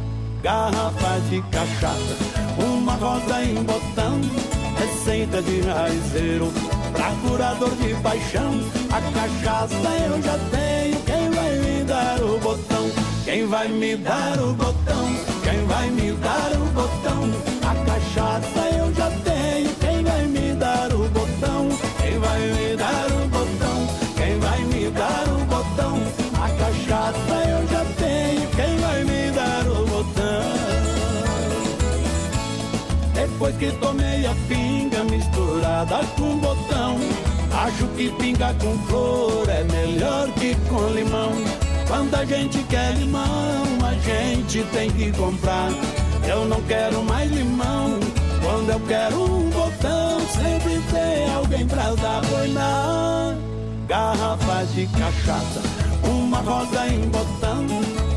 garrafa 0.41 1.19
de 1.29 1.41
cachaça 1.51 2.15
Uma 2.57 2.93
rosa 2.93 3.43
em 3.43 3.55
botão 3.63 4.21
Receita 4.77 5.41
de 5.41 5.61
raizeiro 5.61 6.51
Pra 6.93 7.11
curador 7.21 7.71
de 7.75 7.93
paixão 8.01 8.53
A 8.91 9.01
cachaça 9.11 9.89
eu 10.05 10.21
já 10.21 10.37
tenho 10.51 10.99
Quem 11.01 11.29
vai 11.31 11.57
me 11.57 11.83
dar 11.83 12.23
o 12.23 12.39
botão? 12.39 12.91
Quem 13.25 13.45
vai 13.47 13.67
me 13.67 13.97
dar 13.97 14.39
o 14.39 14.53
botão? 14.53 15.15
Quem 15.43 15.65
vai 15.65 15.89
me 15.89 16.11
dar 16.13 16.51
o 16.53 16.65
botão? 16.73 17.46
Que 33.57 33.71
tomei 33.73 34.25
a 34.25 34.35
pinga 34.47 35.03
misturada 35.05 35.99
com 36.17 36.37
botão. 36.37 36.97
Acho 37.51 37.87
que 37.95 38.09
pinga 38.11 38.53
com 38.55 38.77
flor 38.87 39.49
é 39.49 39.63
melhor 39.63 40.29
que 40.33 40.55
com 40.69 40.87
limão. 40.89 41.31
Quando 41.87 42.15
a 42.15 42.25
gente 42.25 42.61
quer 42.63 42.93
limão, 42.95 43.63
a 43.83 43.93
gente 43.93 44.63
tem 44.71 44.91
que 44.91 45.11
comprar. 45.13 45.69
Eu 46.27 46.45
não 46.45 46.61
quero 46.63 47.03
mais 47.03 47.31
limão. 47.31 47.99
Quando 48.43 48.69
eu 48.69 48.79
quero 48.87 49.23
um 49.23 49.49
botão 49.49 50.19
Sempre 50.19 50.79
tem 50.91 51.33
alguém 51.33 51.67
pra 51.67 51.93
dar. 51.95 52.23
Foi 52.25 52.47
na 52.49 53.35
garrafa 53.87 54.65
de 54.73 54.85
cachaça 54.87 55.61
Uma 56.03 56.37
rosa 56.39 56.87
em 56.87 57.09
botão 57.09 57.65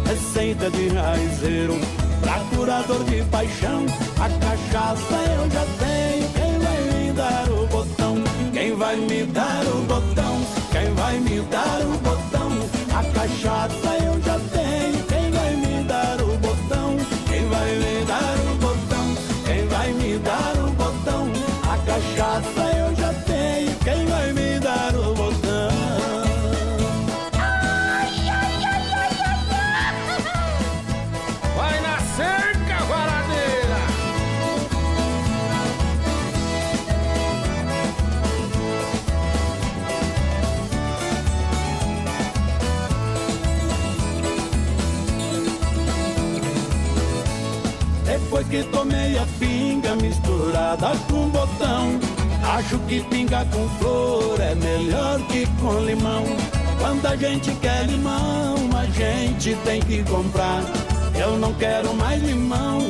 Receita 0.07 0.70
de 0.70 0.88
raizeiro 0.88 1.99
Pra 2.20 2.38
curador 2.54 3.04
de 3.04 3.22
paixão, 3.24 3.86
a 4.16 4.28
cachaça 4.44 5.16
eu 5.38 5.50
já 5.50 5.64
tenho. 5.78 6.28
Quem 6.32 6.58
vai 6.58 6.80
me 6.92 7.12
dar 7.12 7.50
o 7.50 7.66
botão? 7.66 8.14
Quem 8.52 8.76
vai 8.76 8.96
me 8.96 9.24
dar 9.26 9.64
o 9.66 9.82
botão? 9.82 10.36
Quem 10.70 10.94
vai 10.94 11.18
me 11.20 11.40
dar 11.42 11.80
o 11.82 11.98
botão? 11.98 12.50
A 12.98 13.02
cachaça 13.12 13.89
que 48.51 48.64
tomei 48.64 49.16
a 49.16 49.24
pinga 49.38 49.94
misturada 49.96 50.90
com 51.09 51.28
botão. 51.28 52.01
Acho 52.42 52.78
que 52.80 53.01
pinga 53.05 53.44
com 53.46 53.68
flor 53.78 54.40
é 54.40 54.55
melhor 54.57 55.20
que 55.28 55.46
com 55.61 55.78
limão. 55.84 56.24
Quando 56.80 57.07
a 57.07 57.16
gente 57.16 57.53
quer 57.57 57.86
limão, 57.86 58.57
a 58.76 58.84
gente 58.86 59.55
tem 59.64 59.80
que 59.80 60.03
comprar. 60.03 60.62
Eu 61.14 61.38
não 61.38 61.55
quero 61.55 61.94
mais 61.94 62.20
limão. 62.22 62.80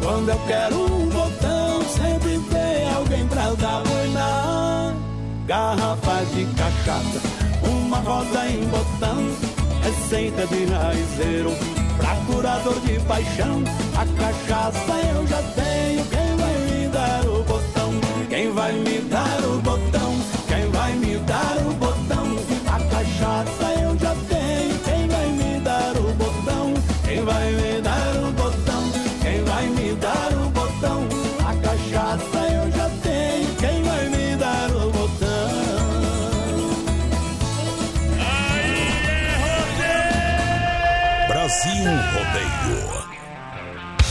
Quando 0.00 0.28
eu 0.28 0.38
quero 0.46 0.76
um 0.76 1.08
botão 1.08 1.82
Sempre 1.82 2.38
tem 2.50 2.88
alguém 2.94 3.26
pra 3.26 3.50
dar 3.54 3.82
na 4.12 4.94
garrafa 5.44 6.24
de 6.34 6.44
cachaça 6.54 7.20
Uma 7.64 7.98
rosa 7.98 8.46
em 8.46 8.64
botão 8.66 9.26
Receita 9.82 10.46
de 10.46 10.66
raizeiro 10.66 11.67
Pra 12.08 12.16
curador 12.24 12.80
de 12.80 12.98
paixão, 13.00 13.62
a 13.94 14.06
cachaça 14.18 14.94
eu 15.12 15.26
já 15.26 15.42
tenho. 15.54 16.02
Quem 16.06 16.36
vai 16.38 16.54
me 16.70 16.88
dar 16.88 17.26
o 17.26 17.44
botão? 17.44 17.92
Quem 18.30 18.50
vai 18.50 18.72
me 18.72 18.98
dar 19.00 19.44
o 19.44 19.58
botão? 19.60 19.97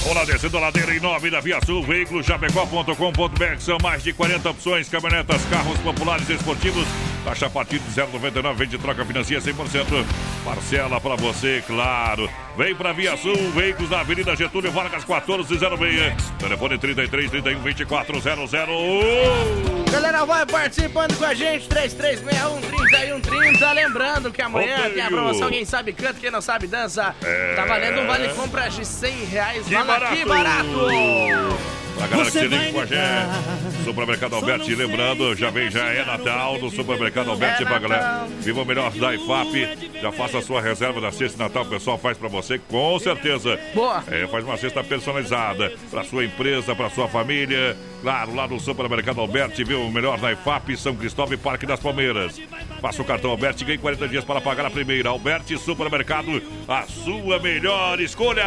Olá, 0.10 0.24
descendo 0.24 0.56
a 0.56 0.62
ladeira 0.62 0.96
em 0.96 1.02
nome 1.02 1.30
da 1.30 1.42
Via 1.42 1.60
Sul, 1.66 1.84
veículos 1.84 2.26
chapecó.com.br. 2.26 3.60
São 3.60 3.78
mais 3.84 4.02
de 4.02 4.14
40 4.14 4.52
opções, 4.52 4.88
caminhonetas, 4.88 5.44
carros 5.48 5.78
populares 5.80 6.30
esportivos. 6.30 6.88
Taxa 7.28 7.48
a 7.48 7.50
partir 7.50 7.80
de 7.80 7.92
0,99, 7.92 8.56
vende 8.56 8.78
troca 8.78 9.04
financia 9.04 9.42
100%. 9.42 10.06
Parcela 10.46 11.02
para 11.02 11.18
você, 11.18 11.62
claro. 11.68 12.30
Vem 12.56 12.74
pra 12.74 12.94
Via 12.94 13.18
Sul, 13.18 13.36
veículos 13.52 13.90
da 13.90 14.00
Avenida 14.00 14.34
Getúlio 14.34 14.72
Vargas 14.72 15.04
1406. 15.04 16.32
Telefone 16.40 16.78
33 16.78 17.30
31 17.30 17.60
2400. 17.60 18.52
Galera, 19.92 20.24
vai 20.24 20.46
participando 20.46 21.18
com 21.18 21.26
a 21.26 21.34
gente, 21.34 21.68
3361 21.68 22.62
3130. 22.62 23.72
Lembrando 23.74 24.32
que 24.32 24.42
amanhã 24.42 24.78
Rodeio. 24.78 24.94
tem 24.94 25.04
a 25.04 25.08
promoção 25.08 25.50
Quem 25.50 25.66
Sabe 25.66 25.92
Canta, 25.92 26.22
Quem 26.22 26.32
Não 26.32 26.40
Sabe 26.40 26.66
Dança. 26.66 27.14
É. 27.22 27.56
Tá 27.56 27.66
valendo 27.66 28.04
um 28.04 28.08
vale 28.08 28.30
compras 28.30 28.74
de 28.74 28.86
100 28.86 29.26
reais. 29.26 29.68
Que 29.68 29.74
Fala 29.74 29.86
barato! 29.86 30.16
que 30.16 30.26
barato! 30.26 31.87
Pra 31.98 32.08
galera 32.08 32.26
que 32.32 32.38
Você 32.38 32.40
se 32.42 32.48
liga 32.48 32.72
com 32.72 32.80
a 32.82 32.86
gente. 32.86 33.84
Supermercado 33.84 34.36
Alberti, 34.36 34.76
lembrando, 34.76 35.36
já 35.36 35.50
vem, 35.50 35.72
já 35.72 35.86
é 35.86 36.06
Natal 36.06 36.60
no 36.60 36.70
Supermercado 36.70 37.32
Alberti 37.32 37.64
É 37.64 37.66
pra 37.66 37.80
galera. 37.80 38.02
Natal. 38.02 38.28
Viva 38.40 38.62
o 38.62 38.66
melhor 38.66 38.92
da 38.92 39.16
IFAP. 39.16 39.92
Já 40.02 40.12
faça 40.12 40.38
a 40.38 40.42
sua 40.42 40.62
reserva 40.62 41.02
da 41.02 41.12
cesta 41.12 41.38
de 41.38 41.44
Natal, 41.44 41.64
o 41.64 41.70
pessoal 41.70 41.98
faz 41.98 42.18
pra 42.18 42.28
você, 42.28 42.60
com 42.60 43.00
certeza. 43.00 43.60
Boa. 43.74 44.04
É, 44.08 44.28
faz 44.28 44.44
uma 44.44 44.58
cesta 44.58 44.84
personalizada 44.84 45.74
pra 45.90 46.04
sua 46.04 46.24
empresa, 46.26 46.76
pra 46.76 46.90
sua 46.90 47.08
família. 47.08 47.76
Claro, 48.02 48.36
lá 48.36 48.48
no 48.48 48.60
Supermercado 48.60 49.20
Alberti, 49.20 49.64
viu 49.64 49.82
o 49.82 49.92
melhor 49.92 50.20
da 50.20 50.32
IFAP, 50.32 50.78
São 50.78 50.96
Cristóvão 50.96 51.34
e 51.34 51.38
Parque 51.38 51.66
das 51.66 51.80
Palmeiras. 51.80 52.40
Faça 52.80 53.02
o 53.02 53.06
cartão 53.06 53.32
Alberti 53.32 53.64
e 53.64 53.66
ganhe 53.68 53.78
40 53.80 54.08
dias 54.08 54.24
para 54.24 54.40
pagar 54.40 54.66
a 54.68 54.70
primeira. 54.70 55.10
Alberti 55.10 55.58
Supermercado, 55.58 56.42
a 56.68 56.84
sua 56.84 57.40
melhor 57.40 58.00
escolha. 58.00 58.46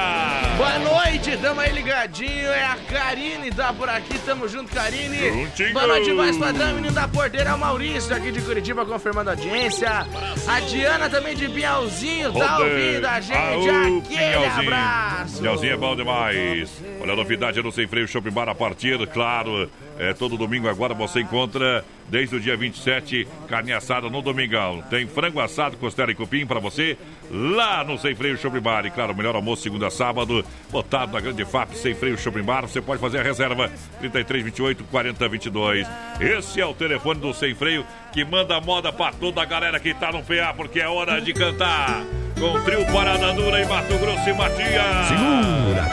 Boa 0.57 0.79
noite, 0.79 1.37
tamo 1.39 1.61
aí 1.61 1.73
ligadinho. 1.73 2.49
É 2.49 2.65
a 2.65 2.77
Karine, 2.77 3.51
tá 3.51 3.73
por 3.73 3.89
aqui, 3.89 4.19
tamo 4.21 4.47
junto, 4.49 4.73
Karine. 4.73 5.19
Juntinho. 5.31 5.73
Boa 5.73 5.87
noite, 5.89 6.13
mais 6.13 6.39
padrão, 6.39 6.75
menino 6.75 6.95
da 6.95 7.09
porteira, 7.09 7.51
é 7.51 7.55
o 7.55 7.59
Maurício 7.59 8.15
aqui 8.15 8.31
de 8.31 8.41
Curitiba, 8.41 8.87
confirmando 8.87 9.31
a 9.31 9.33
audiência. 9.33 10.07
A 10.49 10.61
Diana 10.61 11.11
também 11.11 11.35
de 11.35 11.49
Pinhalzinho, 11.49 12.33
tá 12.33 12.59
ouvindo 12.61 13.05
a 13.07 13.21
gente. 13.21 13.37
Aô, 13.37 13.61
Aquele 13.61 14.01
Pinhalzinho. 14.03 14.61
abraço. 14.61 15.39
Pinhalzinho 15.41 15.73
é 15.73 15.77
bom 15.77 15.97
demais. 15.97 16.71
Olha 17.01 17.13
a 17.13 17.17
novidade 17.17 17.61
no 17.63 17.73
Sem 17.73 17.87
Freio 17.89 18.07
Shopping 18.07 18.31
Bar 18.31 18.49
a 18.49 18.55
partir, 18.55 19.05
claro, 19.09 19.50
é 19.99 20.13
todo 20.15 20.37
domingo 20.37 20.69
agora 20.69 20.95
você 20.95 21.21
encontra 21.21 21.85
desde 22.09 22.37
o 22.37 22.41
dia 22.41 22.57
27 22.57 23.27
carne 23.49 23.73
assada 23.73 24.09
no 24.09 24.21
domingão. 24.21 24.83
Tem 24.91 25.07
frango 25.07 25.41
assado, 25.41 25.77
costela 25.77 26.11
e 26.11 26.15
cupim 26.15 26.47
para 26.47 26.59
você 26.59 26.97
lá 27.31 27.85
no 27.85 27.99
Sem 27.99 28.15
Freio 28.15 28.37
Shopping 28.37 28.61
Bar. 28.61 28.87
E 28.87 28.91
claro, 28.91 29.15
melhor 29.15 29.37
almoço 29.37 29.63
segunda 29.63 29.87
a 29.87 29.91
sábado, 29.91 30.45
botado 30.71 31.13
na 31.13 31.21
grande 31.21 31.45
FAP 31.45 31.73
Sem 31.75 31.95
Freio 31.95 32.19
Shopping 32.19 32.43
Bar. 32.43 32.63
Você 32.63 32.81
pode 32.81 33.01
fazer 33.01 33.21
a 33.21 33.23
reserva 33.23 33.71
33 33.99 34.45
28 34.45 34.85
40 34.85 35.29
22. 35.29 35.89
Esse 36.21 36.61
é 36.61 36.67
o 36.67 36.75
telefone 36.75 37.21
do 37.21 37.33
Sem 37.33 37.55
Freio 37.55 37.85
que 38.13 38.25
manda 38.25 38.61
moda 38.61 38.93
para 38.93 39.13
toda 39.13 39.43
a 39.43 39.45
galera 39.45 39.79
que 39.79 39.95
tá 39.95 40.11
no 40.11 40.23
PA 40.23 40.53
porque 40.57 40.81
é 40.81 40.89
hora 40.89 41.21
de 41.21 41.33
cantar. 41.33 42.05
Com 42.41 42.55
o 42.55 42.65
trio 42.65 42.87
Parada 42.87 43.35
Dura 43.35 43.61
em 43.61 43.67
Mato 43.67 43.99
Grosso 43.99 44.31
e 44.31 44.33
Matias. 44.33 45.07
Segura, 45.09 45.87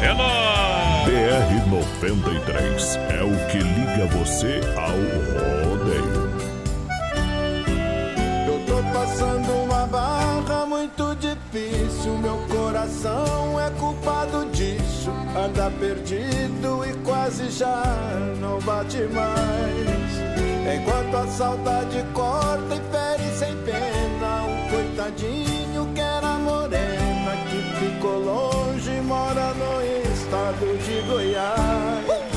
É 0.00 0.14
nóis! 0.14 0.80
BR-93 1.04 2.96
é 3.10 3.22
o 3.22 3.48
que 3.50 3.58
liga 3.58 4.06
você 4.06 4.60
ao 4.76 4.96
rodeio. 5.68 6.30
Eu 8.46 8.64
tô 8.66 8.98
passando 8.98 9.52
uma 9.62 9.86
barra 9.86 10.64
muito 10.64 11.14
difícil. 11.16 12.16
Meu 12.16 12.38
coração 12.48 13.60
é 13.60 13.68
culpado 13.78 14.46
disso. 14.52 15.10
Anda 15.36 15.70
perdido 15.78 16.82
e 16.88 16.94
quase 17.04 17.50
já 17.50 17.82
não 18.40 18.58
bate 18.60 19.02
mais. 19.12 20.00
Enquanto 20.74 21.14
a 21.14 21.26
saudade 21.26 22.02
corta 22.14 22.74
e 22.74 22.80
fere 22.90 23.30
sem 23.36 23.54
pena. 23.64 24.44
Um 24.44 24.68
coitadinho 24.70 25.49
estado 30.30 30.78
de 30.78 31.00
Goiás. 31.08 32.30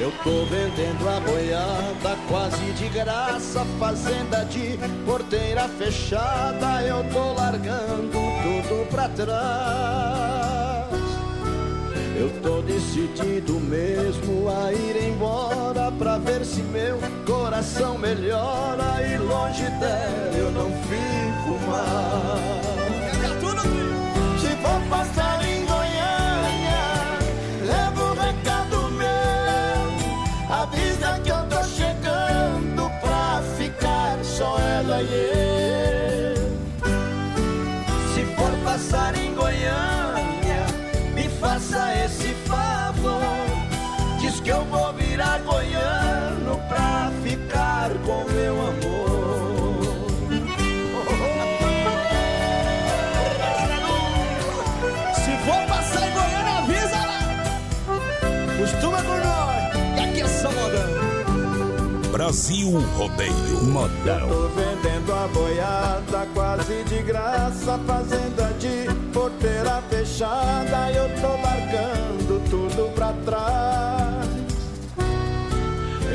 Eu 0.00 0.10
tô 0.24 0.44
vendendo 0.46 1.08
a 1.08 1.20
boiada 1.20 2.18
quase 2.28 2.72
de 2.72 2.88
graça, 2.88 3.64
fazenda 3.78 4.44
de 4.46 4.76
porteira 5.06 5.68
fechada. 5.68 6.82
Eu 6.82 7.04
tô 7.12 7.34
largando 7.34 8.10
tudo 8.10 8.90
pra 8.90 9.08
trás. 9.08 10.88
Eu 12.18 12.30
tô 12.42 12.62
decidido 12.62 13.60
mesmo 13.60 14.48
a 14.48 14.72
ir 14.72 15.08
embora 15.08 15.92
pra 15.92 16.18
ver 16.18 16.44
se 16.44 16.62
meu 16.62 16.98
coração 17.24 17.96
melhora. 17.96 19.00
E 19.06 19.18
longe 19.18 19.70
dela 19.78 20.36
eu 20.36 20.50
não 20.50 20.70
fico 20.82 21.70
mais. 21.70 22.65
Virar 45.16 45.38
goiano 45.38 46.60
pra 46.68 47.10
ficar 47.22 47.90
com 48.04 48.30
meu 48.30 48.54
amor. 48.60 50.04
Se 55.14 55.32
for 55.46 55.66
passar 55.66 56.06
em 56.06 56.12
Goiânia, 56.12 56.58
avisa 56.58 57.00
lá. 57.06 57.20
Costuma 58.58 59.02
com 59.02 59.16
nós. 59.16 59.96
E 59.96 60.00
aqui 60.00 60.20
é 60.20 60.28
só 60.28 60.50
modão. 60.50 62.12
Brasil 62.12 62.78
Rodeio. 62.98 63.64
Modão. 63.64 64.28
tô 64.28 64.48
vendendo 64.48 65.14
a 65.14 65.28
boiada 65.28 66.28
quase 66.34 66.84
de 66.84 67.02
graça, 67.02 67.80
fazenda 67.86 68.52
de 68.58 68.86
porteira 69.14 69.82
fechada, 69.88 70.92
eu 70.92 71.08
tô 71.22 71.28
largando 71.40 72.50
tudo 72.50 72.92
pra 72.94 73.14
trás. 73.24 74.25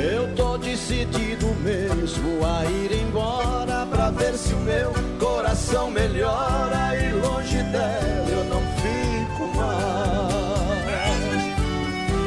Eu 0.02 0.34
tô 0.34 0.58
decidido 0.58 1.46
mesmo 1.62 2.44
a 2.44 2.64
ir 2.66 2.92
embora 3.02 3.86
pra 3.86 4.10
ver 4.10 4.34
se 4.34 4.52
o 4.52 4.58
meu 4.58 4.92
coração 5.20 5.92
melhora 5.92 6.96
e 6.96 7.12
longe 7.12 7.62
dela 7.62 8.28
eu 8.28 8.44
não 8.46 8.60
fico 8.82 9.46
mais. 9.56 10.32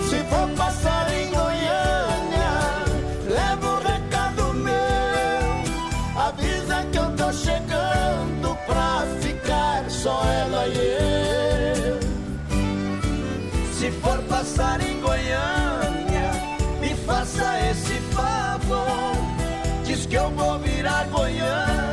Se 0.09 0.23
for 0.29 0.47
passar 0.55 1.13
em 1.13 1.29
Goiânia, 1.31 2.85
leva 3.27 3.67
um 3.67 3.79
recado 3.83 4.53
meu. 4.53 5.65
Avisa 6.15 6.85
que 6.89 6.97
eu 6.97 7.11
tô 7.17 7.33
chegando 7.33 8.55
pra 8.65 9.05
ficar 9.19 9.89
só 9.89 10.23
ela 10.23 10.65
e 10.67 10.77
eu. 10.77 11.99
Se 13.73 13.91
for 13.91 14.17
passar 14.29 14.79
em 14.79 15.01
Goiânia, 15.01 15.84
faça 17.05 17.69
esse 17.69 17.93
favor. 18.13 19.15
Diz 19.85 20.05
que 20.05 20.15
eu 20.15 20.29
vou 20.31 20.59
virar 20.59 21.05
goiano 21.05 21.84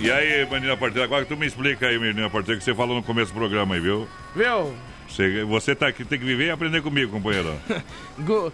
E 0.00 0.10
aí, 0.10 0.46
menina 0.50 0.76
porteira, 0.76 1.04
agora 1.04 1.24
que 1.24 1.28
tu 1.28 1.36
me 1.38 1.46
explica 1.46 1.86
aí, 1.86 1.98
menina 1.98 2.28
porteira, 2.30 2.58
que 2.58 2.64
você 2.64 2.74
falou 2.74 2.96
no 2.96 3.02
começo 3.02 3.32
do 3.32 3.38
programa 3.38 3.74
aí, 3.74 3.80
viu? 3.80 4.08
Viu? 4.34 4.74
Você, 5.08 5.44
você 5.44 5.74
tá 5.74 5.88
aqui, 5.88 6.04
tem 6.04 6.18
que 6.18 6.24
viver 6.24 6.46
e 6.46 6.50
aprender 6.50 6.82
comigo, 6.82 7.12
companheiro. 7.12 7.54
Gu- 8.18 8.52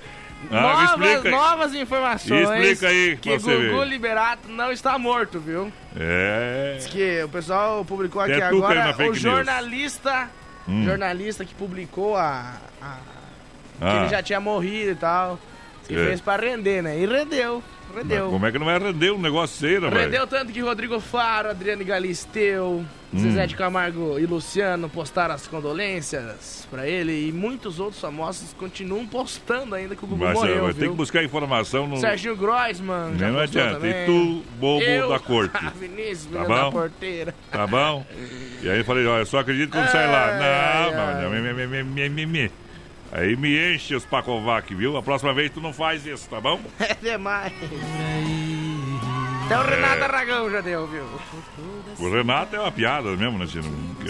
Ah, 0.51 0.95
novas, 0.97 1.25
novas 1.25 1.75
informações. 1.75 2.49
Explica 2.51 2.89
aí, 2.89 3.17
que 3.17 3.39
você 3.39 3.69
Gugu. 3.71 3.85
Liberato 3.85 4.49
não 4.49 4.71
está 4.71 4.99
morto, 4.99 5.41
viu? 5.41 5.73
É. 5.99 6.75
Diz 6.77 6.87
que 6.89 7.23
o 7.23 7.29
pessoal 7.29 7.85
publicou 7.85 8.21
aqui 8.21 8.37
na 8.37 8.49
agora 8.49 8.95
o 9.11 9.15
jornalista, 9.15 10.29
Hum. 10.69 10.85
jornalista 10.85 11.45
que 11.45 11.55
publicou 11.55 12.17
a, 12.17 12.55
a- 12.83 12.99
que 13.79 13.85
Ah. 13.85 13.97
ele 14.01 14.09
já 14.09 14.23
tinha 14.23 14.41
morrido 14.41 14.91
e 14.91 14.95
tal, 14.97 15.39
que 15.87 15.95
É. 15.95 16.05
fez 16.07 16.21
pra 16.21 16.37
render, 16.37 16.83
né? 16.83 16.99
E 16.99 17.07
rendeu, 17.07 17.63
rendeu. 17.97 18.31
Como 18.31 18.47
é 18.47 18.53
que 18.53 18.59
não 18.59 18.67
vai 18.67 18.79
render 18.79 19.11
um 19.13 19.19
negócio 19.21 19.67
aí, 19.67 19.79
rapaz? 19.79 20.03
Rendeu 20.05 20.27
tanto 20.27 20.53
que 20.53 20.61
Rodrigo 20.61 21.01
Faro, 21.01 21.51
Adriano 21.51 21.85
Galisteu, 21.85 22.85
Hum. 23.15 23.19
Zezé 23.21 23.47
de 23.47 23.55
Camargo 23.55 24.19
e 24.19 24.27
Luciano 24.27 24.89
postaram 24.89 25.33
as 25.35 25.47
condolências 25.47 26.67
pra 26.69 26.89
ele 26.89 27.29
e 27.29 27.33
muitos 27.33 27.79
outros 27.79 28.01
famosos 28.01 28.53
continuam 28.55 29.07
postando 29.07 29.75
ainda 29.77 29.95
que 29.95 30.05
o 30.05 30.09
Gugu 30.09 30.25
Mas 30.25 30.35
morreu, 30.35 30.65
viu? 30.67 30.75
ter 30.75 30.89
que 30.91 30.95
buscar 30.97 31.23
informação 31.23 31.87
no. 31.87 31.97
Serginho 31.99 32.37
Groisman 32.37 33.11
não 33.13 33.19
postou 33.19 33.41
adianta. 33.41 33.75
também. 33.75 33.93
E 34.03 34.07
tu, 34.07 34.43
bobo 34.59 34.83
Eu, 34.83 35.09
da 35.09 35.19
corte. 35.21 35.53
Vinícius, 35.79 36.27
Tá 36.27 36.41
menino 36.41 36.49
da 36.55 36.63
bom? 36.65 36.73
porteira. 36.73 37.35
Tá 37.51 37.67
bom? 37.67 38.05
E 38.63 38.69
aí 38.69 38.79
eu 38.79 38.85
falei, 38.85 39.07
eu 39.07 39.25
só 39.25 39.39
acredito 39.39 39.71
quando 39.71 39.89
sai 39.89 40.07
lá. 40.11 40.91
Não, 40.93 41.01
ai. 41.01 41.23
não, 41.23 41.31
me, 41.31 41.41
me, 41.41 41.67
me, 41.67 41.83
me, 41.85 42.09
me, 42.09 42.27
me. 42.27 42.51
Aí 43.13 43.37
me 43.37 43.75
enche 43.75 43.95
os 43.95 44.05
Pacovac, 44.05 44.75
viu? 44.75 44.97
A 44.97 45.03
próxima 45.03 45.33
vez 45.33 45.51
tu 45.51 45.61
não 45.61 45.73
faz 45.73 46.05
isso, 46.07 46.29
tá 46.29 46.41
bom? 46.41 46.61
É 46.79 46.95
demais. 46.95 47.53
Até 49.47 49.59
o 49.59 49.63
É. 49.63 49.75
Renato 49.77 50.05
Aragão 50.05 50.51
já 50.51 50.61
deu, 50.61 50.87
viu? 50.89 51.05
O 51.99 52.11
Renato 52.11 52.55
é 52.55 52.61
uma 52.61 52.71
piada 52.71 53.11
mesmo, 53.17 53.39
né, 53.39 53.47
Tino? 53.47 53.65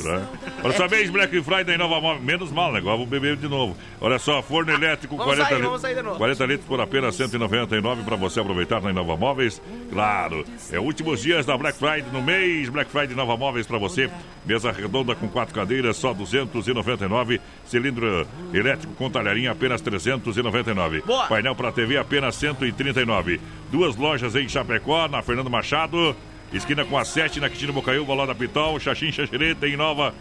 Lá. 0.05 0.29
Olha 0.63 0.77
só, 0.77 0.89
mês 0.89 1.09
Black 1.09 1.41
Friday 1.43 1.79
Nova 1.79 2.01
Móvel. 2.01 2.23
Menos 2.23 2.51
mal, 2.53 2.71
né? 2.73 2.79
Agora 2.79 2.97
vou 2.97 3.07
beber 3.07 3.37
de 3.37 3.49
novo. 3.49 3.77
Olha 4.01 4.19
só, 4.19 4.43
forno 4.43 4.73
elétrico 4.73 5.17
Vamos 5.17 5.35
40 5.37 5.45
sair, 5.45 5.55
litros. 5.55 5.67
vamos 5.69 5.81
sair 5.81 5.95
de 5.95 6.03
novo. 6.03 6.19
40 6.19 6.47
litros 6.47 6.67
por 6.69 6.81
apenas 6.81 7.15
199 7.15 8.03
para 8.03 8.17
você 8.17 8.41
aproveitar 8.41 8.83
na 8.83 8.91
Inova 8.91 9.17
Móveis. 9.17 9.63
Claro, 9.91 10.45
é 10.71 10.79
últimos 10.79 11.23
dias 11.23 11.47
da 11.47 11.57
Black 11.57 11.79
Friday 11.79 12.05
no 12.13 12.21
mês. 12.21 12.69
Black 12.69 12.91
Friday 12.91 13.15
Nova 13.17 13.37
Móveis 13.37 13.67
para 13.67 13.79
você. 13.79 14.11
Mesa 14.45 14.71
redonda 14.71 15.15
com 15.15 15.29
quatro 15.29 15.55
cadeiras, 15.55 15.97
só 15.97 16.13
299. 16.13 17.41
Cilindro 17.67 18.27
elétrico 18.53 18.93
com 18.95 19.09
talharinha, 19.09 19.53
apenas 19.53 19.81
399. 19.81 21.03
Boa. 21.07 21.27
Painel 21.27 21.55
para 21.55 21.73
TV, 21.73 21.97
apenas 21.97 22.35
139. 22.35 23.41
Duas 23.71 23.97
lojas 23.97 24.35
em 24.35 24.49
Chapecó, 24.49 25.09
na 25.09 25.23
Fernando 25.23 25.49
Machado. 25.49 26.15
Esquina 26.53 26.85
com 26.85 26.97
a 26.97 27.05
7, 27.05 27.41
na 27.41 27.51
Quitino 27.51 27.73
Bocaiúva, 27.73 28.15
lá 28.15 28.27
da 28.27 28.35
Pitol, 28.35 28.79
Xaxim 28.79 29.11
Xaxerê, 29.11 29.55
tem 29.55 29.77
nova 29.77 30.15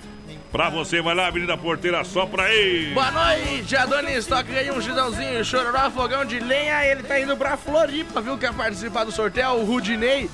pra 0.52 0.70
você. 0.70 1.02
Vai 1.02 1.14
lá, 1.16 1.28
Avenida 1.28 1.56
Porteira, 1.58 2.04
só 2.04 2.26
pra 2.26 2.44
aí. 2.44 2.92
Boa 2.94 3.12
noite, 3.12 3.76
Adonis 3.76 4.26
Toque 4.26 4.52
ganhou 4.52 4.78
um 4.78 4.82
gidãozinho, 4.82 5.46
chororó, 5.46 5.90
fogão 5.92 6.26
de 6.26 6.40
lenha. 6.40 6.86
Ele 6.86 7.04
tá 7.04 7.20
indo 7.20 7.38
pra 7.38 7.58
Floripa, 7.58 8.22
viu? 8.22 8.38
Quer 8.38 8.54
participar 8.54 9.04
do 9.04 9.12
sorteio? 9.12 9.52
O 9.52 9.66
Rudinei. 9.66 10.30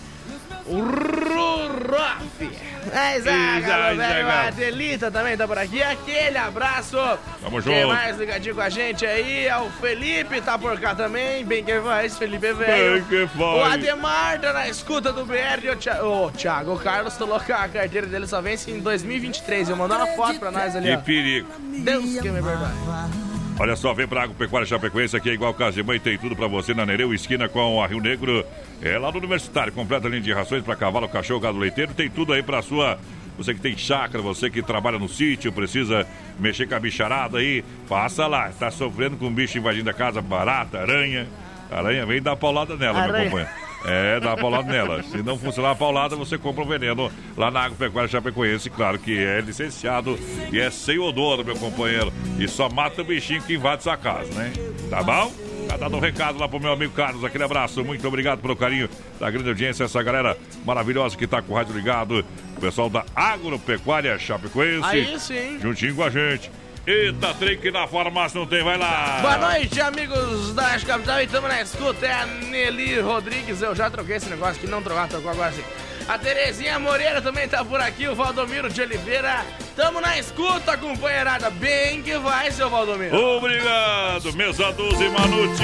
O 0.66 0.80
Ruroff. 0.80 2.50
É, 2.94 3.18
Isa, 3.18 3.32
velho. 3.32 3.98
Zaga. 3.98 4.48
A 4.48 4.50
Delita 4.52 5.12
também 5.12 5.36
tá 5.38 5.48
por 5.48 5.58
aqui. 5.58 5.82
Aquele 5.84 6.38
abraço. 6.38 6.98
Tamo 7.42 7.62
Quem 7.62 7.82
junto. 7.82 7.88
mais 7.94 8.18
ligadinho 8.18 8.56
com 8.56 8.62
a 8.62 8.70
gente 8.70 9.06
aí? 9.06 9.48
É 9.48 9.58
o 9.58 9.70
Felipe, 9.70 10.42
tá 10.42 10.58
por 10.58 10.80
cá 10.80 10.94
também. 10.96 11.44
Bem 11.46 11.64
que 11.64 11.80
faz, 11.82 12.18
Felipe 12.18 12.48
é 12.48 12.54
velho. 12.54 12.94
Bem 12.94 13.04
que 13.04 13.28
faz. 13.28 13.40
O 13.40 13.64
Ademar 13.64 14.40
tá 14.40 14.54
na 14.54 14.68
escuta 14.68 15.12
do 15.14 15.26
BR. 15.26 15.68
O 16.04 16.32
Thiago, 16.32 16.74
o 16.74 16.80
Carlos 16.80 17.16
falou 17.18 17.40
que 17.40 17.52
a 17.52 17.68
carteira 17.68 18.08
dele 18.08 18.28
só 18.28 18.42
vence 18.42 18.72
em 18.72 18.80
2023. 18.80 19.70
Eu 19.70 19.76
mandou 19.76 19.98
uma 19.98 20.08
foto 20.08 20.40
pra 20.40 20.52
nós 20.52 20.76
ali, 20.76 20.88
Que 20.88 20.96
ó. 20.96 21.00
perigo. 21.02 21.48
Deus 21.84 22.04
que 22.20 22.30
me 22.30 22.42
perdoe. 22.42 23.31
Olha 23.60 23.76
só, 23.76 23.94
vem 23.94 24.08
pra 24.08 24.24
Agropecuária 24.24 24.66
Chapecoense, 24.66 25.16
aqui 25.16 25.30
é 25.30 25.34
igual 25.34 25.54
casa 25.54 25.76
de 25.76 25.84
mãe, 25.84 26.00
tem 26.00 26.18
tudo 26.18 26.36
pra 26.36 26.48
você 26.48 26.74
na 26.74 26.86
Nereu, 26.86 27.14
esquina 27.14 27.48
com 27.48 27.82
a 27.82 27.88
Rio 27.88 28.00
Negro. 28.00 28.44
É 28.82 28.98
lá 28.98 29.12
no 29.12 29.20
Universitário, 29.20 29.72
completa 29.72 30.08
linha 30.08 30.22
de 30.22 30.34
rações 30.34 30.64
pra 30.64 30.76
cavalo, 30.76 31.08
cachorro, 31.08 31.40
gado 31.40 31.60
leiteiro, 31.60 31.94
tem 31.94 32.10
tudo 32.10 32.34
aí 32.34 32.42
pra 32.42 32.62
sua 32.62 32.98
você 33.38 33.54
que 33.54 33.62
tem 33.62 33.78
chácara, 33.78 34.22
você 34.22 34.50
que 34.50 34.62
trabalha 34.62 35.00
no 35.00 35.08
sítio, 35.08 35.52
precisa 35.52 36.06
mexer 36.40 36.68
com 36.68 36.76
a 36.76 36.80
bicharada 36.80 37.40
aí, 37.40 37.64
passa 37.88 38.28
lá. 38.28 38.50
Está 38.50 38.70
sofrendo 38.70 39.18
com 39.18 39.28
um 39.28 39.34
bicho 39.34 39.58
invadindo 39.58 39.90
a 39.90 39.94
casa, 39.94 40.22
barata, 40.22 40.80
aranha. 40.80 41.28
Aranha, 41.72 42.06
vem 42.06 42.22
dar 42.22 42.36
paulada 42.36 42.76
nela, 42.76 43.00
Aranha. 43.00 43.30
meu 43.30 43.32
companheiro. 43.32 43.71
É, 43.86 44.20
dá 44.20 44.30
uma 44.30 44.38
paulada 44.38 44.72
nela. 44.72 45.04
Se 45.04 45.24
não 45.24 45.38
funcionar 45.38 45.72
a 45.72 45.76
paulada, 45.76 46.16
você 46.16 46.38
compra 46.38 46.64
o 46.64 46.68
veneno 46.68 47.12
lá 47.36 47.50
na 47.50 47.62
Agropecuária 47.62 48.10
Chapecoense. 48.10 48.70
Claro 48.70 49.00
que 49.00 49.18
é 49.18 49.42
licenciado 49.42 50.18
e 50.52 50.60
é 50.60 50.70
sem 50.70 51.00
odor, 51.00 51.44
meu 51.44 51.56
companheiro. 51.56 52.14
E 52.40 52.48
só 52.48 52.70
mata 52.70 53.02
o 53.02 53.06
bichinho 53.06 53.42
que 53.42 53.56
invade 53.56 53.84
sua 53.84 53.98
casa, 53.98 54.32
né? 54.34 54.52
Tá 54.90 55.02
bom? 55.02 55.32
Tá 55.68 55.78
dado 55.78 55.96
um 55.96 56.00
recado 56.00 56.38
lá 56.38 56.48
pro 56.48 56.60
meu 56.60 56.74
amigo 56.74 56.94
Carlos. 56.94 57.24
Aquele 57.24 57.44
abraço. 57.44 57.84
Muito 57.84 58.06
obrigado 58.08 58.40
pelo 58.40 58.56
carinho 58.56 58.90
da 59.20 59.32
grande 59.32 59.50
audiência. 59.50 59.86
Essa 59.86 60.04
galera 60.04 60.38
maravilhosa 60.66 61.18
que 61.18 61.26
tá 61.26 61.42
com 61.42 61.54
o 61.54 61.56
rádio 61.56 61.74
ligado. 61.74 62.26
O 62.58 62.60
pessoal 62.60 62.90
da 62.90 63.06
Agropecuária 63.16 64.18
Chapecoense. 64.20 64.86
Aí 64.86 65.20
sim. 65.20 65.60
Juntinho 65.60 65.96
com 65.96 66.04
a 66.04 66.10
gente. 66.10 66.52
Eita, 66.86 67.34
trem 67.36 67.58
que 67.58 67.70
na 67.70 67.88
farmácia 67.88 68.40
não 68.40 68.48
tem, 68.48 68.64
vai 68.64 68.76
lá. 68.76 69.20
Boa 69.22 69.38
noite, 69.38 69.80
amigos 69.80 70.54
da 70.54 70.64
Rádio 70.64 70.88
Capital. 70.88 71.22
E 71.22 71.26
estamos 71.26 71.50
na 71.50 71.62
escuta. 71.62 72.08
É 72.08 72.12
a 72.12 72.26
Nelly 72.26 73.00
Rodrigues. 73.00 73.62
Eu 73.62 73.76
já 73.76 73.90
troquei 73.90 74.16
esse 74.16 74.28
negócio 74.30 74.60
que 74.60 74.66
não 74.66 74.82
trocar, 74.82 75.08
trocou 75.08 75.30
agora 75.30 75.52
sim. 75.52 75.64
A 76.08 76.18
Terezinha 76.18 76.80
Moreira 76.80 77.22
também 77.22 77.48
tá 77.48 77.64
por 77.64 77.80
aqui. 77.80 78.08
O 78.08 78.16
Valdomiro 78.16 78.68
de 78.68 78.82
Oliveira. 78.82 79.46
Tamo 79.76 80.02
na 80.02 80.18
escuta, 80.18 80.76
companheirada. 80.76 81.52
Bem 81.52 82.02
que 82.02 82.18
vai, 82.18 82.52
seu 82.52 82.68
Valdomiro. 82.68 83.16
Obrigado, 83.16 84.34
mesa 84.34 84.72
12 84.72 85.10
Manute. 85.10 85.64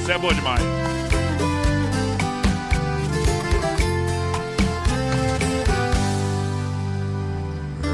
Isso 0.00 0.12
é 0.12 0.18
bom 0.18 0.32
demais. 0.32 0.62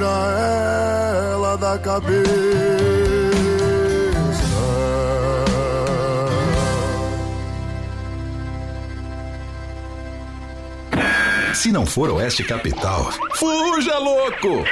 tira 0.00 1.32
ela 1.34 1.56
da 1.56 1.78
cabeça. 1.78 2.30
Se 11.54 11.70
não 11.70 11.84
for 11.84 12.08
Oeste 12.10 12.42
Capital, 12.44 13.12
fuja 13.34 13.98
louco! 13.98 14.64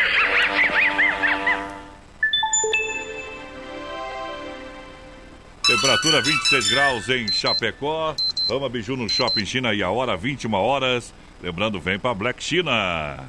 Temperatura 5.66 6.22
26 6.22 6.68
graus 6.70 7.08
em 7.10 7.28
Chapecó. 7.28 8.16
Rama 8.48 8.70
Biju 8.70 8.96
no 8.96 9.06
Shopping 9.06 9.44
China 9.44 9.74
e 9.74 9.82
a 9.82 9.90
hora 9.90 10.16
21 10.16 10.54
horas. 10.54 11.12
Lembrando, 11.42 11.78
vem 11.78 11.98
pra 11.98 12.14
Black 12.14 12.42
China. 12.42 13.28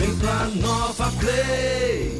Vem 0.00 0.16
pra 0.16 0.46
Nova 0.46 1.12
Play. 1.20 2.19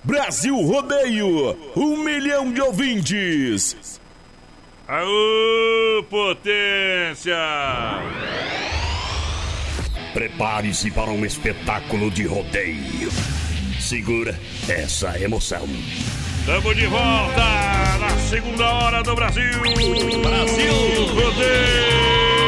Brasil 0.03 0.55
Rodeio, 0.55 1.55
um 1.75 1.95
milhão 1.97 2.51
de 2.51 2.59
ouvintes. 2.59 4.01
Aô, 4.87 6.03
potência! 6.09 7.37
Prepare-se 10.11 10.89
para 10.89 11.11
um 11.11 11.23
espetáculo 11.23 12.09
de 12.09 12.25
rodeio. 12.25 13.11
Segura 13.79 14.37
essa 14.67 15.19
emoção. 15.21 15.67
Estamos 16.39 16.75
de 16.75 16.87
volta 16.87 17.97
na 17.99 18.17
segunda 18.27 18.73
hora 18.73 19.03
do 19.03 19.13
Brasil. 19.13 19.51
Brasil 19.61 20.73
Rodeio. 21.13 22.41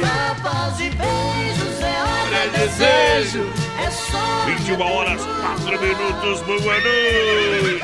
Tapas 0.00 0.80
e 0.80 0.88
beijos 0.88 1.80
é 1.82 2.02
hora 2.02 2.48
de 2.48 2.58
desejo. 2.58 3.65
É 3.86 3.90
só 3.90 4.18
21 4.46 4.80
horas, 4.80 5.22
4 5.24 5.80
minutos, 5.80 6.40
boa 6.42 6.58
noite. 6.58 7.82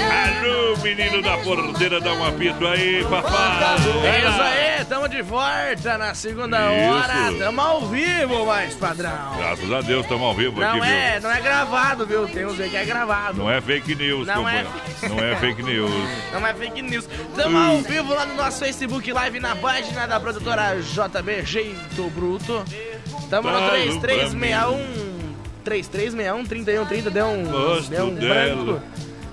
Alô, 0.00 0.76
menino 0.82 1.22
da 1.22 1.38
porteira, 1.38 2.00
dá 2.02 2.12
um 2.12 2.22
apito 2.26 2.66
aí, 2.66 3.02
papai. 3.08 3.76
É 4.04 4.18
isso 4.18 4.42
aí, 4.42 4.84
tamo 4.84 5.08
de 5.08 5.22
volta 5.22 5.96
na 5.96 6.14
segunda 6.14 6.58
Isso. 6.58 6.92
hora. 6.92 7.38
Tamo 7.38 7.60
ao 7.62 7.86
vivo, 7.86 8.44
mais 8.44 8.74
padrão. 8.74 9.36
Graças 9.38 9.72
a 9.72 9.80
Deus, 9.80 10.02
estamos 10.02 10.26
ao 10.26 10.34
vivo 10.34 10.60
Não 10.60 10.68
aqui, 10.68 10.86
é, 10.86 11.12
viu? 11.12 11.22
não 11.22 11.30
é 11.30 11.40
gravado, 11.40 12.06
viu? 12.06 12.28
Tem 12.28 12.44
uns 12.44 12.60
aí 12.60 12.68
que 12.68 12.76
é 12.76 12.84
gravado. 12.84 13.38
Não 13.38 13.50
é 13.50 13.58
fake 13.62 13.94
news, 13.94 14.26
Não 14.26 14.46
é 14.46 14.64
companheiro. 14.64 14.70
Não 15.08 15.24
é 15.24 15.36
fake 15.36 15.62
news. 15.62 15.90
Não 16.32 16.46
é 16.46 16.54
fake 16.54 16.82
news. 16.82 17.08
Tamo 17.34 17.56
ao 17.56 17.78
vivo 17.78 18.12
lá 18.14 18.26
no 18.26 18.34
nosso 18.34 18.58
Facebook 18.58 19.10
Live 19.10 19.40
na 19.40 19.56
página 19.56 20.06
da 20.06 20.20
produtora 20.20 20.76
JB 20.78 21.42
Jeito 21.46 22.10
Bruto. 22.10 22.62
Tamo 23.30 23.48
no 23.48 23.54
Fala 23.58 23.70
3361 23.70 25.10
3361 25.64 26.44
3130 26.46 27.10
deu 27.10 27.26
um 27.26 27.44
Gosto 27.44 27.90
deu 27.90 28.04
um 28.06 28.14
dela. 28.14 28.34
branco. 28.64 28.82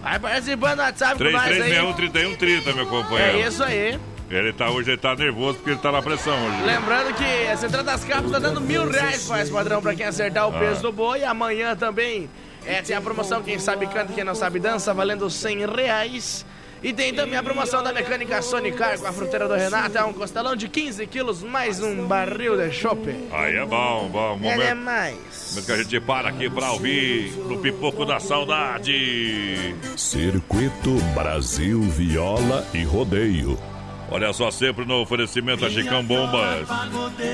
Vai 0.04 0.20
participando 0.20 0.76
do 0.76 0.82
WhatsApp 0.84 1.18
com 1.18 1.32
nós 1.32 1.44
aí. 1.52 1.74
3361-3130, 1.74 2.76
meu 2.76 2.86
companheiro. 2.88 3.38
É 3.40 3.48
isso 3.48 3.64
aí. 3.64 4.00
Ele 4.30 4.54
tá 4.54 4.70
hoje, 4.70 4.90
ele 4.92 4.98
tá 4.98 5.16
nervoso 5.16 5.56
porque 5.56 5.72
ele 5.72 5.80
tá 5.80 5.92
na 5.92 6.02
pressão 6.02 6.34
hoje. 6.46 6.64
Lembrando 6.66 7.14
que 7.16 7.48
a 7.50 7.58
Central 7.58 7.84
das 7.84 8.04
Capas 8.04 8.30
tá 8.32 8.40
dando 8.40 8.60
mil 8.62 8.90
reais, 8.90 9.26
faz 9.28 9.50
padrão, 9.50 9.82
pra 9.82 9.96
quem 9.96 10.06
acertar 10.06 10.48
o 10.50 10.56
Ah. 10.56 10.60
peso 10.60 10.82
do 10.82 10.92
boi. 10.92 11.24
Amanhã 11.24 11.76
também 11.76 12.30
é, 12.66 12.82
tem 12.82 12.96
a 12.96 13.02
promoção 13.02 13.42
Quem 13.42 13.58
Sabe 13.58 13.88
Canta, 13.88 14.12
Quem 14.14 14.24
Não 14.26 14.36
Sabe 14.36 14.60
Dança, 14.60 14.94
valendo 14.94 15.30
100 15.30 15.66
reais. 15.66 16.46
E 16.84 16.94
tem 16.94 17.14
também 17.14 17.38
a 17.38 17.44
promoção 17.44 17.82
da 17.82 17.92
Mecânica 17.92 18.42
Sonicar 18.42 19.00
com 19.00 19.08
a 19.08 19.12
fruteira 19.12 19.48
do 19.48 19.56
Renato. 19.56 19.98
É 19.98 20.04
um 20.04 20.14
costelão 20.14 20.56
de 20.56 20.68
15 20.68 21.06
quilos, 21.08 21.42
mais 21.42 21.82
um 21.82 22.06
barril 22.06 22.56
de 22.56 22.72
chope. 22.72 23.16
Aí 23.32 23.56
é 23.56 23.66
bom, 23.66 24.08
bom. 24.12 24.40
É 24.44 24.56
Momento, 24.56 24.76
mais. 24.78 25.16
momento 25.50 25.66
que 25.66 25.72
a 25.72 25.78
gente 25.78 26.00
para 26.00 26.30
aqui 26.30 26.50
pra 26.50 26.72
ouvir 26.72 27.32
no 27.48 27.58
Pipoco 27.58 28.06
da 28.06 28.20
Saudade. 28.20 29.76
Circuito 29.96 30.96
Brasil 31.16 31.82
Viola 31.82 32.66
e 32.74 32.84
Rodeio. 32.84 33.58
Olha 34.10 34.32
só, 34.32 34.50
sempre 34.50 34.86
no 34.86 35.02
oferecimento 35.02 35.66
a 35.66 35.70
Chicão 35.70 36.02
Bombas. 36.04 36.68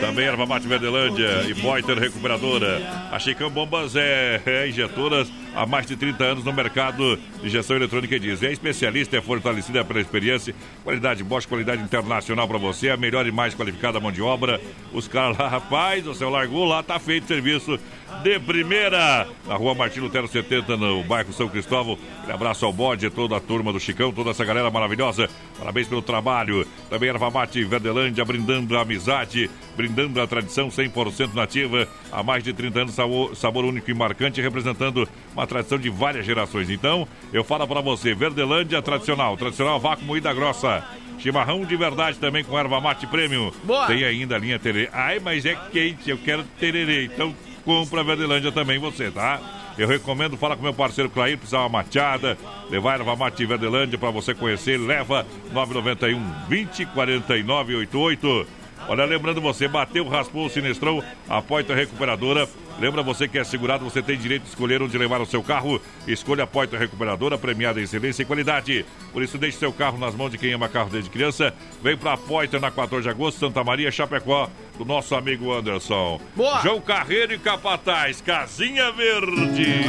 Também 0.01 0.25
Erva 0.25 0.45
Mate 0.45 0.67
Verdelândia 0.67 1.43
e 1.47 1.53
Poiter 1.53 1.97
Recuperadora. 1.99 2.81
A 3.11 3.19
Chicão 3.19 3.49
Bombas 3.49 3.95
é, 3.95 4.41
é 4.43 4.67
injetoras 4.67 5.29
há 5.55 5.65
mais 5.65 5.85
de 5.85 5.95
30 5.95 6.23
anos 6.23 6.43
no 6.43 6.53
mercado 6.53 7.17
de 7.41 7.47
injeção 7.47 7.75
eletrônica 7.75 8.15
e 8.15 8.19
diesel. 8.19 8.49
É 8.49 8.53
especialista, 8.53 9.17
é 9.17 9.21
fortalecida 9.21 9.83
pela 9.83 10.01
experiência. 10.01 10.53
Qualidade 10.83 11.23
Bosch, 11.23 11.45
qualidade 11.45 11.81
internacional 11.81 12.47
para 12.47 12.57
você. 12.57 12.89
A 12.89 12.97
melhor 12.97 13.25
e 13.27 13.31
mais 13.31 13.53
qualificada 13.53 13.99
mão 13.99 14.11
de 14.11 14.21
obra. 14.21 14.59
Os 14.91 15.07
caras 15.07 15.37
lá, 15.37 15.47
rapaz, 15.47 16.05
o 16.07 16.13
seu 16.13 16.29
largou 16.29 16.65
lá, 16.65 16.83
tá 16.83 16.99
feito 16.99 17.27
serviço 17.27 17.79
de 18.21 18.39
primeira. 18.39 19.27
Na 19.47 19.55
rua 19.55 19.73
Martin 19.73 20.01
Lutero 20.01 20.27
70, 20.27 20.77
no 20.77 21.03
bairro 21.03 21.33
São 21.33 21.49
Cristóvão. 21.49 21.97
Um 22.27 22.31
abraço 22.31 22.65
ao 22.65 22.71
bode, 22.71 23.09
toda 23.09 23.35
a 23.35 23.39
turma 23.39 23.73
do 23.73 23.79
Chicão, 23.79 24.11
toda 24.11 24.29
essa 24.29 24.45
galera 24.45 24.69
maravilhosa. 24.69 25.29
Parabéns 25.57 25.87
pelo 25.87 26.01
trabalho. 26.01 26.65
Também 26.89 27.09
Erva 27.09 27.29
Mate 27.29 27.63
Verdelândia, 27.63 28.23
brindando 28.23 28.77
a 28.77 28.81
amizade, 28.81 29.49
brindando 29.75 30.21
a 30.21 30.27
tradição 30.27 30.69
100% 30.69 31.33
nativa. 31.33 31.87
Há 32.11 32.23
mais 32.23 32.43
de 32.43 32.53
30 32.53 32.81
anos, 32.81 32.95
sabor, 32.95 33.35
sabor 33.35 33.65
único 33.65 33.89
e 33.89 33.93
marcante, 33.93 34.41
representando 34.41 35.07
uma 35.33 35.42
tradição 35.47 35.77
de 35.77 35.89
várias 35.89 36.25
gerações. 36.25 36.69
Então, 36.69 37.07
eu 37.31 37.43
falo 37.43 37.67
para 37.67 37.81
você, 37.81 38.13
Verdelândia 38.13 38.81
tradicional, 38.81 39.37
tradicional 39.37 39.79
vácuo 39.79 40.05
moída 40.05 40.33
grossa. 40.33 40.83
Chimarrão 41.19 41.63
de 41.63 41.75
verdade 41.75 42.17
também 42.17 42.43
com 42.43 42.57
erva 42.57 42.81
mate 42.81 43.07
premium. 43.07 43.51
Boa. 43.63 43.87
Tem 43.87 44.03
ainda 44.03 44.35
a 44.35 44.39
linha 44.39 44.59
tererê. 44.59 44.89
Ai, 44.91 45.19
mas 45.19 45.45
é 45.45 45.55
quente, 45.71 46.09
eu 46.09 46.17
quero 46.17 46.43
tererê. 46.59 47.05
Então, 47.05 47.33
compra 47.63 48.01
a 48.01 48.03
Verdelândia 48.03 48.51
também 48.51 48.77
você, 48.77 49.09
tá? 49.09 49.39
Eu 49.77 49.87
recomendo, 49.87 50.37
fala 50.37 50.55
com 50.55 50.63
meu 50.63 50.73
parceiro 50.73 51.09
Clair, 51.09 51.37
precisar 51.37 51.59
uma 51.59 51.69
mateada, 51.69 52.37
levar 52.69 52.99
erva 52.99 53.15
mate 53.15 53.45
Verdelândia 53.45 53.97
para 53.97 54.11
você 54.11 54.33
conhecer, 54.33 54.77
leva 54.77 55.25
991 55.51 56.47
20 56.47 56.85
49 56.87 57.75
88. 57.77 58.62
Olha, 58.87 59.05
lembrando 59.05 59.41
você, 59.41 59.67
bateu, 59.67 60.07
raspou, 60.07 60.49
sinistrou, 60.49 61.03
a 61.29 61.41
Poitra 61.41 61.75
Recuperadora. 61.75 62.47
Lembra 62.79 63.03
você 63.03 63.27
que 63.27 63.37
é 63.37 63.43
segurado, 63.43 63.85
você 63.85 64.01
tem 64.01 64.17
direito 64.17 64.43
de 64.43 64.49
escolher 64.49 64.81
onde 64.81 64.97
levar 64.97 65.21
o 65.21 65.25
seu 65.25 65.43
carro. 65.43 65.79
Escolha 66.07 66.43
a 66.43 66.47
Poitra 66.47 66.77
Recuperadora, 66.77 67.37
premiada 67.37 67.79
em 67.79 67.83
excelência 67.83 68.23
e 68.23 68.25
qualidade. 68.25 68.85
Por 69.11 69.21
isso, 69.21 69.37
deixe 69.37 69.57
seu 69.57 69.71
carro 69.71 69.97
nas 69.97 70.15
mãos 70.15 70.31
de 70.31 70.37
quem 70.37 70.53
ama 70.53 70.67
carro 70.67 70.89
desde 70.89 71.09
criança. 71.09 71.53
Vem 71.81 71.95
pra 71.95 72.17
Poitra 72.17 72.59
na 72.59 72.71
14 72.71 73.03
de 73.03 73.09
agosto, 73.09 73.39
Santa 73.39 73.63
Maria, 73.63 73.91
Chapecó, 73.91 74.49
do 74.77 74.85
nosso 74.85 75.15
amigo 75.15 75.53
Anderson. 75.53 76.19
Boa! 76.35 76.61
João 76.61 76.81
Carreiro 76.81 77.33
e 77.33 77.39
Capataz, 77.39 78.21
Casinha 78.21 78.91
Verde. 78.91 79.81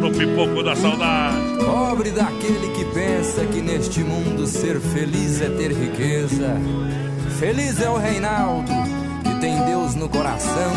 No 0.00 0.12
pipoco 0.12 0.62
da 0.62 0.76
saudade. 0.76 1.64
Pobre 1.64 2.10
daquele 2.10 2.68
que 2.74 2.84
pensa 2.94 3.44
que 3.46 3.60
neste 3.60 4.00
mundo 4.00 4.46
ser 4.46 4.80
feliz 4.80 5.40
é 5.40 5.48
ter 5.48 5.72
riqueza. 5.72 6.56
Feliz 7.44 7.78
é 7.78 7.90
o 7.90 7.98
Reinaldo, 7.98 8.72
que 9.22 9.38
tem 9.38 9.54
Deus 9.66 9.94
no 9.96 10.08
coração, 10.08 10.72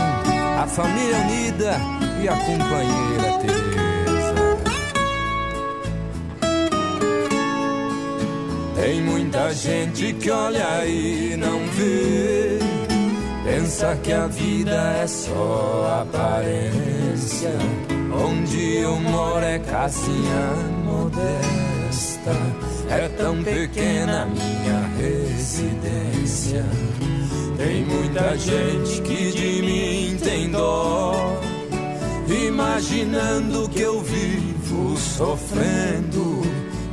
a 0.61 0.68
família 0.68 1.15
unida 1.20 1.78
e 2.22 2.28
a 2.28 2.36
companheira 2.36 3.38
Teresa. 3.39 4.57
Tem 8.76 9.01
muita 9.01 9.53
gente 9.53 10.11
que 10.15 10.30
olha 10.30 10.86
e 10.86 11.38
não 11.38 11.65
vê, 11.68 12.59
pensa 13.45 13.97
que 14.03 14.11
a 14.11 14.28
vida 14.28 14.76
é 15.01 15.07
só 15.07 16.01
aparência. 16.01 17.53
Onde 18.13 18.76
eu 18.76 18.99
moro 18.99 19.45
é 19.45 19.57
casinha 19.59 20.78
é 22.90 23.08
tão 23.18 23.44
pequena 23.44 24.26
minha 24.26 24.90
residência. 24.98 26.66
Tem 27.58 27.86
muita 27.86 28.36
gente 28.38 29.02
que 29.02 29.32
de 29.32 29.62
mim 29.62 30.18
tem 30.18 30.50
dó, 30.50 31.40
imaginando 32.28 33.70
que 33.70 33.82
eu 33.82 34.02
vivo 34.02 34.98
sofrendo. 34.98 36.42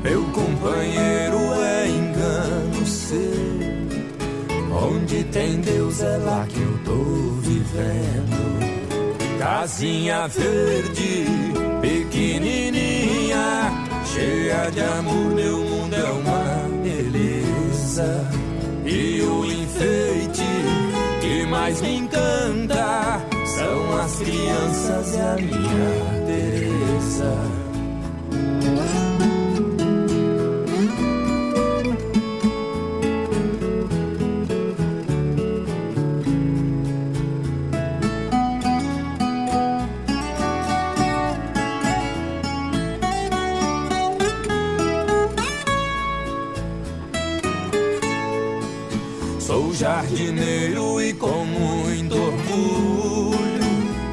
Meu 0.02 0.22
companheiro 0.32 1.54
é 1.54 1.88
engano 1.88 2.86
seu. 2.86 3.64
Onde 4.70 5.24
tem 5.24 5.60
Deus 5.60 6.00
é 6.00 6.16
lá 6.18 6.46
que 6.48 6.60
eu 6.60 6.78
tô 6.84 7.02
vivendo. 7.40 8.44
Casinha 9.38 10.28
verde, 10.28 11.26
pequenininha, 11.80 13.83
cheia 14.14 14.70
de 14.70 14.80
amor, 14.80 15.34
meu 15.34 15.58
mundo 15.58 15.94
é 15.94 16.04
uma 16.04 16.68
beleza. 16.82 18.30
E 18.84 19.22
o 19.22 19.44
enfeite 19.44 20.44
que 21.20 21.46
mais 21.46 21.80
me 21.82 21.96
encanta 21.96 23.20
são 23.44 24.00
as 24.00 24.16
crianças 24.16 25.14
e 25.14 25.18
a 25.18 25.36
minha 25.36 26.24
Teresa. 26.26 27.64
Jardineiro 50.14 51.02
e 51.02 51.12
com 51.14 51.44
muito 51.44 52.14
orgulho 52.14 53.64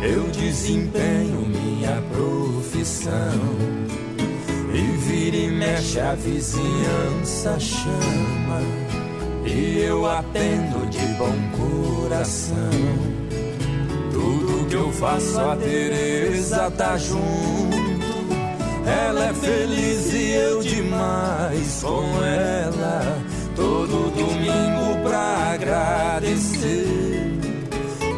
eu 0.02 0.24
desempenho 0.32 1.45
minha 1.45 2.02
profissão. 2.12 3.14
E 4.74 4.97
vira 4.97 5.38
e 5.38 5.47
mexe 5.52 5.99
a 5.99 6.16
vizinhança 6.16 7.60
chama 7.60 8.62
e 9.45 9.78
eu 9.82 10.08
atendo 10.08 10.88
de 10.89 11.06
bom 11.20 11.36
coração. 11.56 12.56
Tudo 14.12 14.68
que 14.68 14.76
eu 14.76 14.91
faço 14.93 15.39
a 15.39 15.56
Teresa 15.56 16.72
tá 16.72 16.97
junto. 16.97 17.22
Ela 18.88 19.28
é 19.28 19.34
feliz 19.36 20.12
e 20.14 20.32
eu 20.32 20.64
demais 20.64 21.84
com 21.84 22.26
ela. 22.26 23.31
Todo 23.56 24.12
domingo 24.12 25.04
pra 25.04 25.54
agradecer. 25.54 27.22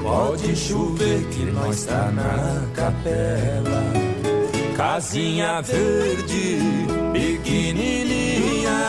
Pode 0.01 0.55
chover 0.55 1.23
que 1.29 1.45
nós 1.45 1.86
tá 1.86 2.11
na 2.11 2.67
capela. 2.75 3.84
Casinha 4.77 5.61
verde, 5.61 6.59
pequenininha, 7.13 8.79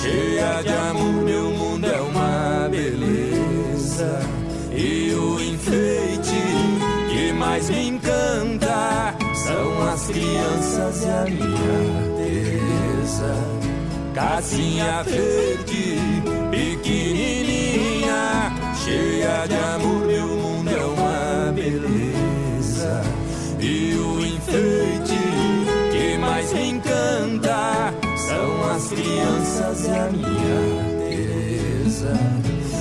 cheia 0.00 0.62
de 0.62 0.68
amor, 0.68 1.24
meu 1.24 1.50
mundo 1.50 1.86
é 1.86 2.00
uma 2.00 2.68
beleza. 2.68 4.20
E 4.72 5.12
o 5.14 5.40
enfeite 5.40 6.38
que 7.10 7.32
mais 7.32 7.68
me 7.70 7.88
encanta 7.88 9.14
são 9.34 9.88
as 9.88 10.06
crianças 10.06 11.02
e 11.02 11.08
a 11.08 11.24
minha 11.24 11.98
Teresa. 12.16 13.57
Casinha 14.18 15.04
verde, 15.04 15.96
pequenininha, 16.50 18.50
cheia 18.74 19.46
de 19.46 19.54
amor, 19.54 20.06
meu 20.06 20.26
mundo 20.26 20.68
é 20.68 20.84
uma 20.84 21.52
beleza. 21.52 23.00
E 23.60 23.94
o 23.94 24.26
enfeite 24.26 25.14
que 25.92 26.18
mais 26.18 26.52
me 26.52 26.70
encanta 26.70 27.94
são 28.16 28.70
as 28.72 28.88
crianças 28.88 29.86
e 29.86 29.90
a 29.90 30.10
minha 30.10 30.98
Teresa. 30.98 32.12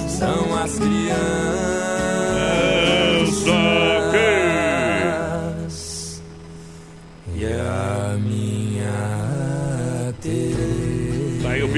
São 0.08 0.58
as 0.58 0.80
crianças 0.80 1.87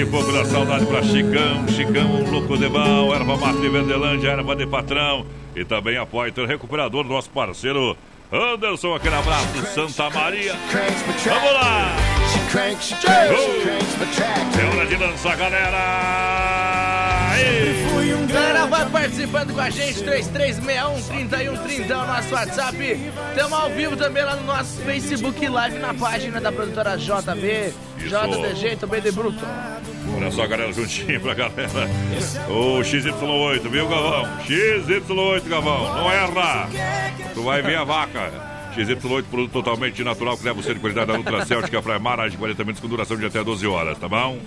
Teresa. 0.09 0.25
Aí 0.25 0.25
o 0.25 0.25
pipoco 0.25 0.31
da 0.31 0.45
saudade 0.45 0.85
pra 0.85 1.03
Chicão, 1.03 1.67
Chicão, 1.67 2.31
Louco 2.31 2.57
de 2.57 2.67
Val, 2.67 3.13
Erva 3.13 3.37
Mate 3.37 3.61
de 3.61 3.69
Verdelândia, 3.69 4.29
Erva 4.29 4.55
de 4.55 4.65
Patrão 4.65 5.25
e 5.55 5.63
também 5.63 5.97
a 5.97 6.05
Poiter 6.05 6.47
Recuperador, 6.47 7.03
nosso 7.05 7.29
parceiro 7.29 7.95
Anderson, 8.31 8.95
aquele 8.95 9.15
abraço, 9.15 9.65
Santa 9.73 10.09
Maria. 10.09 10.55
Vamos 11.25 11.53
lá! 11.53 11.95
É 14.59 14.75
hora 14.75 14.85
de 14.85 14.95
lançar, 14.95 15.35
galera! 15.35 15.77
Ei! 17.39 17.89
Galera, 18.31 18.67
vai 18.67 18.87
participando 18.89 19.53
com 19.53 19.59
a 19.59 19.69
gente, 19.71 20.03
3361-3130 20.03 21.89
é 21.89 21.95
o 21.95 22.05
nosso 22.05 22.33
WhatsApp. 22.33 22.77
Estamos 23.29 23.53
ao 23.53 23.69
vivo 23.71 23.97
também 23.97 24.23
lá 24.23 24.35
no 24.35 24.43
nosso 24.43 24.79
Facebook 24.81 25.47
Live, 25.47 25.79
na 25.79 25.93
página 25.93 26.39
da 26.39 26.51
produtora 26.51 26.95
JB, 26.95 27.73
JDG, 27.97 28.75
também 28.75 29.01
de 29.01 29.11
Bruto. 29.11 29.43
Olha 30.15 30.31
só, 30.31 30.45
galera, 30.47 30.71
juntinho 30.73 31.19
pra 31.21 31.33
galera. 31.33 31.89
O 32.49 32.79
XY8, 32.81 33.69
viu, 33.69 33.87
Gavão? 33.87 34.25
XY8, 34.45 35.47
Gavão, 35.47 35.93
não 35.95 36.11
erra! 36.11 36.67
Tu 37.33 37.41
vai 37.43 37.61
ver 37.61 37.77
a 37.77 37.83
vaca. 37.83 38.31
XY8, 38.75 39.23
produto 39.29 39.51
totalmente 39.51 40.03
natural 40.03 40.37
que 40.37 40.43
leva 40.45 40.61
ser 40.61 40.73
de 40.75 40.79
qualidade 40.79 41.23
da 41.23 41.45
Celtica 41.45 41.81
para 41.81 41.97
mais 41.99 42.31
de 42.31 42.37
40 42.37 42.63
minutos 42.63 42.81
com 42.81 42.87
duração 42.87 43.17
de 43.17 43.25
até 43.25 43.43
12 43.43 43.65
horas, 43.67 43.97
tá 43.97 44.07
bom? 44.07 44.37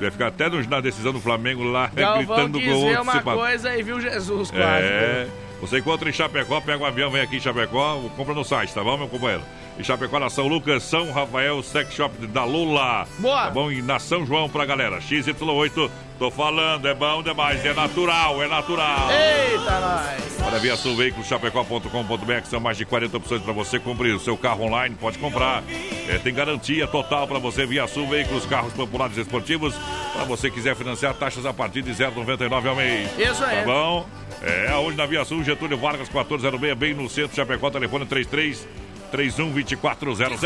Vai 0.00 0.10
ficar 0.10 0.28
até 0.28 0.48
no- 0.48 0.62
na 0.68 0.80
decisão 0.80 1.12
do 1.12 1.20
Flamengo 1.20 1.62
lá, 1.64 1.90
Galvão 1.94 2.24
gritando 2.36 2.58
quis 2.58 2.68
com 2.68 2.74
o 2.74 2.84
outro 2.86 3.02
uma 3.02 3.22
coisa 3.22 3.76
e 3.76 3.82
viu 3.82 4.00
Jesus 4.00 4.50
quase. 4.50 4.84
É. 4.86 5.26
Você 5.60 5.78
encontra 5.78 6.08
em 6.08 6.12
Chapecó, 6.12 6.60
pega 6.60 6.82
um 6.82 6.86
avião, 6.86 7.10
vem 7.10 7.20
aqui 7.20 7.36
em 7.36 7.40
Chapecó, 7.40 8.00
compra 8.16 8.32
no 8.32 8.44
site, 8.44 8.72
tá 8.72 8.82
bom, 8.82 8.96
meu 8.96 9.08
companheiro? 9.08 9.42
E 9.78 9.84
Chapecó 9.84 10.18
na 10.18 10.28
São 10.28 10.48
Lucas, 10.48 10.82
São 10.82 11.12
Rafael, 11.12 11.62
Sex 11.62 11.94
Shop 11.94 12.26
da 12.26 12.42
Lula. 12.42 13.06
Boa. 13.18 13.44
Tá 13.44 13.50
bom? 13.50 13.70
E 13.70 13.80
na 13.80 14.00
São 14.00 14.26
João 14.26 14.48
pra 14.48 14.66
galera. 14.66 14.98
XY8, 14.98 15.88
tô 16.18 16.32
falando, 16.32 16.88
é 16.88 16.92
bom 16.92 17.22
demais, 17.22 17.64
é 17.64 17.72
natural, 17.72 18.42
é 18.42 18.48
natural. 18.48 19.08
Eita, 19.08 19.80
nós! 19.80 20.42
Olha, 20.44 20.58
Via 20.58 20.76
Sul 20.76 20.96
Veículos, 20.96 21.28
chapecó.com.br, 21.28 22.40
que 22.42 22.48
são 22.48 22.58
mais 22.58 22.76
de 22.76 22.84
40 22.84 23.18
opções 23.18 23.40
para 23.40 23.52
você 23.52 23.78
cumprir 23.78 24.16
o 24.16 24.18
seu 24.18 24.36
carro 24.36 24.64
online, 24.64 24.96
pode 24.98 25.16
comprar. 25.18 25.62
É, 26.08 26.18
tem 26.18 26.34
garantia 26.34 26.88
total 26.88 27.28
para 27.28 27.38
você, 27.38 27.64
Via 27.64 27.86
Sul 27.86 28.08
Veículos, 28.08 28.46
carros 28.46 28.72
populares 28.72 29.16
e 29.16 29.20
esportivos. 29.20 29.76
Para 30.12 30.24
você 30.24 30.50
quiser 30.50 30.74
financiar, 30.74 31.14
taxas 31.14 31.46
a 31.46 31.52
partir 31.52 31.82
de 31.82 31.92
0,99 31.92 32.66
ao 32.66 32.74
mês. 32.74 33.16
Isso 33.16 33.44
aí. 33.44 33.58
Tá 33.58 33.64
bom? 33.64 34.08
É, 34.42 34.70
aonde 34.72 34.96
na 34.96 35.06
Via 35.06 35.24
Sul, 35.24 35.44
Getúlio 35.44 35.78
Vargas, 35.78 36.08
1406, 36.08 36.76
bem 36.76 36.94
no 36.94 37.08
centro, 37.08 37.36
Chapecó, 37.36 37.70
telefone 37.70 38.06
33 38.06 38.66
31 39.10 39.50
2400. 39.50 40.40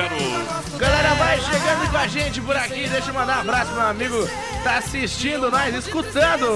Galera, 0.78 1.14
vai 1.14 1.38
chegando 1.40 1.90
com 1.90 1.96
a 1.98 2.06
gente 2.06 2.40
por 2.40 2.56
aqui. 2.56 2.88
Deixa 2.88 3.10
eu 3.10 3.14
mandar 3.14 3.38
um 3.38 3.40
abraço 3.40 3.66
pro 3.66 3.74
meu 3.80 3.86
amigo 3.90 4.26
que 4.26 4.62
tá 4.64 4.78
assistindo 4.78 5.50
nós, 5.50 5.74
escutando. 5.74 6.46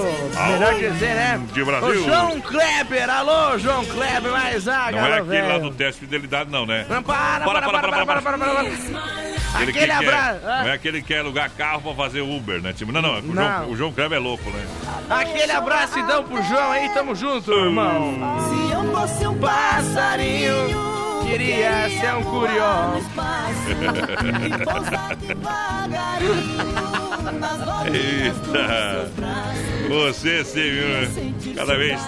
Melhor 0.51 0.73
dizer, 0.75 1.15
né? 1.15 1.41
de 1.53 1.63
Brasil. 1.63 1.89
O 1.89 2.03
João 2.03 2.41
Kleber. 2.41 3.09
Alô, 3.09 3.57
João 3.57 3.85
Kleber, 3.85 4.31
mais 4.31 4.67
ah, 4.67 4.89
Não 4.91 5.05
é 5.05 5.19
aquele 5.19 5.47
lá 5.47 5.57
do 5.59 5.71
teste 5.71 6.01
de 6.01 6.07
fidelidade, 6.07 6.49
não, 6.51 6.65
né? 6.65 6.85
Não, 6.89 7.03
para, 7.03 7.45
para, 7.45 7.61
para, 7.61 7.69
para, 7.69 7.89
para, 7.91 8.05
para, 8.05 8.21
para, 8.21 8.37
para. 8.37 8.61
Aquele 9.55 9.71
que 9.71 9.79
Aquele 9.79 9.87
quer- 9.87 9.91
abraço. 9.91 10.39
ah. 10.45 10.61
Não 10.63 10.69
é 10.69 10.73
aquele 10.73 11.01
que 11.01 11.07
quer 11.07 11.19
alugar 11.19 11.49
carro 11.51 11.81
pra 11.81 11.93
fazer 11.95 12.21
Uber, 12.21 12.61
né? 12.61 12.73
Tipo, 12.73 12.91
não, 12.91 13.01
não, 13.01 13.19
o, 13.19 13.21
Não. 13.21 13.33
João, 13.43 13.69
o 13.71 13.77
João 13.77 13.93
Kleber 13.93 14.17
é 14.17 14.21
louco, 14.21 14.49
né? 14.49 14.65
Aquele 15.09 15.51
abraço 15.51 15.97
então 15.97 16.23
pro 16.23 16.41
João 16.43 16.71
aí, 16.71 16.89
tamo 16.89 17.15
junto, 17.15 17.51
irmão. 17.51 18.13
Se 18.49 18.71
eu 18.73 18.91
fosse 18.93 19.27
um 19.27 19.37
passarinho, 19.39 20.96
queria 21.29 21.89
ser 21.89 22.15
um 22.15 22.23
curió. 22.23 22.93
Eita! 27.93 29.11
Você 29.87 30.43
sim, 30.43 30.61
viu? 30.61 31.53
Cada 31.55 31.77
vez. 31.77 31.99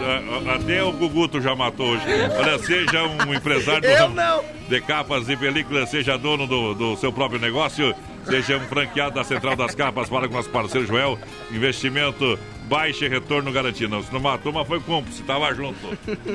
Até 0.54 0.84
o 0.84 0.92
Guguto 0.92 1.42
já 1.42 1.56
matou 1.56 1.88
hoje. 1.92 2.04
Olha, 2.38 2.60
seja 2.60 3.04
um 3.04 3.34
empresário 3.34 3.82
do 3.82 3.88
Eu 3.88 3.98
ramo 3.98 4.16
não. 4.16 4.44
de 4.68 4.82
capas 4.82 5.30
e 5.30 5.38
películas, 5.38 5.90
seja 5.90 6.18
dono 6.18 6.46
do, 6.46 6.74
do 6.74 6.96
seu 6.98 7.12
próprio 7.14 7.40
negócio, 7.40 7.94
seja 8.26 8.58
um 8.58 8.62
franqueado 8.62 9.16
da 9.16 9.24
Central 9.24 9.56
das 9.56 9.74
Capas, 9.74 10.10
fala 10.10 10.28
com 10.28 10.34
nosso 10.36 10.50
parceiro 10.50 10.86
Joel. 10.88 11.18
Investimento 11.52 12.38
baixo 12.66 13.06
e 13.06 13.08
retorno 13.08 13.52
garantido. 13.52 13.96
Não, 13.96 14.04
se 14.04 14.12
não 14.14 14.20
matou, 14.20 14.52
mas 14.54 14.68
foi 14.68 14.80
cúmplice, 14.80 15.24
tava 15.24 15.54
junto. 15.56 15.80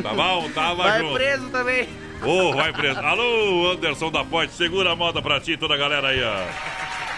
Tá 0.03 0.13
bom? 0.15 0.49
Tava 0.55 0.83
Vai 0.85 1.01
junto. 1.01 1.15
preso 1.15 1.49
também. 1.51 1.89
Ô, 2.27 2.53
vai 2.55 2.73
preso. 2.73 2.99
Alô, 3.01 3.71
Anderson 3.71 4.11
da 4.11 4.25
Ponte, 4.25 4.53
segura 4.53 4.93
a 4.93 4.97
moda 4.97 5.21
pra 5.21 5.41
ti 5.41 5.53
e 5.53 5.57
toda 5.57 5.75
a 5.75 5.77
galera 5.77 6.09
aí, 6.09 6.23
ó. 6.23 6.35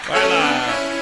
Vai 0.09 0.29
lá. 0.29 0.97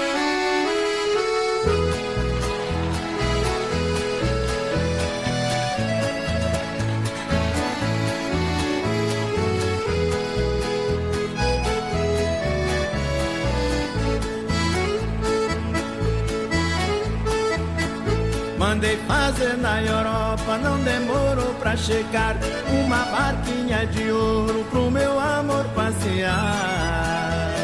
Mandei 18.58 18.96
fazer 19.06 19.56
na 19.58 19.82
Europa, 19.82 20.43
não 20.58 20.78
demorou 20.80 21.54
pra 21.54 21.76
chegar 21.76 22.36
uma 22.70 23.04
barquinha 23.06 23.86
de 23.86 24.10
ouro 24.10 24.64
pro 24.70 24.90
meu 24.90 25.18
amor 25.18 25.64
passear. 25.74 27.54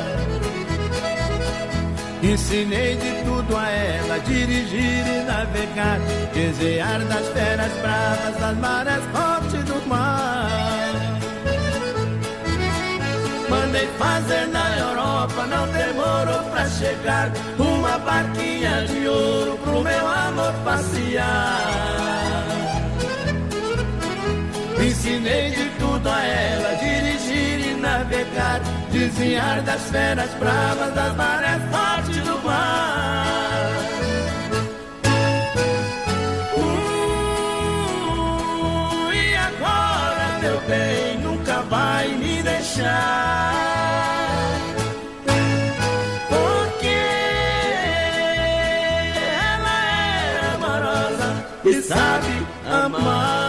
Ensinei 2.23 2.97
de 2.97 3.25
tudo 3.25 3.57
a 3.57 3.69
ela, 3.71 4.19
dirigir 4.21 5.07
e 5.07 5.23
navegar, 5.23 5.99
desejar 6.35 7.01
das 7.05 7.27
feras 7.29 7.73
bravas, 7.81 8.37
das 8.39 8.57
marés 8.59 9.05
fortes 9.13 9.65
do 9.65 9.89
mar. 9.89 10.51
Mandei 13.49 13.89
fazer 13.99 14.47
na 14.49 14.79
Europa, 14.79 15.47
não 15.47 15.67
demorou 15.69 16.51
pra 16.51 16.69
chegar 16.69 17.33
uma 17.59 17.99
barquinha 17.99 18.87
de 18.87 19.09
ouro 19.09 19.59
pro 19.65 19.83
meu 19.83 20.07
amor 20.07 20.53
passear. 20.63 22.10
Ensinei 25.01 25.51
de 25.53 25.65
tudo 25.79 26.11
a 26.11 26.23
ela, 26.23 26.75
dirigir 26.77 27.71
e 27.71 27.75
navegar, 27.75 28.61
desviar 28.93 29.63
das 29.63 29.81
feras 29.89 30.29
bravas, 30.35 30.95
das 30.95 31.17
marés 31.17 31.63
fortes 31.71 32.19
do 32.19 32.39
mar. 32.43 33.67
Uh, 36.55 36.71
e 39.11 39.37
agora, 39.37 40.39
meu 40.43 40.61
bem, 40.69 41.19
nunca 41.23 41.63
vai 41.63 42.09
me 42.09 42.43
deixar. 42.43 43.55
Porque 46.29 47.01
ela 49.49 49.83
é 49.87 50.55
amorosa 50.57 51.47
e 51.65 51.81
sabe 51.81 52.47
amar. 52.67 53.40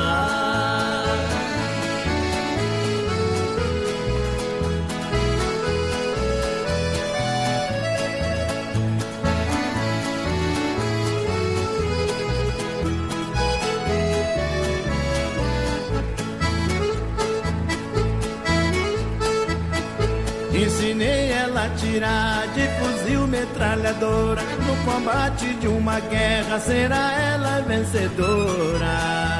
Ela 21.91 22.41
a 22.41 22.47
tirar 22.47 22.47
de 22.53 22.67
fuzil 22.79 23.27
metralhadora. 23.27 24.41
No 24.41 24.75
combate 24.85 25.53
de 25.55 25.67
uma 25.67 25.99
guerra 25.99 26.59
será 26.59 27.11
ela 27.19 27.61
vencedora. 27.61 29.31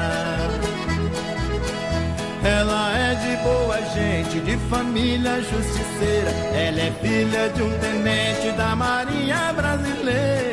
Ela 2.44 2.98
é 2.98 3.14
de 3.14 3.36
boa 3.42 3.80
gente, 3.94 4.40
de 4.40 4.56
família 4.68 5.36
justiceira. 5.36 6.30
Ela 6.52 6.80
é 6.80 6.92
filha 7.00 7.48
de 7.50 7.62
um 7.62 7.78
tenente 7.78 8.56
da 8.56 8.74
Marinha 8.74 9.52
Brasileira. 9.52 10.51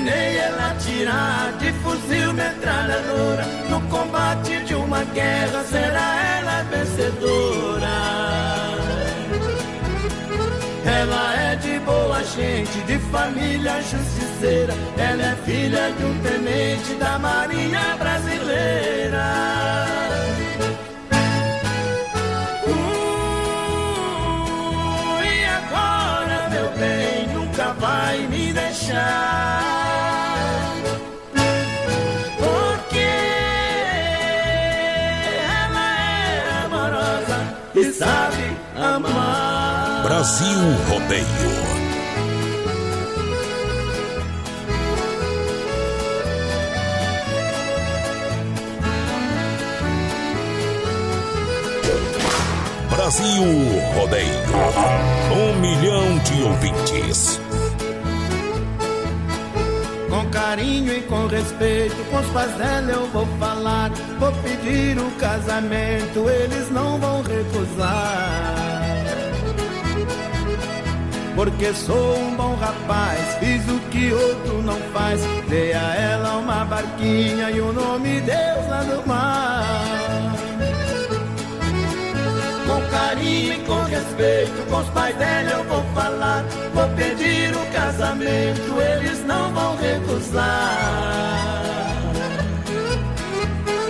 Ensinei 0.00 0.38
ela 0.38 0.74
tirar 0.76 1.52
de 1.58 1.72
fuzil 1.80 2.32
metralhadora. 2.32 3.44
No 3.68 3.80
combate 3.88 4.64
de 4.64 4.74
uma 4.74 5.04
guerra 5.04 5.62
será 5.64 6.38
ela 6.38 6.62
vencedora. 6.70 7.86
Ela 10.86 11.34
é 11.42 11.56
de 11.56 11.78
boa 11.80 12.24
gente, 12.24 12.80
de 12.86 12.98
família 13.10 13.82
justiceira. 13.82 14.72
Ela 14.96 15.22
é 15.22 15.36
filha 15.44 15.92
de 15.92 16.04
um 16.04 16.18
tenente 16.22 16.94
da 16.94 17.18
Marinha 17.18 17.96
Brasileira. 17.98 19.24
Uh, 22.66 22.72
e 25.22 25.44
agora, 25.44 26.48
meu 26.48 26.70
bem, 26.78 27.28
nunca 27.34 27.74
vai 27.74 28.18
me 28.28 28.50
deixar. 28.54 29.69
Brasil 40.20 40.60
Rodeio. 40.86 41.24
Brasil 52.90 53.44
Rodeio. 53.94 54.28
Um 55.32 55.58
milhão 55.58 56.18
de 56.18 56.42
ouvintes. 56.42 57.40
Com 60.10 60.26
carinho 60.28 60.98
e 60.98 61.00
com 61.00 61.28
respeito, 61.28 61.96
com 62.10 62.18
os 62.18 62.26
pais 62.26 62.54
dela 62.56 62.92
eu 62.92 63.06
vou 63.08 63.26
falar. 63.38 63.90
Vou 64.18 64.32
pedir 64.42 64.98
o 64.98 65.10
casamento, 65.12 66.28
eles 66.28 66.70
não 66.70 66.98
vão 66.98 67.22
recusar. 67.22 68.69
Porque 71.40 71.72
sou 71.72 72.18
um 72.18 72.36
bom 72.36 72.54
rapaz, 72.56 73.38
fiz 73.38 73.66
o 73.66 73.78
que 73.88 74.12
outro 74.12 74.60
não 74.62 74.78
faz. 74.92 75.22
Dei 75.48 75.72
a 75.72 75.94
ela 75.94 76.36
uma 76.36 76.66
barquinha 76.66 77.50
e 77.50 77.60
o 77.60 77.72
nome 77.72 78.20
Deus 78.20 78.68
lá 78.68 78.82
no 78.84 79.06
mar. 79.06 79.90
firme 83.50 83.64
com 83.64 83.82
respeito, 83.84 84.68
com 84.68 84.78
os 84.78 84.88
pais 84.90 85.16
dela 85.16 85.50
eu 85.50 85.64
vou 85.64 85.82
falar. 85.94 86.44
Vou 86.74 86.88
pedir 86.90 87.54
o 87.54 87.66
casamento, 87.72 88.80
eles 88.80 89.24
não 89.24 89.52
vão 89.52 89.76
recusar. 89.76 91.20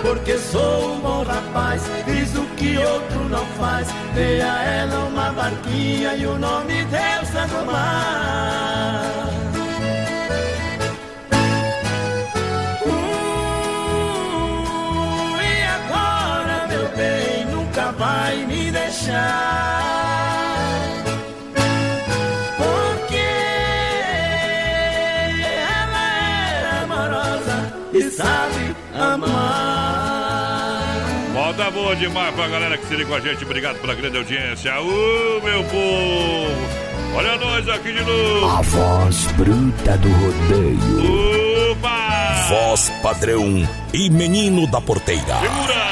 Porque 0.02 0.38
sou 0.38 0.94
um 0.94 1.00
bom 1.00 1.22
rapaz, 1.24 1.82
fiz 2.04 2.34
o 2.36 2.49
que 2.60 2.76
outro 2.76 3.28
não 3.30 3.44
faz. 3.58 3.88
Dei 4.14 4.42
a 4.42 4.62
ela 4.62 5.06
uma 5.06 5.32
barquinha 5.32 6.14
e 6.14 6.26
o 6.26 6.38
nome 6.38 6.84
Deus 6.84 7.34
é 7.34 7.46
do 7.46 7.64
mar. 7.64 9.30
Uh, 12.84 13.80
e 15.40 15.62
agora, 15.78 16.66
meu 16.68 16.88
bem, 16.96 17.46
nunca 17.46 17.92
vai 17.92 18.36
me 18.44 18.70
deixar. 18.70 19.99
Boa 31.90 31.98
demais 31.98 32.32
pra 32.36 32.46
galera 32.46 32.78
que 32.78 32.86
se 32.86 32.94
liga 32.94 33.08
com 33.08 33.16
a 33.16 33.20
gente. 33.20 33.44
Obrigado 33.44 33.80
pela 33.80 33.96
grande 33.96 34.16
audiência. 34.16 34.80
Ô, 34.80 35.40
meu 35.42 35.64
povo! 35.64 37.16
Olha 37.16 37.36
nós 37.36 37.68
aqui 37.68 37.92
de 37.92 38.00
novo. 38.04 38.46
A 38.46 38.62
voz 38.62 39.26
bruta 39.32 39.98
do 39.98 40.08
rodeio. 40.08 41.72
Opa! 41.72 42.46
Voz 42.48 42.92
padrão 43.02 43.68
e 43.92 44.08
menino 44.08 44.68
da 44.68 44.80
porteira. 44.80 45.34
Para 45.34 45.89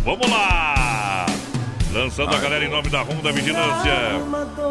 Vamos 0.03 0.29
lá. 0.29 1.25
Lançando 1.93 2.35
a 2.35 2.41
galera 2.41 2.65
em 2.65 2.69
nome 2.69 2.89
da 2.89 3.01
Honda 3.03 3.31
Vigilância. 3.31 3.93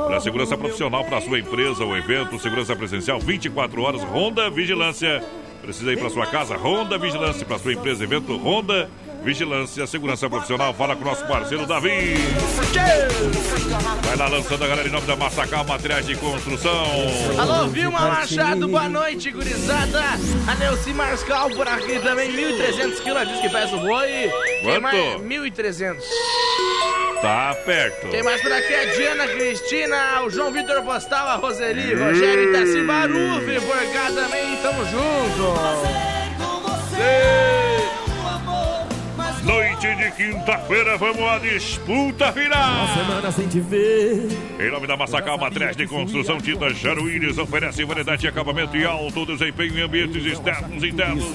Para 0.06 0.20
segurança 0.20 0.58
profissional 0.58 1.06
para 1.06 1.22
sua 1.22 1.40
empresa 1.40 1.86
ou 1.86 1.96
evento, 1.96 2.38
segurança 2.40 2.76
presencial 2.76 3.22
24 3.22 3.82
horas, 3.82 4.04
Honda 4.04 4.50
Vigilância. 4.50 5.24
Precisa 5.62 5.94
ir 5.94 5.98
para 5.98 6.10
sua 6.10 6.28
casa, 6.28 6.58
Honda 6.58 6.98
Vigilância. 6.98 7.46
Para 7.46 7.58
sua 7.58 7.72
empresa, 7.72 8.04
evento, 8.04 8.36
Honda 8.36 8.74
Vigilância, 8.74 9.15
segurança 9.88 10.30
profissional. 10.30 10.74
Fala 10.74 10.96
com 10.96 11.02
o 11.02 11.06
nosso 11.06 11.26
parceiro 11.26 11.66
Davi. 11.66 12.16
Vai 14.04 14.16
lá 14.16 14.28
lançando 14.28 14.64
a 14.64 14.68
galera 14.68 14.88
em 14.88 14.92
nome 14.92 15.08
da 15.08 15.16
Massacal 15.16 15.64
Materiais 15.64 16.06
de 16.06 16.16
Construção. 16.16 16.86
Alô, 17.40 17.68
Vilma 17.68 18.00
Machado, 18.00 18.68
boa 18.68 18.88
noite, 18.88 19.32
gurizada. 19.32 20.02
A 20.48 20.56
Neuci 20.56 20.94
Marscal 20.94 21.50
por 21.50 21.68
aqui 21.68 22.00
também, 22.00 22.32
1.300 22.32 23.02
quilos, 23.02 23.28
diz 23.28 23.40
que 23.42 23.50
pesa 23.50 23.76
o 23.76 23.80
boi. 23.80 24.08
Quem 24.62 24.64
Quanto? 24.64 24.82
mais? 24.82 25.22
1.300. 25.22 25.98
Tá 27.22 27.56
perto. 27.66 28.10
Quem 28.10 28.22
mais 28.22 28.42
por 28.42 28.52
aqui 28.52 28.74
é 28.74 28.82
a 28.82 28.94
Diana 28.94 29.28
Cristina, 29.28 30.22
o 30.24 30.30
João 30.30 30.52
Vitor 30.52 30.84
Postal, 30.84 31.28
a 31.28 31.36
Roseli, 31.36 31.96
Rogério 31.96 32.50
Itaci 32.50 32.84
Barufi, 32.84 33.60
por 33.66 33.94
cá 33.94 34.12
também, 34.14 34.58
tamo 34.62 34.86
junto. 34.86 35.56
Noite 39.46 39.96
de 39.96 40.12
quinta-feira, 40.12 40.98
vamos 40.98 41.22
à 41.22 41.38
disputa 41.38 42.34
final. 42.34 42.88
semana 42.96 43.32
sem 43.32 43.48
te 43.48 43.60
ver. 43.60 44.28
Em 44.60 44.72
nome 44.72 44.88
da 44.88 44.98
Massacal 44.98 45.38
Matriz 45.38 45.76
de 45.76 45.86
Construção, 45.86 46.40
Tinta 46.40 46.74
Jaruíris 46.74 47.38
oferece 47.38 47.86
variedade 47.86 48.22
de 48.22 48.28
acabamento 48.28 48.76
e 48.76 48.84
alto 48.84 49.24
desempenho 49.24 49.78
em 49.78 49.82
ambientes 49.84 50.26
externos 50.26 50.84
e 50.84 50.88
internos. 50.88 51.26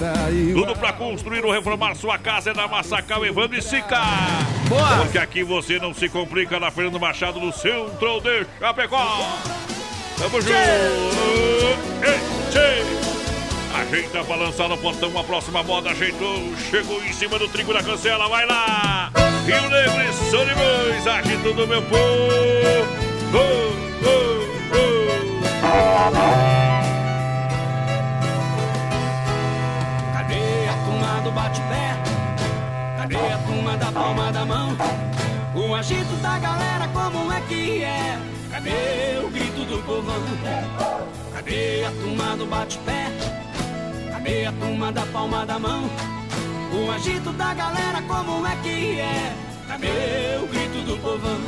Tudo 0.53 0.75
para 0.75 0.91
construir 0.91 1.45
ou 1.45 1.53
reformar 1.53 1.95
sua 1.95 2.17
casa 2.17 2.51
é 2.51 2.53
na 2.53 2.67
Massacal 2.67 3.25
Evandro 3.25 3.57
e 3.57 3.61
Sica. 3.61 4.01
Boa! 4.67 4.97
Porque 4.97 5.17
aqui 5.17 5.41
você 5.41 5.79
não 5.79 5.93
se 5.93 6.09
complica 6.09 6.59
na 6.59 6.69
Fernando 6.69 6.99
Machado, 6.99 7.39
no 7.39 7.53
centro 7.53 8.19
de 8.19 8.45
Chapecó. 8.59 9.39
Tamo 10.17 10.41
junto! 10.41 10.51
Ei, 12.03 12.19
tchê. 12.51 13.20
Ajeita 13.91 14.23
pra 14.23 14.37
lançar 14.37 14.69
no 14.69 14.77
portão 14.77 15.11
a 15.19 15.23
próxima 15.25 15.61
moda, 15.63 15.89
ajeitou, 15.89 16.55
chegou 16.69 17.03
em 17.03 17.11
cima 17.11 17.37
do 17.37 17.49
trigo 17.49 17.73
da 17.73 17.83
cancela, 17.83 18.29
vai 18.29 18.45
lá! 18.45 19.11
Rio 19.45 19.69
Negro 19.69 20.01
e 20.01 20.13
Sonimões, 20.29 21.05
agito 21.05 21.53
do 21.53 21.67
meu 21.67 21.81
povo! 21.81 21.99
Oh, 23.33 23.37
oh, 24.05 24.45
oh. 24.71 25.01
Cadê 30.13 30.69
a 30.69 30.73
turma 30.85 31.21
do 31.21 31.31
bate-pé? 31.31 31.97
Cadê 32.97 33.17
a 33.17 33.37
turma 33.45 33.75
da 33.75 33.91
palma 33.91 34.31
da 34.31 34.45
mão? 34.45 34.77
O 35.53 35.75
agito 35.75 36.15
da 36.21 36.39
galera, 36.39 36.87
como 36.93 37.29
é 37.29 37.41
que 37.41 37.83
é? 37.83 38.17
Cadê 38.51 39.19
o 39.21 39.29
grito 39.29 39.65
do 39.65 39.83
povão? 39.83 40.23
Cadê 41.33 41.83
a 41.83 41.91
turma 41.91 42.37
do 42.37 42.45
bate-pé? 42.45 43.11
Cadê 44.23 44.45
a 44.45 44.51
turma 44.51 44.91
da 44.91 45.03
palma 45.07 45.43
da 45.47 45.57
mão? 45.57 45.89
O 46.71 46.91
agito 46.91 47.31
da 47.33 47.55
galera, 47.55 48.03
como 48.03 48.45
é 48.45 48.55
que 48.57 48.99
é? 48.99 49.35
Cadê 49.67 50.37
o 50.43 50.45
grito 50.45 50.85
do 50.85 50.95
povão? 51.01 51.39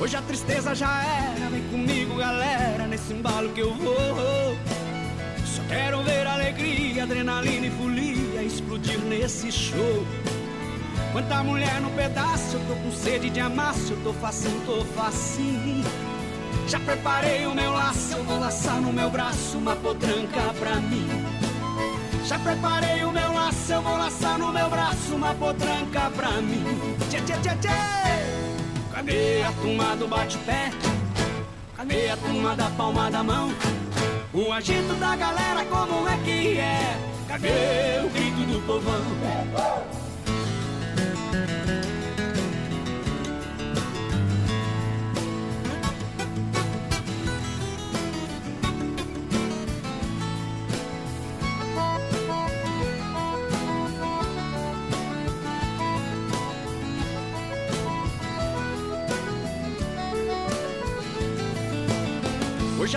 Hoje 0.00 0.16
a 0.16 0.22
tristeza 0.22 0.74
já 0.74 1.04
era, 1.04 1.50
vem 1.50 1.62
comigo 1.64 2.16
galera, 2.16 2.86
nesse 2.86 3.12
embalo 3.12 3.50
que 3.50 3.60
eu 3.60 3.74
vou. 3.74 4.56
Só 5.44 5.62
quero 5.68 6.02
ver 6.04 6.26
alegria, 6.26 7.02
adrenalina 7.02 7.66
e 7.66 7.70
folia 7.70 8.42
explodir 8.42 8.98
nesse 9.00 9.52
show. 9.52 10.06
Quanta 11.12 11.42
mulher 11.42 11.82
no 11.82 11.90
pedaço, 11.90 12.56
eu 12.56 12.60
tô 12.60 12.76
com 12.76 12.90
sede 12.90 13.28
de 13.28 13.40
amasso, 13.40 13.92
eu 13.92 14.02
tô 14.02 14.14
facinho, 14.14 14.58
tô 14.64 14.82
facinho. 14.86 15.84
Já 16.66 16.80
preparei 16.80 17.46
o 17.46 17.54
meu 17.54 17.72
laço, 17.72 18.16
eu 18.16 18.24
vou 18.24 18.40
laçar 18.40 18.80
no 18.80 18.92
meu 18.92 19.08
braço 19.08 19.56
uma 19.56 19.76
potranca 19.76 20.52
pra 20.58 20.74
mim. 20.76 21.06
Já 22.24 22.40
preparei 22.40 23.04
o 23.04 23.12
meu 23.12 23.32
laço, 23.32 23.72
eu 23.72 23.80
vou 23.80 23.96
laçar 23.96 24.36
no 24.36 24.52
meu 24.52 24.68
braço 24.68 25.14
uma 25.14 25.32
potranca 25.34 26.10
pra 26.10 26.32
mim. 26.42 26.64
Tchê, 27.08 27.20
tchê, 27.20 27.34
tchê, 27.34 27.56
tchê. 27.58 27.68
Cadê 28.92 29.42
a 29.44 29.52
turma 29.52 29.96
do 29.96 30.08
bate-pé? 30.08 30.72
Cadê 31.76 32.10
a 32.10 32.16
turma 32.16 32.56
da 32.56 32.68
palma 32.70 33.10
da 33.12 33.22
mão? 33.22 33.52
O 34.34 34.52
agito 34.52 34.92
da 34.94 35.14
galera, 35.14 35.64
como 35.66 36.08
é 36.08 36.16
que 36.24 36.58
é? 36.58 36.98
Cadê 37.28 38.04
o 38.04 38.10
grito 38.10 38.52
do 38.52 38.66
povão? 38.66 39.02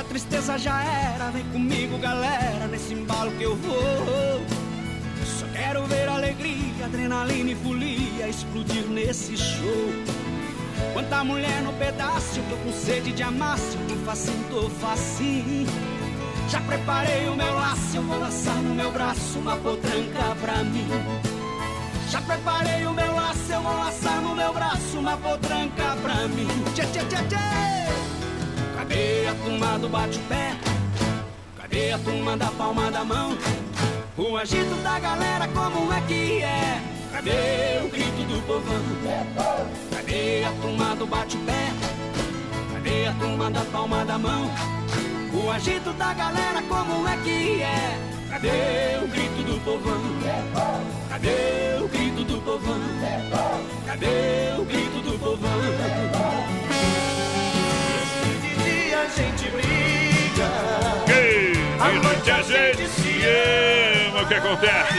Tristeza 0.10 0.58
já 0.58 0.84
era, 0.84 1.30
vem 1.30 1.44
comigo 1.46 1.98
galera, 2.00 2.68
nesse 2.68 2.94
embalo 2.94 3.32
que 3.38 3.44
eu 3.44 3.56
vou. 3.56 4.42
Só 5.24 5.46
quero 5.54 5.86
adrenalina 6.84 7.52
e 7.52 7.56
folia 7.56 8.28
explodir 8.28 8.88
nesse 8.88 9.38
show. 9.38 9.94
Quanta 10.94 11.24
mulher 11.24 11.62
no 11.62 11.72
pedaço, 11.74 12.42
tô 12.50 12.58
com 12.58 12.74
sede 12.74 13.12
de 13.12 13.22
tô 13.88 13.96
facinho, 14.06 14.46
tô 14.50 14.70
facinho. 14.82 15.68
Já 16.50 16.60
preparei 16.62 17.28
o 17.30 17.36
meu 17.36 17.54
laço, 17.54 17.96
eu 17.96 18.02
vou 18.02 18.20
laçar 18.20 18.56
no 18.56 18.74
meu 18.74 18.92
braço 18.92 19.38
uma 19.38 19.56
potranca 19.58 20.36
pra 20.42 20.64
mim. 20.64 20.88
Já 22.10 22.20
preparei 22.22 22.84
o 22.88 22.94
meu 22.94 23.14
laço, 23.14 23.52
eu 23.52 23.62
vou 23.62 23.78
laçar 23.78 24.20
no 24.22 24.36
meu 24.36 24.52
braço 24.52 24.98
uma 24.98 25.16
potranca 25.18 25.96
pra 26.02 26.28
mim. 26.28 26.48
Tchê, 26.74 26.82
tchê, 26.88 27.06
tchê, 27.06 27.24
tchê. 27.28 28.19
Cadê 28.80 29.28
a 29.28 29.36
turma 29.36 29.78
do 29.78 29.90
bate-pé? 29.90 30.56
Cadê 31.58 31.92
a 31.92 32.00
turma 32.00 32.38
da 32.38 32.46
palma 32.46 32.90
da 32.90 33.04
mão? 33.04 33.38
O 34.18 34.38
agito 34.38 34.74
da 34.82 34.98
galera, 35.00 35.50
como 35.50 35.92
é 35.92 36.00
que 36.08 36.42
é? 36.42 36.82
Cadê 37.12 37.84
o 37.84 37.90
grito 37.90 38.24
do 38.24 38.42
povão? 38.48 38.82
Cadê 39.94 40.46
a 40.46 40.52
turma 40.62 40.96
do 40.96 41.06
bate-pé? 41.06 41.74
Cadê 42.74 43.08
a 43.08 43.14
turma 43.16 43.52
da 43.52 43.66
palma 43.66 44.06
da 44.06 44.18
mão? 44.18 44.50
O 45.34 45.52
agito 45.52 45.92
da 45.92 46.14
galera, 46.14 46.62
como 46.62 47.06
é 47.06 47.18
que 47.18 47.62
é? 47.62 48.00
Cadê 48.30 49.04
o 49.04 49.08
grito 49.10 49.44
do 49.44 49.60
povão? 49.66 50.02
Cadê 51.10 51.84
o 51.84 51.88
grito 51.90 52.24
do 52.24 52.42
povão? 52.44 52.80
Cadê 53.86 54.54
o 54.58 54.64
grito 54.64 55.02
do 55.02 55.20
povão? 55.20 56.19
Gente 59.16 59.50
briga. 59.50 60.50
Que 61.06 61.54
de 61.54 62.00
noite 62.00 62.32
a 62.32 62.42
gente 62.42 62.88
se 62.90 63.22
ama. 63.26 64.22
O 64.22 64.28
que 64.28 64.34
acontece? 64.34 64.94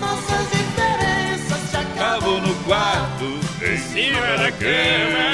Nossas 0.00 0.50
diferenças 0.50 1.70
se 1.70 1.76
Acabo 1.76 2.38
no 2.38 2.54
quarto, 2.64 3.38
em 3.62 3.76
cima 3.76 4.38
da 4.38 4.50
cama. 4.52 5.30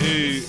E 0.00 0.46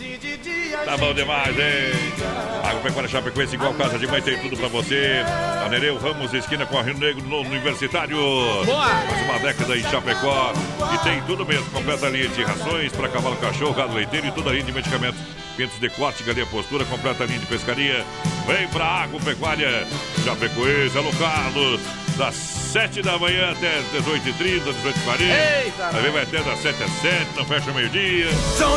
tá 0.86 0.98
bom 0.98 1.14
demais, 1.14 1.58
hein? 1.58 2.16
Agropecuária 2.64 3.10
Chapecoense, 3.10 3.56
igual 3.56 3.74
casa 3.76 3.98
de 3.98 4.08
mãe, 4.08 4.22
tem 4.22 4.38
tudo 4.40 4.58
pra 4.58 4.68
você. 4.68 5.24
A 5.64 5.70
Nereu 5.70 5.98
Ramos, 5.98 6.34
esquina 6.34 6.66
com 6.66 6.78
a 6.78 6.82
Rio 6.82 6.98
Negro, 6.98 7.24
no 7.24 7.40
Universitário. 7.42 8.18
Boa! 8.66 8.86
Mais 8.86 9.22
uma 9.22 9.40
década 9.40 9.78
em 9.78 9.84
Chapecó. 9.84 10.54
E 10.94 10.98
tem 11.04 11.22
tudo 11.22 11.46
mesmo, 11.46 11.66
completa 11.72 12.10
linha 12.10 12.28
de 12.28 12.44
rações 12.44 12.92
para 12.92 13.08
cavalo, 13.08 13.38
cachorro, 13.38 13.74
gado 13.74 13.94
leiteiro 13.94 14.28
e 14.28 14.32
toda 14.32 14.50
a 14.50 14.54
linha 14.54 14.66
de 14.66 14.74
medicamentos. 14.74 15.20
Pintos 15.56 15.80
de 15.80 15.90
corte, 15.90 16.24
galinha 16.24 16.46
postura, 16.48 16.84
completa 16.86 17.26
linha 17.26 17.40
de 17.40 17.46
pescaria. 17.46 18.06
Vem 18.46 18.68
pra 18.68 18.86
Agropecuária 18.86 19.88
Chapecoense, 20.24 20.98
alô 20.98 21.12
Carlos. 21.14 22.05
Das 22.18 22.34
7 22.36 23.02
da 23.02 23.18
manhã 23.20 23.52
até 23.52 23.82
18h30, 23.94 24.62
18h40. 24.64 25.22
Eita, 25.22 25.90
Aí 25.94 26.12
vai 26.12 26.24
até 26.24 26.42
das 26.42 26.60
7 26.60 26.84
às 26.84 26.92
7, 27.02 27.28
não 27.36 27.46
fecha 27.46 27.72
meio-dia. 27.74 28.28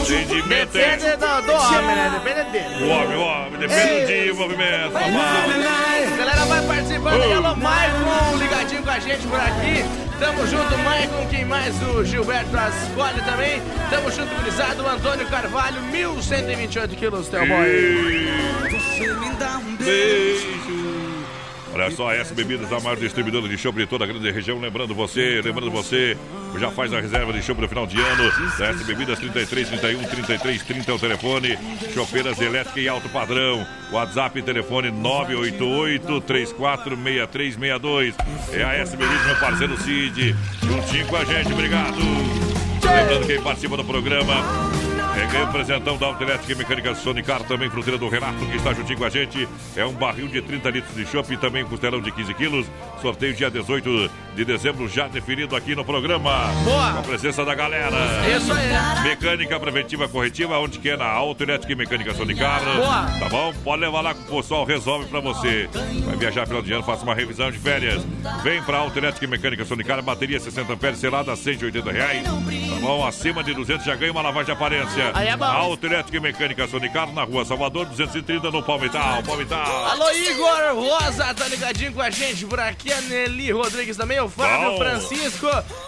Atendimento 0.02 0.76
é 0.76 0.96
Depende 0.96 1.16
do, 1.16 1.42
do 1.46 1.52
homem, 1.52 1.96
né? 1.96 2.20
Depende 2.24 2.50
dele. 2.50 2.84
o 2.84 2.88
homem, 2.88 3.16
o 3.16 3.20
homem, 3.20 3.58
depende 3.60 4.00
do 4.00 4.06
dia, 4.06 4.32
o 4.32 4.36
movimento. 4.36 4.96
A 4.96 6.16
galera 6.16 6.44
vai 6.46 6.66
participando 6.66 7.22
aí. 7.22 7.32
Alô, 7.32 7.54
Maicon, 7.56 8.36
ligadinho 8.38 8.82
com 8.82 8.90
a 8.90 8.98
gente 8.98 9.26
por 9.28 9.40
aqui. 9.40 9.84
Tamo 10.18 10.46
junto, 10.48 10.78
Maicon. 10.78 11.26
Quem 11.30 11.44
mais? 11.44 11.80
O 11.82 12.04
Gilberto 12.04 12.56
Ascoli 12.56 13.20
também. 13.22 13.62
Tamo 13.88 14.10
junto, 14.10 14.34
gurizado. 14.34 14.82
O 14.82 14.88
Antônio 14.88 15.26
Carvalho, 15.28 15.80
1128 15.82 16.96
quilos, 16.96 17.28
teu 17.28 17.46
boy. 17.46 18.28
Você 18.68 19.12
me 19.14 19.30
dá 19.36 19.58
um 19.58 19.76
Beijo. 19.76 20.77
Olha 21.78 21.90
só, 21.92 22.12
essa 22.12 22.34
bebidas 22.34 22.72
a 22.72 22.80
maior 22.80 22.96
distribuidora 22.96 23.48
de 23.48 23.56
chopp 23.56 23.78
de 23.78 23.86
toda 23.86 24.04
a 24.04 24.06
grande 24.06 24.30
região. 24.32 24.58
Lembrando 24.58 24.94
você, 24.94 25.40
lembrando 25.42 25.70
você, 25.70 26.16
já 26.58 26.72
faz 26.72 26.92
a 26.92 27.00
reserva 27.00 27.32
de 27.32 27.40
chopp 27.40 27.60
no 27.60 27.68
final 27.68 27.86
de 27.86 28.00
ano. 28.00 28.24
S 28.60 28.84
Bebidas 28.84 29.18
33 29.20 29.68
31 29.68 30.02
33 30.02 30.62
30 30.62 30.90
é 30.90 30.94
o 30.94 30.98
telefone. 30.98 31.58
Chopeiras 31.94 32.40
elétrica 32.40 32.80
e 32.80 32.88
alto 32.88 33.08
padrão. 33.10 33.64
WhatsApp 33.92 34.40
e 34.40 34.42
telefone 34.42 34.90
988 34.90 36.20
346362. 36.22 38.14
É 38.52 38.64
a 38.64 38.74
S 38.74 38.96
Bebidas, 38.96 39.24
meu 39.24 39.36
parceiro 39.36 39.80
Cid. 39.80 40.34
Juntinho 40.62 41.06
com 41.06 41.16
a 41.16 41.24
gente, 41.24 41.52
obrigado. 41.52 41.98
Lembrando 42.82 43.26
quem 43.26 43.40
participa 43.40 43.76
do 43.76 43.84
programa. 43.84 44.77
É 45.20 45.42
um 45.42 45.52
presentão 45.52 45.96
da 45.96 46.06
Autoelétrica 46.06 46.52
e 46.52 46.54
Mecânica 46.54 46.94
Sonicar, 46.94 47.42
também 47.42 47.68
fruteira 47.68 47.98
do 47.98 48.08
Renato, 48.08 48.44
que 48.46 48.56
está 48.56 48.72
juntinho 48.72 48.98
com 48.98 49.04
a 49.04 49.10
gente. 49.10 49.48
É 49.76 49.84
um 49.84 49.92
barril 49.92 50.28
de 50.28 50.40
30 50.40 50.70
litros 50.70 50.94
de 50.94 51.06
chopp 51.06 51.32
e 51.32 51.36
também 51.36 51.64
costelão 51.64 52.00
de 52.00 52.10
15 52.10 52.34
quilos. 52.34 52.66
Sorteio 53.02 53.34
dia 53.34 53.50
18 53.50 54.10
de 54.34 54.44
dezembro, 54.44 54.88
já 54.88 55.08
definido 55.08 55.54
aqui 55.54 55.74
no 55.74 55.84
programa. 55.84 56.30
Boa! 56.64 56.92
Com 56.92 56.98
a 56.98 57.02
presença 57.02 57.44
da 57.44 57.54
galera. 57.54 57.96
Isso 58.36 58.52
aí. 58.52 59.02
Mecânica 59.02 59.58
preventiva 59.60 60.08
corretiva, 60.08 60.58
onde 60.58 60.78
quer 60.78 60.96
na 60.96 61.06
Autoelétrica 61.06 61.72
e 61.72 61.76
Mecânica 61.76 62.14
Sonicar. 62.14 62.62
Boa! 62.64 63.06
Tá 63.18 63.28
bom? 63.28 63.52
Pode 63.64 63.80
levar 63.80 64.00
lá 64.00 64.14
que 64.14 64.20
o 64.32 64.36
pessoal 64.36 64.64
resolve 64.64 65.06
pra 65.06 65.20
você. 65.20 65.68
Vai 66.04 66.16
viajar 66.16 66.46
final 66.46 66.62
de 66.62 66.72
ano, 66.72 66.82
faça 66.82 67.02
uma 67.02 67.14
revisão 67.14 67.50
de 67.50 67.58
férias. 67.58 68.04
Vem 68.42 68.62
pra 68.62 68.78
Autoelétrica 68.78 69.24
e 69.24 69.28
Mecânica 69.28 69.64
Sonicar, 69.64 70.02
bateria 70.02 70.38
60 70.38 70.72
amperes, 70.72 70.98
selada 70.98 71.32
a 71.32 71.36
180 71.36 71.92
reais. 71.92 72.24
Tá 72.24 72.80
bom? 72.80 73.06
Acima 73.06 73.42
de 73.42 73.54
200 73.54 73.84
já 73.84 73.94
ganha 73.94 74.12
uma 74.12 74.22
lavagem 74.22 74.46
de 74.46 74.52
aparência. 74.52 75.07
Aí 75.14 75.28
é 75.28 75.36
bom. 75.36 75.76
E 76.12 76.20
Mecânica 76.20 76.66
Sonicar, 76.66 77.12
na 77.12 77.24
rua 77.24 77.44
Salvador, 77.44 77.86
230, 77.86 78.50
no 78.50 78.62
Palmital. 78.62 79.22
Palmital. 79.22 79.86
Alô, 79.86 80.10
Igor 80.12 80.74
Rosa, 80.74 81.32
tá 81.34 81.46
ligadinho 81.48 81.92
com 81.92 82.00
a 82.02 82.10
gente 82.10 82.44
por 82.46 82.58
aqui. 82.58 82.92
A 82.92 83.00
Nelly 83.02 83.50
Rodrigues 83.52 83.96
também, 83.96 84.20
o 84.20 84.28
Fábio 84.28 84.70
Bom. 84.72 84.78
Francisco 84.78 85.46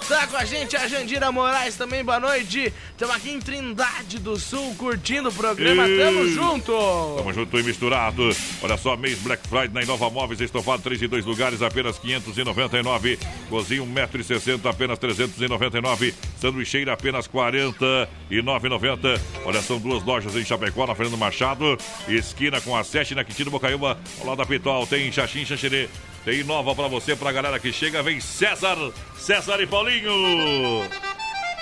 tá 0.08 0.26
com 0.26 0.36
a 0.36 0.44
gente. 0.44 0.76
A 0.76 0.86
Jandira 0.86 1.32
Moraes 1.32 1.76
também, 1.76 2.04
boa 2.04 2.20
noite. 2.20 2.72
Estamos 2.90 3.16
aqui 3.16 3.30
em 3.30 3.40
Trindade 3.40 4.18
do 4.18 4.36
Sul, 4.36 4.74
curtindo 4.76 5.28
o 5.30 5.32
programa. 5.32 5.88
E- 5.88 5.98
Tamo 5.98 6.28
junto. 6.28 6.72
Tamo 7.16 7.32
junto 7.32 7.58
e 7.58 7.62
misturado. 7.62 8.30
Olha 8.62 8.76
só, 8.76 8.96
mês 8.96 9.18
Black 9.20 9.46
Friday 9.48 9.70
na 9.72 9.82
Inova 9.82 10.10
Móveis, 10.10 10.40
estofado 10.40 10.82
3 10.82 11.02
e 11.02 11.06
2 11.08 11.24
lugares, 11.24 11.62
apenas 11.62 11.98
599. 11.98 13.18
Cozinha 13.48 13.82
1,60m, 13.82 14.68
apenas 14.68 14.98
399. 14.98 16.14
Sanduicheira, 16.40 16.92
apenas 16.92 17.26
49,90. 17.26 19.09
Olha, 19.44 19.62
são 19.62 19.78
duas 19.78 20.04
lojas 20.04 20.36
em 20.36 20.44
Chapecó, 20.44 20.86
na 20.86 20.94
Fernando 20.94 21.18
Machado, 21.18 21.78
esquina 22.08 22.60
com 22.60 22.76
a 22.76 22.84
7 22.84 23.14
na 23.14 23.24
Quintino 23.24 23.50
Bocaiúva, 23.50 23.98
ao 24.20 24.26
lado 24.26 24.38
da 24.38 24.46
Pitol. 24.46 24.86
Tem 24.86 25.10
Xaxim, 25.10 25.44
Xaxerê. 25.44 25.88
Tem 26.24 26.44
nova 26.44 26.74
pra 26.74 26.88
você, 26.88 27.16
pra 27.16 27.32
galera 27.32 27.58
que 27.58 27.72
chega. 27.72 28.02
Vem 28.02 28.20
César, 28.20 28.76
César 29.16 29.60
e 29.60 29.66
Paulinho. 29.66 30.12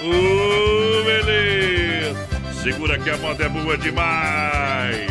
Uh, 0.00 1.04
beleza. 1.04 2.28
Segura 2.62 2.98
que 2.98 3.10
a 3.10 3.16
moda 3.18 3.44
é 3.44 3.48
boa 3.48 3.78
demais. 3.78 5.10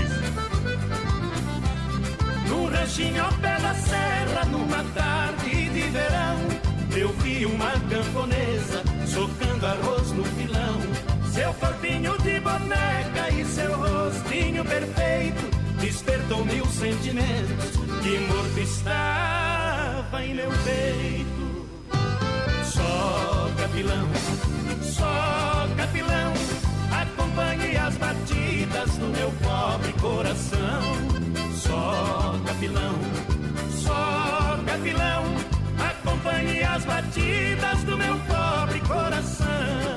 Num 2.47 2.65
ranchinho 2.65 3.23
ao 3.23 3.33
pé 3.33 3.57
da 3.59 3.73
serra, 3.73 4.45
numa 4.45 4.83
tarde 4.93 5.69
de 5.69 5.81
verão, 5.81 6.37
eu 6.95 7.09
vi 7.13 7.45
uma 7.45 7.71
camponesa 7.71 8.83
socando 9.07 9.65
arroz 9.65 10.11
no 10.11 10.23
pilão. 10.23 10.56
Seu 11.47 11.53
corpinho 11.53 12.17
de 12.17 12.41
boneca 12.41 13.29
e 13.31 13.45
seu 13.45 13.73
rostinho 13.77 14.65
perfeito 14.65 15.49
despertou 15.79 16.43
mil 16.43 16.65
sentimentos 16.65 17.71
que 18.03 18.19
morto 18.27 18.59
estava 18.59 20.25
em 20.25 20.33
meu 20.35 20.49
peito. 20.65 21.69
Só 22.65 23.49
capilão, 23.57 24.09
só 24.81 25.69
capilão, 25.77 26.33
acompanhe 26.91 27.77
as 27.77 27.95
batidas 27.95 28.97
do 28.97 29.07
meu 29.07 29.31
pobre 29.41 29.93
coração. 30.01 30.81
Só 31.55 32.41
capilão, 32.45 32.99
só 33.71 34.59
capilão, 34.65 35.23
acompanhe 35.79 36.61
as 36.61 36.83
batidas 36.83 37.83
do 37.85 37.97
meu 37.97 38.19
pobre 38.27 38.81
coração. 38.81 39.96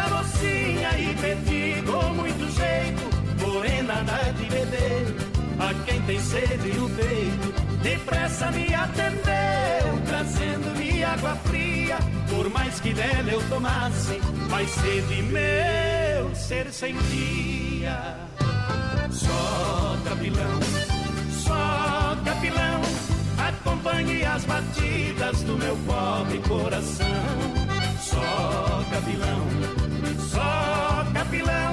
Aproximei 0.00 0.02
da 0.02 0.08
mocinha 0.08 0.98
e 0.98 1.14
pedi 1.20 1.82
com 1.82 2.14
muito 2.14 2.50
jeito, 2.56 3.44
morena 3.44 4.02
dá 4.04 4.32
de 4.32 4.44
beber, 4.44 5.14
a 5.58 5.74
quem 5.84 6.00
tem 6.02 6.18
sede 6.20 6.78
no 6.78 6.88
peito. 6.90 7.60
Depressa 7.82 8.50
me 8.50 8.74
atendeu, 8.74 10.02
trazendo-me 10.06 11.04
água 11.04 11.34
fria. 11.44 11.98
Por 12.28 12.50
mais 12.50 12.80
que 12.80 12.92
dela 12.92 13.30
eu 13.30 13.42
tomasse, 13.48 14.20
mais 14.48 14.70
sede 14.70 15.22
meu 15.22 16.34
ser 16.34 16.72
sentia. 16.72 18.16
Só 19.10 19.96
capilão, 20.04 20.60
só 21.30 22.16
capilão, 22.24 22.80
acompanhe 23.38 24.24
as 24.24 24.44
batidas 24.44 25.42
do 25.42 25.56
meu 25.58 25.76
pobre 25.86 26.38
coração. 26.38 27.06
Só 28.00 28.84
capilão, 28.90 29.46
pilão, 31.30 31.72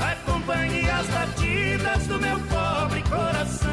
acompanhe 0.00 0.88
as 0.88 1.06
batidas 1.08 2.06
do 2.06 2.18
meu 2.20 2.38
pobre 2.40 3.02
coração. 3.02 3.72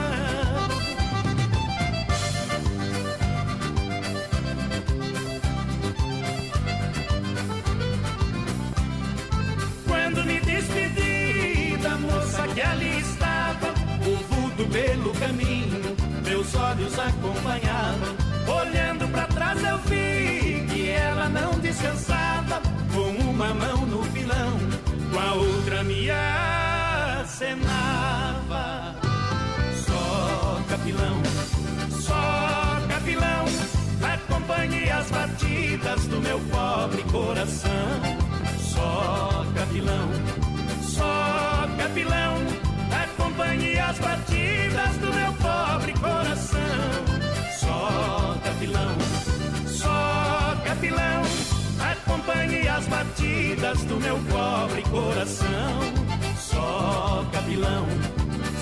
Quando 9.88 10.24
me 10.26 10.40
despedi 10.42 11.78
da 11.78 11.96
moça 11.98 12.48
que 12.48 12.62
ali 12.62 13.00
estava, 13.00 13.68
o 14.02 14.16
vulto 14.34 14.66
pelo 14.66 15.14
caminho, 15.14 15.96
meus 16.26 16.56
olhos 16.56 16.98
acompanhavam. 16.98 18.18
Olhando 18.48 19.08
para 19.12 19.28
trás 19.28 19.64
eu 19.64 19.78
vi 19.80 20.66
que 20.70 20.90
ela 20.90 21.30
não 21.30 21.60
descansava 21.60 22.62
com 22.92 23.30
uma 23.30 23.54
mão 23.54 23.79
me 25.84 26.10
acenava. 27.22 27.76
Só 29.86 30.62
capilão, 30.70 31.22
só 32.00 32.82
capilão, 32.88 33.46
acompanhe 34.02 34.90
as 34.90 35.10
batidas 35.12 36.06
do 36.08 36.20
meu 36.22 36.40
pobre 36.52 37.04
coração. 37.04 38.02
Só 38.60 39.46
capilão, 39.56 40.10
só 40.82 41.68
capilão, 41.78 42.36
acompanhe 42.92 43.80
as 43.80 44.00
batidas 44.00 44.39
batidas 53.20 53.84
do 53.84 53.98
meu 53.98 54.18
pobre 54.32 54.82
coração. 54.84 55.48
Só 56.38 57.26
capilão, 57.32 57.86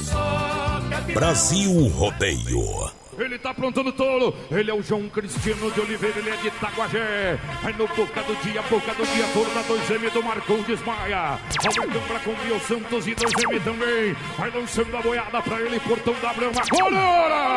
só 0.02 0.82
capilão. 0.90 1.14
Brasil 1.14 1.88
Rodeio. 1.90 2.92
Ele 3.18 3.40
tá 3.40 3.50
aprontando 3.50 3.92
tolo, 3.92 4.36
ele 4.52 4.70
é 4.70 4.74
o 4.74 4.82
João 4.84 5.10
Cristiano 5.10 5.72
de 5.72 5.80
Oliveira, 5.80 6.20
ele 6.20 6.30
é 6.30 6.36
de 6.36 6.50
Itaguajé. 6.50 7.40
Aí 7.64 7.74
no 7.74 7.88
boca 7.88 8.22
do 8.22 8.36
dia, 8.44 8.62
boca 8.62 8.94
do 8.94 9.04
dia, 9.08 9.26
forna 9.34 9.64
2M 9.64 10.12
do 10.12 10.22
Marcondes 10.22 10.80
Maia. 10.86 11.40
Aumentando 11.66 12.08
pra 12.08 12.20
Combio 12.20 12.60
Santos 12.60 13.08
e 13.08 13.16
2M 13.16 13.64
também. 13.64 14.16
Vai 14.38 14.52
lançando 14.52 14.96
a 14.96 15.02
boiada 15.02 15.42
pra 15.42 15.60
ele, 15.62 15.80
Portão 15.80 16.14
da 16.22 16.32
Brama. 16.32 16.62
Agora! 16.62 17.48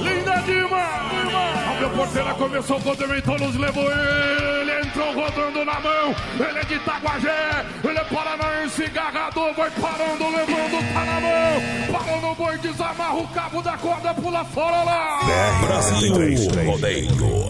Linda 0.00 0.42
demais! 0.46 1.13
A 1.84 1.88
porteira, 1.90 2.32
começou 2.34 2.78
o 2.78 2.82
Continental, 2.82 3.38
nos 3.38 3.56
levou 3.56 3.84
ele, 3.84 4.86
entrou 4.86 5.12
rodando 5.12 5.64
na 5.66 5.80
mão. 5.80 6.14
Ele 6.34 6.58
é 6.58 6.64
de 6.64 6.74
Itaguajé, 6.76 7.66
ele 7.84 7.98
é 7.98 8.04
paranaense, 8.04 8.88
garrador, 8.88 9.52
vai 9.52 9.70
parando, 9.70 10.24
levando, 10.30 10.94
tá 10.94 11.04
na 11.04 11.20
mão. 11.20 11.62
Parou 11.92 12.20
no 12.22 12.34
boi, 12.34 12.56
desamarra 12.56 13.16
o 13.16 13.28
cabo 13.28 13.60
da 13.60 13.76
corda, 13.76 14.14
pula 14.14 14.44
fora 14.46 14.82
lá. 14.82 15.20
Brasil 15.60 16.14
Rodeio. 16.64 17.48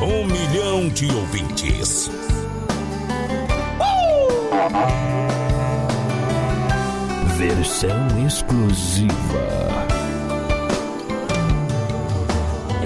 Um 0.00 0.24
milhão 0.24 0.88
de 0.88 1.06
ouvintes. 1.14 2.10
Versão 7.36 8.26
exclusiva. 8.26 9.93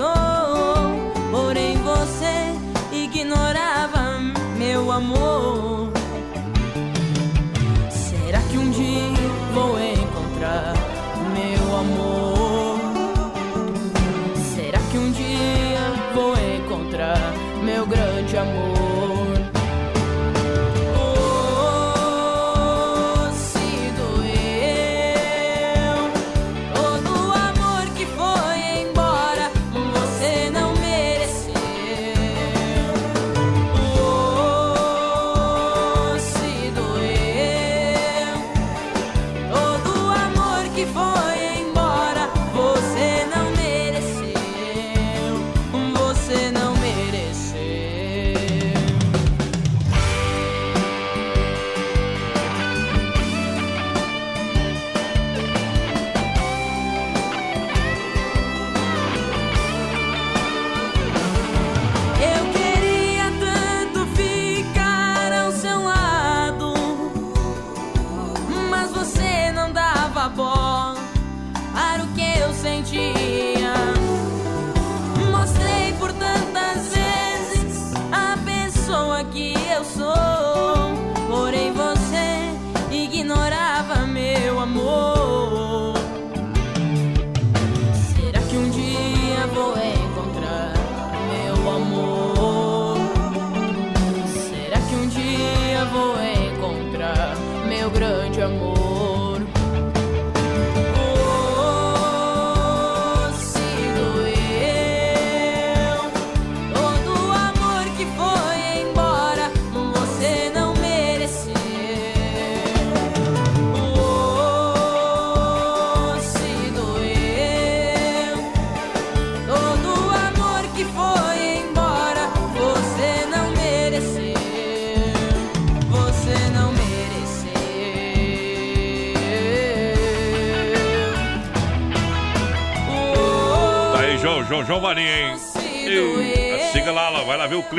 sou, 0.00 1.30
porém 1.30 1.76
você 1.82 2.56
ignorava 2.90 4.18
meu 4.56 4.90
amor. 4.90 5.39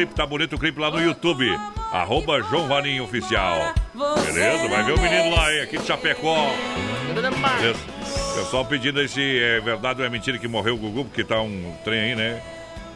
Clipe, 0.01 0.15
tá 0.15 0.25
bonito 0.25 0.55
o 0.55 0.59
clipe 0.59 0.79
lá 0.79 0.89
no 0.89 0.99
YouTube. 1.01 1.47
Arroba 1.91 2.41
João 2.43 2.67
Varinho 2.67 3.03
Oficial. 3.03 3.73
Beleza? 4.25 4.67
Vai 4.67 4.83
ver 4.83 4.93
o 4.93 5.01
menino 5.01 5.35
lá, 5.35 5.53
hein? 5.53 5.61
Aqui 5.61 5.77
de 5.77 5.85
Chapecó. 5.85 6.49
Beleza? 7.13 7.79
Pessoal 8.35 8.65
pedindo 8.65 8.99
aí 8.99 9.07
se 9.07 9.39
é 9.39 9.59
verdade 9.59 10.01
ou 10.01 10.07
é 10.07 10.09
mentira 10.09 10.37
que 10.37 10.47
morreu 10.47 10.75
o 10.75 10.77
Gugu, 10.77 11.05
porque 11.05 11.23
tá 11.23 11.39
um 11.41 11.75
trem 11.83 11.99
aí, 11.99 12.15
né? 12.15 12.41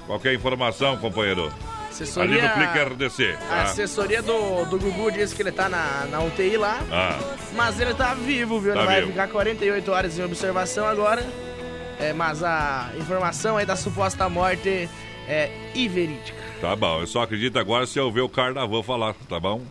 Qualquer 0.07 0.33
informação, 0.33 0.97
companheiro? 0.97 1.51
Assessoria- 1.89 2.39
Ali 2.39 2.47
no 2.47 2.53
Clique 2.53 2.79
RDC. 2.79 3.37
A 3.49 3.55
Tá? 3.55 3.61
assessoria 3.63 4.21
do, 4.21 4.65
do 4.65 4.79
Gugu 4.79 5.11
disse 5.11 5.35
que 5.35 5.41
ele 5.41 5.51
tá 5.51 5.69
na, 5.69 6.05
na 6.09 6.21
UTI 6.21 6.57
lá, 6.57 6.79
Ah, 6.91 7.17
mas 7.53 7.79
ele 7.79 7.93
tá 7.93 8.13
vivo, 8.13 8.59
viu? 8.59 8.73
Tá 8.73 8.79
ele 8.79 8.87
vai 8.87 8.99
vivo. 9.01 9.11
ficar 9.11 9.27
48 9.27 9.91
horas 9.91 10.17
em 10.19 10.23
observação 10.23 10.85
agora. 10.87 11.25
É, 11.99 12.11
mas 12.11 12.43
a 12.43 12.89
informação 12.97 13.55
aí 13.57 13.65
da 13.65 13.75
suposta 13.75 14.27
morte 14.27 14.89
é 15.27 15.49
inverídica. 15.73 16.44
Tá 16.61 16.75
bom. 16.75 16.99
Eu 17.01 17.07
só 17.07 17.21
acredito 17.23 17.57
agora 17.59 17.85
se 17.87 17.97
eu 17.99 18.11
ver 18.11 18.21
o 18.21 18.29
Carnaval 18.29 18.81
falar, 18.83 19.13
tá 19.29 19.39
bom? 19.39 19.61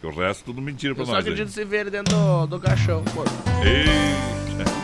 Que 0.00 0.06
o 0.06 0.10
resto 0.10 0.44
tudo 0.44 0.60
mentira 0.60 0.94
pra 0.94 1.02
Eu 1.02 1.06
só 1.06 1.12
nós. 1.12 1.24
aí. 1.24 1.32
acredito 1.32 1.52
se 1.54 1.64
ver 1.64 1.80
ele 1.80 1.90
dentro 1.90 2.14
do, 2.14 2.46
do 2.46 2.60
caixão, 2.60 3.02
pô. 3.14 3.22
Eita. 3.64 4.72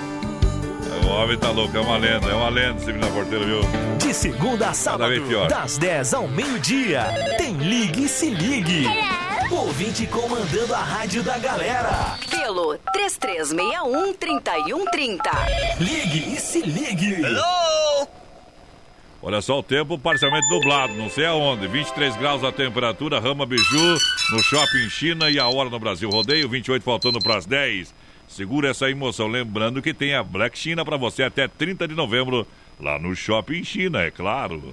O 1.04 1.10
homem 1.10 1.38
tá 1.38 1.50
louco, 1.50 1.74
é 1.74 1.80
uma 1.80 1.96
lenda, 1.96 2.28
é 2.28 2.34
uma 2.34 2.50
lenda 2.50 2.76
esse 2.76 2.86
menino 2.92 3.06
na 3.06 3.10
porteira, 3.14 3.42
viu? 3.42 3.60
De 3.96 4.12
segunda 4.12 4.68
a 4.68 4.74
sábado, 4.74 5.10
das 5.48 5.78
10 5.78 6.12
ao 6.14 6.28
meio-dia, 6.28 7.02
tem 7.38 7.54
Ligue 7.56 8.04
e 8.04 8.08
Se 8.08 8.28
Ligue. 8.28 8.84
Ouvinte 9.50 10.06
comandando 10.06 10.74
a 10.74 10.80
rádio 10.80 11.22
da 11.22 11.38
galera. 11.38 12.18
Pelo 12.30 12.78
3361-3130. 12.94 15.18
Ligue 15.80 16.34
e 16.34 16.36
Se 16.38 16.60
Ligue. 16.60 17.22
Olha 19.20 19.40
só 19.40 19.58
o 19.58 19.62
tempo 19.62 19.98
parcialmente 19.98 20.48
nublado, 20.48 20.94
não 20.94 21.10
sei 21.10 21.26
aonde. 21.26 21.66
23 21.66 22.16
graus 22.16 22.44
a 22.44 22.52
temperatura, 22.52 23.18
Rama 23.18 23.44
Biju, 23.44 23.98
no 24.30 24.42
Shopping 24.44 24.88
China 24.88 25.28
e 25.28 25.40
a 25.40 25.48
hora 25.48 25.68
no 25.68 25.78
Brasil 25.78 26.08
Rodeio, 26.08 26.48
28 26.48 26.82
faltando 26.82 27.18
para 27.18 27.36
as 27.36 27.44
10. 27.44 27.92
Segura 28.28 28.68
essa 28.68 28.88
emoção, 28.88 29.26
lembrando 29.26 29.82
que 29.82 29.92
tem 29.92 30.14
a 30.14 30.22
Black 30.22 30.56
China 30.56 30.84
para 30.84 30.96
você 30.96 31.24
até 31.24 31.48
30 31.48 31.88
de 31.88 31.94
novembro, 31.96 32.46
lá 32.78 32.96
no 32.98 33.14
Shopping 33.16 33.64
China, 33.64 34.02
é 34.02 34.10
claro. 34.10 34.72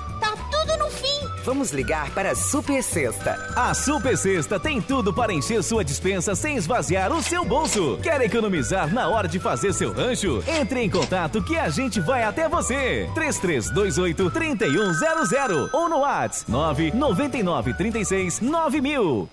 tá 0.21 0.37
tudo 0.51 0.77
no 0.77 0.89
fim. 0.89 1.27
Vamos 1.43 1.71
ligar 1.71 2.11
para 2.11 2.31
a 2.31 2.35
Super 2.35 2.83
Sexta. 2.83 3.35
A 3.55 3.73
Super 3.73 4.15
Sexta 4.15 4.59
tem 4.59 4.79
tudo 4.79 5.13
para 5.13 5.33
encher 5.33 5.63
sua 5.63 5.83
dispensa 5.83 6.35
sem 6.35 6.55
esvaziar 6.55 7.11
o 7.11 7.21
seu 7.21 7.43
bolso. 7.43 7.97
Quer 8.01 8.21
economizar 8.21 8.93
na 8.93 9.07
hora 9.09 9.27
de 9.27 9.39
fazer 9.39 9.73
seu 9.73 9.91
rancho? 9.91 10.43
Entre 10.47 10.81
em 10.81 10.89
contato 10.89 11.43
que 11.43 11.57
a 11.57 11.69
gente 11.69 11.99
vai 11.99 12.23
até 12.23 12.47
você. 12.47 13.09
3328 13.15 14.29
3100 14.29 15.69
ou 15.73 15.89
no 15.89 15.99
WhatsApp 15.99 16.51
999 16.51 17.73
36 17.73 18.39
9000. 18.41 19.29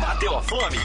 Bateu 0.00 0.36
a 0.36 0.42
fome? 0.42 0.76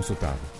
consultado. 0.00 0.59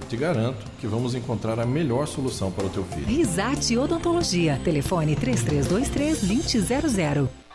Eu 0.00 0.08
te 0.08 0.16
garanto 0.16 0.64
que 0.80 0.86
vamos 0.86 1.14
encontrar 1.14 1.58
a 1.58 1.66
melhor 1.66 2.06
solução 2.06 2.50
para 2.50 2.66
o 2.66 2.68
teu 2.68 2.84
filho. 2.84 3.06
Risate 3.06 3.78
Odontologia. 3.78 4.60
Telefone 4.62 5.16
3323-2000. 5.16 7.28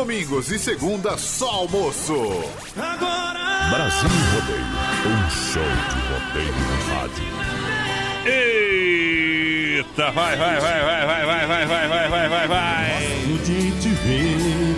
Domingos 0.00 0.50
e 0.50 0.58
segunda 0.58 1.18
só 1.18 1.50
almoço. 1.50 2.14
Brasil 2.74 4.08
Rodeio, 4.32 4.64
um 5.04 5.28
show 5.30 5.62
de 5.90 5.98
rodeio 6.08 6.54
no 6.54 6.76
rádio. 6.94 7.28
Eita, 9.84 10.10
vai, 10.12 10.36
vai, 10.38 10.58
vai, 10.58 10.80
vai, 10.80 11.04
vai, 11.04 11.26
vai, 11.26 11.46
vai, 11.46 11.66
vai, 11.66 11.88
vai, 11.88 12.08
vai, 12.08 12.28
vai, 12.30 12.48
vai. 12.48 13.20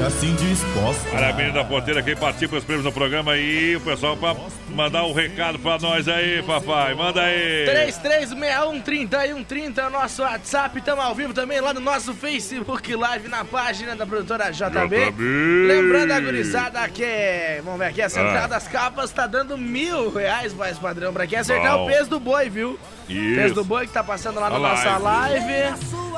Assim 0.06 0.34
disposta. 0.34 1.08
Parabéns 1.10 1.54
da 1.54 1.64
porteira, 1.64 2.02
quem 2.02 2.16
participa 2.16 2.56
dos 2.56 2.64
prêmios 2.64 2.84
do 2.84 2.92
programa 2.92 3.32
aí, 3.32 3.76
o 3.76 3.80
pessoal 3.80 4.16
pra 4.16 4.34
mandar 4.70 5.04
um 5.04 5.12
recado 5.12 5.58
pra 5.58 5.78
nós 5.78 6.08
aí, 6.08 6.42
papai. 6.42 6.94
Manda 6.94 7.22
aí. 7.22 7.66
33613130 7.66 9.78
é 9.78 9.86
o 9.86 9.90
nosso 9.90 10.22
WhatsApp. 10.22 10.78
Estamos 10.78 11.04
ao 11.04 11.14
vivo 11.14 11.32
também 11.32 11.60
lá 11.60 11.72
no 11.72 11.80
nosso 11.80 12.14
Facebook 12.14 12.94
Live, 12.94 13.28
na 13.28 13.44
página 13.44 13.94
da 13.94 14.06
produtora 14.06 14.50
JB. 14.50 15.10
JB. 15.10 15.22
Lembrando 15.66 16.12
a 16.12 16.20
gurizada 16.20 16.88
que, 16.88 17.60
vamos 17.64 17.78
ver 17.78 17.86
aqui, 17.86 18.02
a 18.02 18.08
central 18.08 18.44
Ah. 18.44 18.48
das 18.48 18.66
capas 18.66 19.12
tá 19.12 19.26
dando 19.26 19.56
mil 19.56 20.10
reais 20.12 20.52
mais 20.54 20.78
padrão 20.78 21.12
pra 21.12 21.26
quem 21.26 21.38
acertar 21.38 21.76
Bom. 21.76 21.84
o 21.84 21.86
peso 21.86 22.10
do 22.10 22.18
boi, 22.20 22.48
viu? 22.50 22.78
Isso. 23.08 23.36
Peso 23.36 23.54
do 23.54 23.64
boi 23.64 23.86
que 23.86 23.92
tá 23.92 24.02
passando 24.02 24.40
lá 24.40 24.50
na 24.50 24.56
A 24.56 24.58
nossa 24.58 24.96
live. 24.98 25.76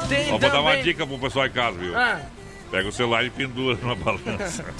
Tem 0.09 0.27
Ó, 0.29 0.31
vou 0.31 0.39
dar 0.39 0.61
uma 0.61 0.71
também... 0.71 0.85
dica 0.85 1.07
pro 1.07 1.19
pessoal 1.19 1.47
em 1.47 1.51
casa, 1.51 1.79
viu? 1.79 1.97
Ah. 1.97 2.21
Pega 2.75 2.89
o 2.89 2.93
celular 2.93 3.25
e 3.25 3.31
pendura 3.31 3.79
numa 3.81 3.95
balança. 3.95 4.65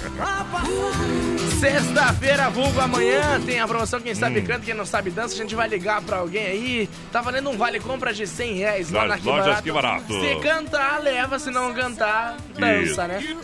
Sexta-feira, 1.61 2.51
vulgo 2.51 2.81
amanhã, 2.81 3.41
tem 3.47 3.61
a 3.61 3.69
promoção 3.69 4.01
Quem 4.01 4.17
Sabe 4.17 4.41
Hum. 4.41 4.45
Canta, 4.45 4.65
Quem 4.65 4.75
Não 4.75 4.85
Sabe 4.85 5.11
Dança. 5.13 5.35
A 5.35 5.37
gente 5.37 5.55
vai 5.55 5.69
ligar 5.69 6.03
pra 6.03 6.17
alguém 6.17 6.45
aí. 6.45 6.89
Tá 7.13 7.21
valendo 7.21 7.51
um 7.51 7.57
vale 7.57 7.79
compra 7.79 8.13
de 8.13 8.27
100 8.27 8.55
reais 8.55 8.91
lá 8.91 9.07
na 9.07 9.15
lojas 9.15 9.45
Barato. 9.45 9.63
Que 9.63 9.71
Barato. 9.71 10.21
Se 10.21 10.35
cantar, 10.41 11.01
leva. 11.05 11.39
Se 11.39 11.53
não 11.53 11.73
cantar, 11.73 12.37
dança, 12.59 12.83
Isso. 12.83 13.07
né? 13.07 13.37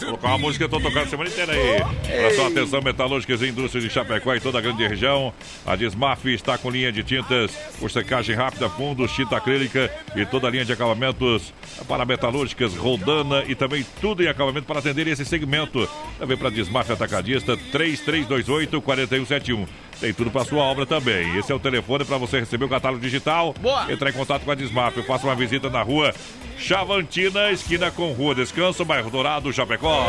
Vou 0.00 0.06
colocar 0.08 0.28
uma 0.28 0.38
música 0.38 0.66
que 0.68 0.74
eu 0.74 0.80
tô 0.80 0.84
tocando 0.88 1.06
a 1.06 1.08
semana 1.08 1.30
inteira 1.30 1.52
aí. 1.52 1.80
Olha 2.24 2.34
só, 2.34 2.48
atenção, 2.48 2.82
metalúrgicas 2.82 3.40
e 3.40 3.46
indústrias 3.46 3.84
de 3.84 3.90
Chapecó 3.90 4.34
e 4.34 4.40
toda 4.40 4.58
a 4.58 4.60
grande 4.60 4.84
região. 4.84 5.32
A 5.64 5.76
Desmaf 5.76 6.26
está 6.26 6.58
com 6.58 6.70
linha 6.70 6.90
de 6.90 7.04
tintas 7.04 7.52
por 7.78 7.88
secagem 7.88 8.34
rápida, 8.34 8.68
fundos, 8.68 9.12
tinta 9.12 9.36
acrílica 9.36 9.88
e 10.16 10.26
toda 10.26 10.48
a 10.48 10.50
linha 10.50 10.64
de 10.64 10.72
acabamentos 10.72 11.54
para 11.86 12.04
metalúrgicas, 12.04 12.74
Roldana 12.74 13.44
e 13.46 13.59
também 13.60 13.84
tudo 14.00 14.24
em 14.24 14.26
acabamento 14.26 14.66
para 14.66 14.78
atender 14.78 15.06
esse 15.06 15.22
segmento. 15.22 15.86
Também 16.18 16.34
para 16.34 16.48
Desmaf 16.48 16.90
Atacadista 16.90 17.58
3328-4171. 17.70 19.68
Tem 20.00 20.14
tudo 20.14 20.30
para 20.30 20.46
sua 20.46 20.62
obra 20.64 20.86
também. 20.86 21.36
Esse 21.36 21.52
é 21.52 21.54
o 21.54 21.60
telefone 21.60 22.06
para 22.06 22.16
você 22.16 22.40
receber 22.40 22.64
o 22.64 22.70
catálogo 22.70 23.02
digital. 23.02 23.54
Boa. 23.60 23.92
Entrar 23.92 24.08
em 24.08 24.14
contato 24.14 24.44
com 24.44 24.50
a 24.50 24.54
Desmaf. 24.54 24.96
Faça 25.02 25.26
uma 25.26 25.34
visita 25.34 25.68
na 25.68 25.82
rua 25.82 26.14
Chavantina, 26.56 27.50
esquina 27.50 27.90
com 27.90 28.12
Rua 28.12 28.34
Descanso, 28.34 28.82
bairro 28.84 29.10
Dourado, 29.10 29.52
Chapecó. 29.52 30.06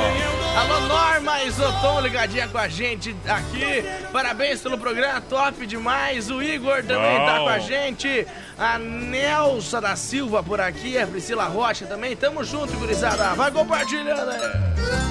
Alô, 0.55 0.79
Norma 0.87 1.43
Isotom, 1.43 2.01
ligadinha 2.01 2.47
com 2.47 2.57
a 2.57 2.69
gente 2.69 3.15
aqui. 3.25 3.83
Parabéns 4.13 4.61
pelo 4.61 4.77
programa, 4.77 5.19
top 5.19 5.65
demais. 5.65 6.29
O 6.29 6.41
Igor 6.41 6.83
também 6.83 7.17
Bom. 7.17 7.25
tá 7.25 7.37
com 7.39 7.49
a 7.49 7.59
gente. 7.59 8.27
A 8.61 8.77
Nelsa 8.77 9.81
da 9.81 9.95
Silva 9.95 10.43
por 10.43 10.61
aqui, 10.61 10.95
a 10.95 11.07
Priscila 11.07 11.45
Rocha 11.45 11.87
também. 11.87 12.15
Tamo 12.15 12.43
junto, 12.43 12.71
gurizada. 12.77 13.33
Vai 13.33 13.49
compartilhando 13.49 14.29
aí. 14.29 14.39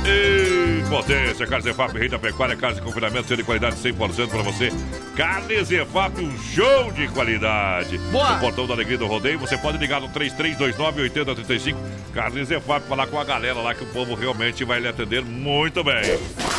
E 0.06 0.88
potência, 0.88 1.44
Carne 1.48 1.64
Zefap, 1.64 1.92
rei 1.98 2.08
da 2.08 2.16
pecuária, 2.16 2.54
carne 2.56 2.76
de 2.76 2.82
confinamento, 2.82 3.26
sendo 3.26 3.38
de 3.38 3.44
qualidade 3.44 3.74
100% 3.74 4.28
para 4.28 4.42
você. 4.42 4.72
Carne 5.16 5.64
Zefap, 5.64 6.20
um 6.20 6.38
show 6.38 6.92
de 6.92 7.08
qualidade. 7.08 7.98
Boa. 8.12 8.34
No 8.34 8.40
portão 8.40 8.68
da 8.68 8.74
Alegria 8.74 8.96
do 8.96 9.08
Rodeio, 9.08 9.40
você 9.40 9.58
pode 9.58 9.78
ligar 9.78 10.00
no 10.00 10.08
3329-8035. 10.10 11.76
Carne 12.14 12.44
Zefap, 12.44 12.86
falar 12.86 13.08
com 13.08 13.18
a 13.18 13.24
galera 13.24 13.60
lá 13.60 13.74
que 13.74 13.82
o 13.82 13.88
povo 13.88 14.14
realmente 14.14 14.64
vai 14.64 14.78
lhe 14.78 14.86
atender 14.86 15.22
muito 15.22 15.82
bem. 15.82 16.18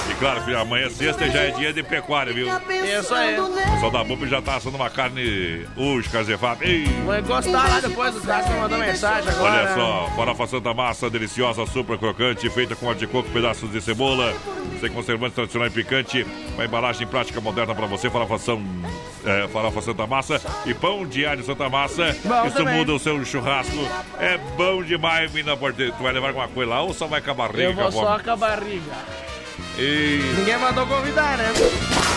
E 0.10 0.14
claro, 0.16 0.42
filho, 0.42 0.60
amanhã 0.60 0.88
é 0.88 0.90
sexta 0.90 1.26
e 1.26 1.32
já 1.32 1.40
é 1.40 1.52
dia 1.52 1.72
de 1.72 1.84
pecuária, 1.84 2.34
viu? 2.34 2.48
Isso 2.48 3.14
aí. 3.14 3.40
O 3.40 3.50
pessoal 3.50 3.92
da 3.92 4.04
BUP 4.04 4.28
já 4.28 4.42
tá 4.42 4.58
assando 4.58 4.76
uma 4.76 4.90
carne 4.90 5.66
hoje, 5.78 6.10
Carne 6.10 6.28
Zefap. 6.28 6.62
Ei! 6.64 6.81
Vou 7.06 7.18
encostar 7.18 7.70
lá 7.70 7.80
depois 7.80 8.14
do 8.14 8.22
caso 8.22 8.48
que 8.48 8.54
mandou 8.54 8.78
mensagem 8.78 9.30
agora. 9.30 9.52
Olha 9.52 9.74
só, 9.74 10.12
farofa 10.16 10.48
Santa 10.48 10.74
Massa, 10.74 11.10
deliciosa, 11.10 11.66
super 11.66 11.98
crocante, 11.98 12.50
feita 12.50 12.76
com 12.76 12.86
óleo 12.88 13.00
de 13.00 13.08
coco, 13.08 13.30
pedaços 13.30 13.72
de 13.72 13.82
cebola, 13.82 14.34
sem 14.80 14.90
conservante 14.92 15.36
tradicional 15.36 15.68
e 15.68 15.72
picante, 15.72 16.26
uma 16.54 16.66
embalagem 16.66 17.08
prática 17.08 17.42
moderna 17.42 17.74
para 17.76 17.88
você, 17.88 18.10
farofa, 18.10 18.38
São, 18.38 18.62
é, 19.26 19.48
farofa 19.48 19.82
Santa 19.82 20.08
Massa 20.08 20.42
e 20.66 20.74
pão 20.74 21.06
diário 21.06 21.44
Santa 21.44 21.70
Massa. 21.70 22.16
Bom 22.24 22.46
Isso 22.46 22.58
também. 22.58 22.78
muda 22.78 22.94
o 22.94 23.00
seu 23.00 23.24
churrasco. 23.26 23.78
É 24.20 24.38
bom 24.58 24.84
demais, 24.84 25.32
menina 25.32 25.58
porteira. 25.58 25.94
Tu 25.94 26.04
vai 26.04 26.14
levar 26.14 26.30
alguma 26.30 26.48
coisa 26.48 26.72
lá 26.72 26.82
ou 26.82 26.94
só 26.94 27.08
vai 27.08 27.22
com 27.22 27.32
a 27.32 27.34
barriga? 27.34 27.64
Eu 27.64 27.74
vou 27.74 27.92
só 27.92 28.20
com 28.20 28.32
a 28.32 28.36
barriga. 28.36 29.31
E 29.78 30.34
Ninguém 30.38 30.58
mandou 30.58 30.86
convidar, 30.86 31.38
né? 31.38 31.52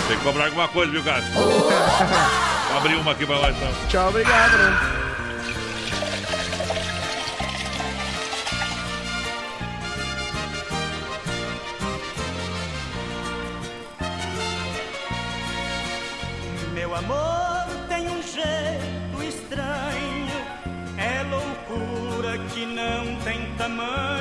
tem 0.08 0.18
que 0.18 0.22
cobrar 0.24 0.46
alguma 0.46 0.68
coisa, 0.68 0.92
viu, 0.92 1.02
cara? 1.02 1.22
Abrir 2.76 2.96
uma 2.96 3.12
aqui 3.12 3.24
pra 3.24 3.36
nós, 3.36 3.56
então. 3.56 3.70
Tchau, 3.88 4.08
obrigado, 4.08 4.52
né? 4.58 5.04
Meu 16.72 16.94
amor 16.94 17.66
tem 17.88 18.08
um 18.08 18.22
jeito 18.22 19.22
estranho, 19.22 20.28
é 20.98 21.22
loucura 21.30 22.38
que 22.52 22.66
não 22.66 23.16
tem 23.22 23.54
tamanho, 23.56 24.13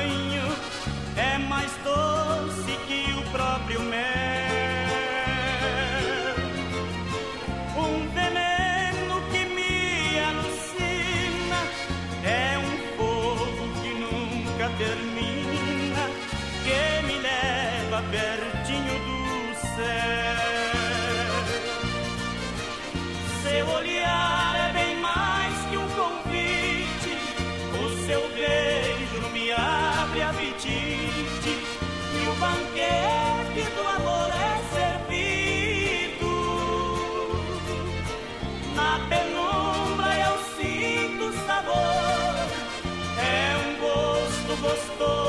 Dios. 44.74 45.23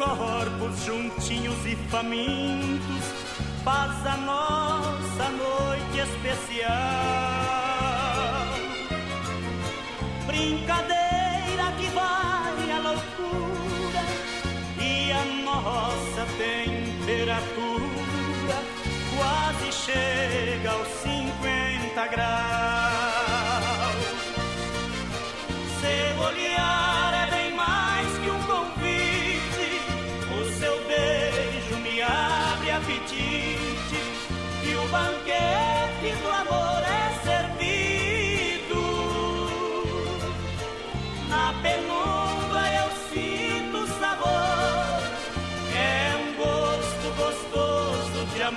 corpos 0.00 0.84
juntinhos 0.86 1.66
e 1.66 1.76
famintos, 1.90 3.04
faz 3.62 4.06
a 4.06 4.16
nossa 4.16 5.28
noite 5.28 5.98
especial. 5.98 6.70
Brincadeira 10.26 11.72
que 11.78 11.86
vai 11.88 12.70
à 12.70 12.78
loucura 12.78 14.02
e 14.80 15.12
a 15.12 15.24
nossa 15.44 16.24
temperatura 16.38 17.78
quase 19.18 19.72
chega. 19.72 20.19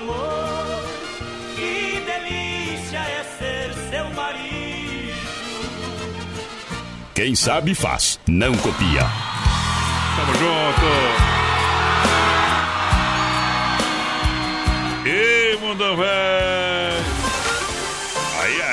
Amor. 0.03 0.83
Que 1.55 2.01
delícia 2.05 2.99
é 2.99 3.23
ser 3.37 3.73
seu 3.89 4.09
marido. 4.13 5.13
Quem 7.15 7.35
sabe 7.35 7.73
faz, 7.73 8.19
não 8.27 8.53
copia. 8.57 9.07
Tamo 10.15 10.33
junto. 10.33 11.33
E 15.05 15.57
mundo 15.57 15.97
velho. 15.97 16.72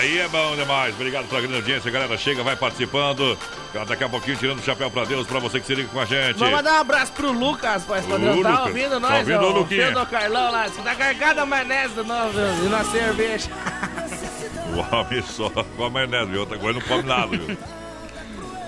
Aí, 0.01 0.13
aí 0.13 0.19
é 0.21 0.29
bom 0.29 0.57
demais. 0.57 0.95
Obrigado 0.95 1.27
pela 1.29 1.43
grande 1.43 1.57
audiência, 1.57 1.91
galera. 1.91 2.17
Chega, 2.17 2.43
vai 2.43 2.57
participando. 2.57 3.37
Daqui 3.87 4.03
a 4.03 4.09
pouquinho 4.09 4.37
tirando 4.37 4.59
o 4.59 4.63
chapéu 4.63 4.91
pra 4.91 5.05
Deus, 5.05 5.27
pra 5.27 5.39
você 5.39 5.61
que 5.61 5.67
se 5.67 5.75
liga 5.75 5.89
com 5.89 6.01
a 6.01 6.07
gente. 6.07 6.39
Vamos 6.39 6.55
mandar 6.55 6.79
um 6.79 6.81
abraço 6.81 7.13
pro 7.13 7.31
Lucas, 7.31 7.85
voz 7.85 8.07
padrão. 8.07 8.43
Tá 8.43 8.51
Lucas. 8.51 8.67
ouvindo 8.67 8.91
Tá 8.93 9.01
nós, 9.01 9.19
ouvindo, 9.19 9.45
ó, 9.45 9.51
ô, 9.51 9.59
Luquinha? 9.59 9.87
filho 9.89 10.01
do 10.01 10.07
Carlão 10.07 10.51
lá. 10.51 10.69
Você 10.69 10.81
tá 10.81 10.95
carregado 10.95 11.41
a 11.41 11.47
maionese 11.47 11.95
do 11.95 12.05
novo 12.05 12.39
e 12.65 12.69
na 12.69 12.85
cerveja. 12.85 13.51
O 14.73 14.97
homem 14.97 15.23
só 15.23 15.51
come 15.51 15.91
maionese, 15.91 16.31
viu? 16.31 16.41
Outra 16.41 16.59
coisa 16.59 16.79
não 16.79 16.87
come 16.87 17.03
nada, 17.03 17.37
viu? 17.37 17.59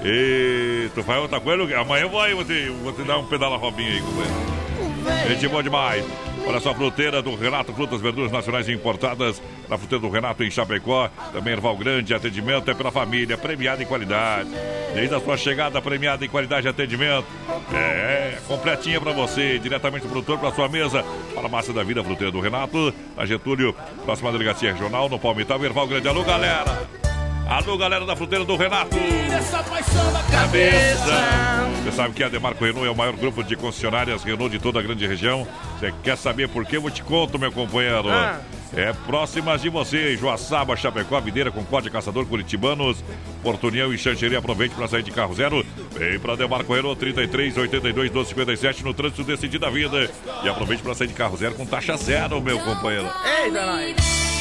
E 0.04 0.90
tu 0.94 1.02
faz 1.02 1.20
outra 1.20 1.40
coisa? 1.40 1.78
Amanhã 1.80 2.02
eu 2.02 2.10
vou 2.10 2.20
aí, 2.20 2.34
vou 2.34 2.44
te, 2.44 2.68
vou 2.82 2.92
te 2.92 3.02
dar 3.04 3.18
um 3.18 3.24
pedala 3.24 3.56
robinho 3.56 3.90
aí, 3.92 4.00
companheiro. 4.02 5.28
Gente 5.28 5.48
boa 5.48 5.62
demais. 5.62 6.04
Olha 6.46 6.60
só, 6.60 6.70
a 6.70 6.74
fruteira 6.74 7.22
do 7.22 7.34
Renato, 7.34 7.72
frutas, 7.72 8.00
verduras 8.00 8.32
nacionais 8.32 8.68
importadas. 8.68 9.40
Na 9.68 9.78
fruteira 9.78 10.02
do 10.02 10.10
Renato 10.10 10.42
em 10.42 10.50
Chapecó. 10.50 11.08
Também 11.32 11.52
Erval 11.52 11.76
Grande, 11.76 12.12
atendimento 12.12 12.70
é 12.70 12.74
pela 12.74 12.90
família, 12.90 13.38
premiado 13.38 13.82
em 13.82 13.86
qualidade. 13.86 14.50
Desde 14.94 15.14
a 15.14 15.20
sua 15.20 15.36
chegada, 15.36 15.80
premiada 15.80 16.24
em 16.24 16.28
qualidade 16.28 16.62
de 16.62 16.68
atendimento. 16.68 17.26
É, 17.72 18.38
completinha 18.46 19.00
pra 19.00 19.12
você, 19.12 19.58
diretamente 19.58 20.06
do 20.06 20.10
produtor 20.10 20.38
pra 20.38 20.52
sua 20.52 20.68
mesa. 20.68 21.04
Para 21.34 21.46
a 21.46 21.48
massa 21.48 21.72
da 21.72 21.82
vida, 21.82 22.02
fruteira 22.02 22.32
do 22.32 22.40
Renato. 22.40 22.92
Na 23.16 23.24
Getúlio, 23.24 23.74
próxima 24.04 24.32
delegacia 24.32 24.72
regional, 24.72 25.08
no 25.08 25.18
Palmital, 25.18 25.64
Erval 25.64 25.86
Grande. 25.86 26.08
Alô, 26.08 26.24
galera! 26.24 27.11
Alô, 27.48 27.76
galera 27.76 28.06
da 28.06 28.16
fruteira 28.16 28.44
do 28.44 28.56
Renato! 28.56 28.96
Essa 29.30 29.62
paixão 29.62 30.12
na 30.12 30.22
cabeça. 30.24 31.72
Você 31.82 31.92
sabe 31.92 32.14
que 32.14 32.22
a 32.22 32.28
Demarco 32.28 32.64
Renault 32.64 32.86
é 32.86 32.90
o 32.90 32.96
maior 32.96 33.14
grupo 33.14 33.42
de 33.42 33.56
concessionárias 33.56 34.22
Renault 34.22 34.50
de 34.50 34.62
toda 34.62 34.78
a 34.78 34.82
grande 34.82 35.06
região. 35.06 35.46
Você 35.78 35.92
quer 36.02 36.16
saber 36.16 36.48
por 36.48 36.64
quê? 36.64 36.76
Eu 36.76 36.82
vou 36.82 36.90
te 36.90 37.02
conto, 37.02 37.38
meu 37.38 37.52
companheiro. 37.52 38.08
Ah. 38.08 38.40
É 38.74 38.90
próximas 39.06 39.60
de 39.60 39.68
você, 39.68 40.16
Joaçaba, 40.16 40.74
Chapecó, 40.76 41.20
Videira, 41.20 41.50
Concórdia, 41.50 41.90
Caçador, 41.90 42.24
Curitibanos, 42.24 43.04
Portunião 43.42 43.92
e 43.92 43.98
Xanxerê. 43.98 44.36
Aproveite 44.36 44.74
para 44.74 44.88
sair 44.88 45.02
de 45.02 45.10
carro 45.10 45.34
zero. 45.34 45.66
Vem 45.90 46.18
para 46.18 46.36
Demarco 46.36 46.72
Renault 46.72 46.98
33 46.98 47.58
82 47.58 48.10
12 48.10 48.28
57 48.30 48.82
no 48.84 48.94
trânsito 48.94 49.24
decidido 49.24 49.66
da 49.66 49.70
vida. 49.70 50.10
E 50.42 50.48
aproveite 50.48 50.82
para 50.82 50.94
sair 50.94 51.08
de 51.08 51.14
carro 51.14 51.36
zero 51.36 51.54
com 51.54 51.66
taxa 51.66 51.96
zero, 51.98 52.40
meu 52.40 52.58
companheiro. 52.60 53.10
Eita, 53.44 53.66
nós. 53.66 54.31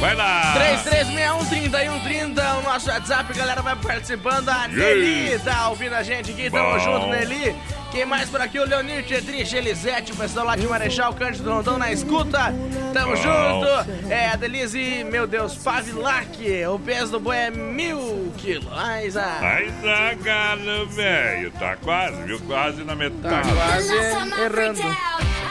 Vai 0.00 0.14
lá! 0.14 0.54
3361 0.54 2.58
o 2.58 2.62
nosso 2.62 2.88
WhatsApp, 2.88 3.34
galera 3.34 3.60
vai 3.60 3.76
participando. 3.76 4.48
A 4.48 4.66
Nelly 4.66 5.38
tá 5.40 5.68
ouvindo 5.68 5.94
a 5.94 6.02
gente 6.02 6.30
aqui, 6.30 6.50
tamo 6.50 6.70
Bom. 6.70 6.78
junto, 6.78 7.06
Nelly. 7.08 7.54
Quem 7.90 8.06
mais 8.06 8.28
por 8.30 8.40
aqui? 8.40 8.58
O 8.58 8.64
Leonir 8.64 9.04
Tietrich, 9.04 9.54
Elisete, 9.54 10.12
o 10.12 10.16
pessoal 10.16 10.46
lá 10.46 10.56
de 10.56 10.66
Marechal 10.66 11.12
Cândido 11.12 11.50
Rondão 11.50 11.76
na 11.76 11.92
escuta. 11.92 12.54
Tamo 12.92 13.16
junto. 13.16 14.08
É, 14.08 14.28
a 14.28 14.36
Denise, 14.36 15.04
meu 15.10 15.26
Deus, 15.26 15.56
Pavilac, 15.56 16.38
o 16.72 16.78
peso 16.78 17.12
do 17.12 17.20
boi 17.20 17.36
é 17.36 17.50
mil 17.50 18.32
quilos. 18.38 18.68
Ah, 18.72 19.00
Ai, 19.40 19.72
tá, 19.82 20.14
cara, 20.22 20.84
velho. 20.86 21.50
Tá 21.52 21.76
quase, 21.76 22.22
viu? 22.22 22.38
Quase 22.40 22.84
na 22.84 22.94
metade. 22.94 23.48
tá 23.48 23.54
quase 23.54 23.94
errando. 23.94 24.80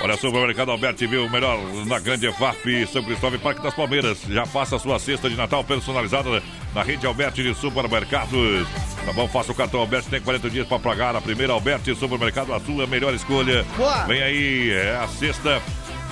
Olha, 0.02 0.16
Supermercado 0.16 0.72
Alberti, 0.72 1.06
viu? 1.08 1.26
O 1.26 1.30
melhor 1.30 1.60
na 1.86 2.00
grande 2.00 2.26
EFAP, 2.26 2.88
São 2.88 3.04
Cristóvão 3.04 3.38
e 3.38 3.42
Parque 3.42 3.62
das 3.62 3.74
Palmeiras. 3.74 4.22
Já 4.30 4.46
faça 4.46 4.78
a 4.78 4.80
sua 4.80 4.98
cesta 4.98 5.30
de 5.30 5.36
Natal 5.36 5.62
personalizada 5.62 6.42
na 6.74 6.84
rede 6.84 7.06
Alberti 7.06 7.44
de 7.44 7.54
supermercados. 7.54 8.68
Tá 9.06 9.14
bom? 9.14 9.28
Faça 9.28 9.52
o 9.52 9.56
cartão 9.56 9.80
Alberti, 9.80 10.10
tem 10.10 10.22
40 10.22 10.50
dias 10.50 10.68
para 10.68 10.80
pagar. 10.80 11.16
A 11.16 11.22
primeira 11.22 11.54
Alberti 11.54 11.96
Supermercado, 11.96 12.54
a 12.54 12.60
sua 12.60 12.86
melhor 12.86 13.14
escolha. 13.14 13.66
Boa. 13.76 14.06
Vem 14.06 14.22
aí, 14.22 14.72
é 14.72 15.00
a 15.02 15.08
sexta. 15.08 15.62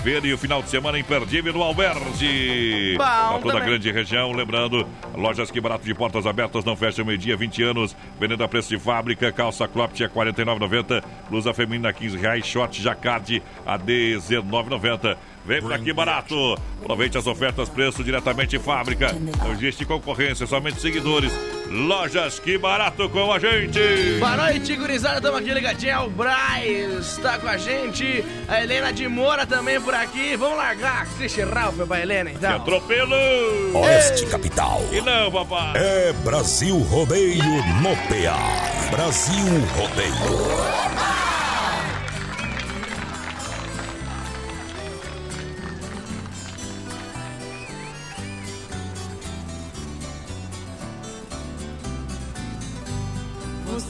Feira 0.04 0.26
e 0.28 0.34
o 0.34 0.38
final 0.38 0.62
de 0.62 0.70
semana 0.70 0.98
imperdível 0.98 1.52
no 1.52 1.62
Alberti. 1.62 2.94
Pra 2.98 3.40
toda 3.42 3.58
a 3.58 3.60
grande 3.60 3.92
região. 3.92 4.32
Lembrando, 4.32 4.88
lojas 5.16 5.50
que 5.52 5.60
barato 5.60 5.86
de 5.86 5.94
portas 5.94 6.26
abertas 6.26 6.64
não 6.64 6.76
fecham 6.76 7.04
meio-dia, 7.04 7.36
20 7.36 7.64
anos. 7.64 7.96
Vendendo 8.20 8.44
a 8.44 8.48
preço 8.48 8.70
de 8.70 8.80
fábrica. 8.80 9.32
Calça 9.32 9.68
cropped 9.68 10.04
a 10.04 10.08
R$ 10.08 10.14
49,90. 10.14 11.04
Blusa 11.30 11.54
feminina 11.54 11.90
a 11.90 11.94
15 11.94 12.18
reais. 12.18 12.46
Short 12.46 12.82
jacquard 12.82 13.42
a 13.66 13.74
R$ 13.74 13.84
19,90. 13.84 15.18
Vem 15.48 15.62
pra 15.62 15.78
aqui 15.78 15.94
barato. 15.94 16.36
Aproveite 16.82 17.18
as 17.18 17.26
ofertas, 17.26 17.70
preço 17.70 18.04
diretamente 18.04 18.58
de 18.58 18.60
fábrica. 18.60 19.14
Não 19.14 19.54
existe 19.54 19.86
concorrência, 19.86 20.46
somente 20.46 20.82
seguidores. 20.82 21.32
Lojas 21.70 22.38
que 22.38 22.58
barato 22.58 23.08
com 23.10 23.32
a 23.32 23.40
gente. 23.40 23.80
Boa 24.20 24.36
noite, 24.36 24.76
gurizada. 24.76 25.18
Estamos 25.18 25.40
aqui 25.40 25.54
ligadinho. 25.54 25.92
É 25.92 26.00
o 26.00 26.10
Braz 26.10 27.18
tá 27.22 27.38
com 27.40 27.48
a 27.48 27.56
gente. 27.56 28.26
A 28.48 28.62
Helena 28.62 28.92
de 28.92 29.08
Moura 29.08 29.46
também 29.46 29.80
por 29.80 29.94
aqui. 29.94 30.36
Vamos 30.36 30.58
largar 30.58 31.08
Cristian 31.16 31.48
Ralph 31.48 31.78
pra 31.88 32.02
Helena, 32.02 32.30
então. 32.30 32.58
Atropelo. 32.58 33.16
Oeste 33.74 34.26
Capital. 34.26 34.84
E 34.92 35.00
não, 35.00 35.32
papai. 35.32 35.74
É 35.76 36.14
Brasil 36.26 36.78
Rodeio 36.80 37.44
no 37.82 37.96
PA. 37.96 38.92
Brasil 38.92 39.46
Rodeio. 39.78 41.37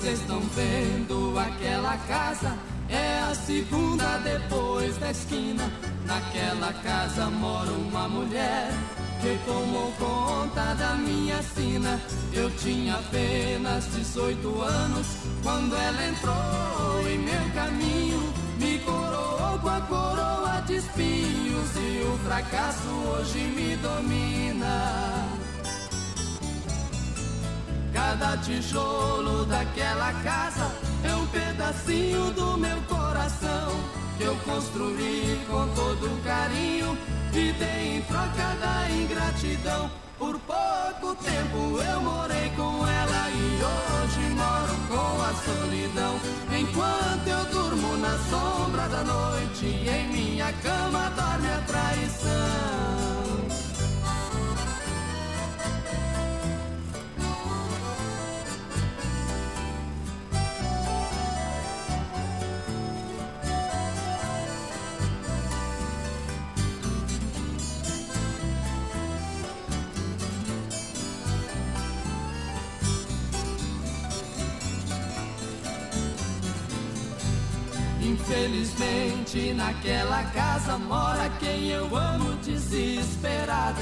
Vocês 0.08 0.22
estão 0.22 0.40
vendo 0.40 1.38
aquela 1.38 1.98
casa? 2.08 2.58
É 2.88 3.20
a 3.30 3.36
segunda 3.36 4.18
depois 4.20 4.96
da 5.00 5.12
esquina. 5.12 5.70
Naquela 6.06 6.72
casa 6.82 7.26
mora 7.30 7.70
uma 7.72 8.08
mulher 8.08 8.70
que 9.20 9.38
tomou 9.46 9.92
conta 10.00 10.76
da 10.76 10.96
minha 10.96 11.44
sina. 11.44 12.00
Eu 12.32 12.50
tinha 12.52 12.96
apenas 12.96 13.86
18 13.96 14.62
anos 14.62 15.08
quando 15.44 15.76
ela 15.76 16.08
entrou 16.08 17.06
em 17.06 17.18
meu 17.18 17.54
caminho. 17.54 18.34
Me 18.62 18.80
coroou 18.80 19.60
com 19.60 19.70
a 19.70 19.82
coroa 19.82 20.64
de 20.68 20.76
espinhos 20.78 21.76
e 21.76 22.04
o 22.06 22.18
fracasso 22.20 22.88
hoje 23.10 23.40
me 23.40 23.76
domina. 23.76 25.37
Cada 28.08 28.38
tijolo 28.38 29.46
daquela 29.48 30.14
casa 30.24 30.72
é 31.04 31.14
um 31.14 31.28
pedacinho 31.28 32.32
do 32.32 32.58
meu 32.58 32.82
coração 32.84 33.68
que 34.18 34.24
eu 34.24 34.34
construí 34.46 35.38
com 35.46 35.68
todo 35.76 36.24
carinho 36.24 36.98
e 37.34 37.52
dei 37.52 37.98
em 37.98 38.02
troca 38.04 38.56
da 38.62 38.90
ingratidão. 38.92 39.92
Por 40.18 40.40
pouco 40.40 41.22
tempo 41.22 41.82
eu 41.82 42.02
morei 42.02 42.50
com 42.56 42.88
ela 42.88 43.30
e 43.30 43.60
hoje 43.68 44.30
moro 44.36 44.78
com 44.88 45.22
a 45.22 45.34
solidão. 45.44 46.16
Enquanto 46.58 47.28
eu 47.28 47.46
durmo 47.52 47.98
na 47.98 48.18
sombra 48.30 48.88
da 48.88 49.04
noite, 49.04 49.66
em 49.66 50.08
minha 50.08 50.54
cama 50.64 51.10
dorme 51.10 51.50
a 51.50 51.62
traição. 51.68 53.07
Infelizmente 78.28 79.54
naquela 79.54 80.22
casa 80.34 80.78
mora 80.78 81.30
quem 81.40 81.70
eu 81.70 81.96
amo 81.96 82.36
desesperado. 82.44 83.80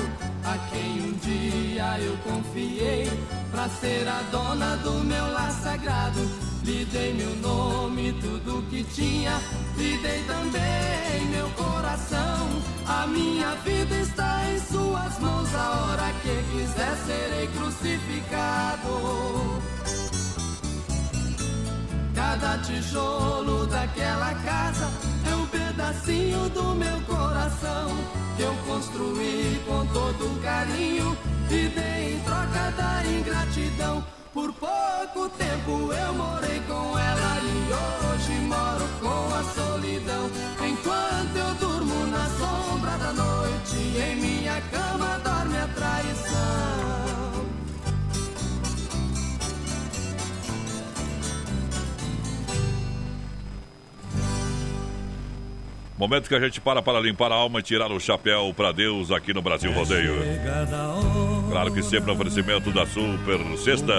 quem 0.70 1.02
um 1.02 1.14
dia 1.14 2.00
eu 2.00 2.16
confiei 2.18 3.10
pra 3.50 3.68
ser 3.68 4.08
a 4.08 4.22
dona 4.32 4.76
do 4.78 5.04
meu 5.04 5.32
lar 5.34 5.50
sagrado. 5.52 6.20
Lhe 6.64 6.86
dei 6.86 7.16
meu 7.16 7.36
nome, 7.38 8.14
tudo 8.22 8.62
que 8.70 8.84
tinha, 8.84 9.42
lhe 9.78 9.98
dei 9.98 10.22
também 10.26 11.26
meu 11.32 11.50
coração. 11.50 12.48
A 12.86 13.08
minha 13.08 13.56
vida 13.56 13.96
está 13.96 14.44
em 14.52 14.60
suas 14.60 15.20
mãos, 15.20 15.56
a 15.56 15.72
hora 15.72 16.14
que 16.22 16.44
quiser 16.52 16.96
serei 17.08 17.48
crucificado. 17.48 18.86
Cada 22.28 22.58
tijolo 22.58 23.68
daquela 23.68 24.34
casa 24.44 24.90
é 25.30 25.36
um 25.36 25.46
pedacinho 25.46 26.50
do 26.50 26.74
meu 26.74 27.00
coração 27.02 27.88
que 28.36 28.42
eu 28.42 28.54
construí 28.66 29.62
com 29.68 29.86
todo 29.94 30.42
carinho 30.42 31.16
e 31.52 31.68
dei 31.70 32.16
em 32.16 32.20
troca 32.22 32.72
da 32.76 33.04
ingratidão. 33.06 34.04
Por 34.34 34.52
pouco 34.54 35.30
tempo 35.38 35.94
eu 35.94 36.14
morei 36.14 36.60
com 36.62 36.98
ela 36.98 37.40
e 37.44 38.16
hoje 38.16 38.34
moro 38.42 38.86
com 39.00 39.36
a 39.36 39.44
solidão. 39.54 40.26
Enquanto 40.68 41.36
eu 41.36 41.54
durmo 41.60 42.08
na 42.08 42.26
sombra 42.40 42.98
da 42.98 43.14
noite, 43.14 43.78
em 43.78 44.16
minha 44.16 44.60
cama 44.72 45.20
dorme 45.24 45.58
a 45.58 45.68
traição. 45.68 46.85
Momento 55.98 56.28
que 56.28 56.36
a 56.36 56.40
gente 56.42 56.60
para 56.60 56.82
para 56.82 57.00
limpar 57.00 57.32
a 57.32 57.36
alma 57.36 57.60
e 57.60 57.64
tirar 57.64 57.90
o 57.90 58.00
chapéu 58.00 58.54
para 58.56 58.74
Deus 58.74 59.12
aqui 59.12 59.34
no 59.34 59.42
Brasil 59.42 59.72
Rodeio. 59.72 60.16
Claro 61.50 61.74
que 61.74 61.82
sempre 61.82 62.08
no 62.08 62.14
oferecimento 62.14 62.70
da 62.72 62.86
Super 62.86 63.40
Sexta. 63.58 63.94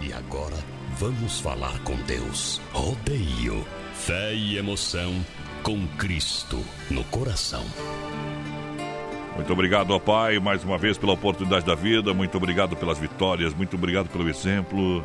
E 0.00 0.12
agora 0.14 0.56
vamos 0.98 1.40
falar 1.40 1.78
com 1.80 1.94
Deus. 2.06 2.58
Rodeio, 2.72 3.66
fé 3.92 4.34
e 4.34 4.56
emoção 4.56 5.14
com 5.62 5.86
Cristo 5.98 6.64
no 6.90 7.04
coração. 7.04 7.64
Muito 9.34 9.52
obrigado, 9.52 9.90
ó 9.90 9.98
Pai, 9.98 10.38
mais 10.38 10.64
uma 10.64 10.78
vez 10.78 10.96
pela 10.96 11.12
oportunidade 11.12 11.66
da 11.66 11.74
vida. 11.74 12.14
Muito 12.14 12.36
obrigado 12.36 12.76
pelas 12.76 12.98
vitórias. 12.98 13.52
Muito 13.52 13.76
obrigado 13.76 14.08
pelo 14.08 14.28
exemplo. 14.28 15.04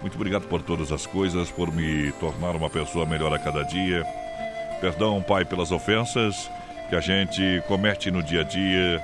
Muito 0.00 0.14
obrigado 0.14 0.46
por 0.48 0.62
todas 0.62 0.90
as 0.92 1.06
coisas, 1.06 1.50
por 1.50 1.70
me 1.70 2.10
tornar 2.12 2.56
uma 2.56 2.70
pessoa 2.70 3.04
melhor 3.04 3.32
a 3.34 3.38
cada 3.38 3.62
dia. 3.62 4.04
Perdão, 4.80 5.22
Pai, 5.22 5.44
pelas 5.44 5.70
ofensas 5.70 6.50
que 6.88 6.96
a 6.96 7.00
gente 7.00 7.62
comete 7.68 8.10
no 8.10 8.22
dia 8.22 8.40
a 8.40 8.44
dia. 8.44 9.02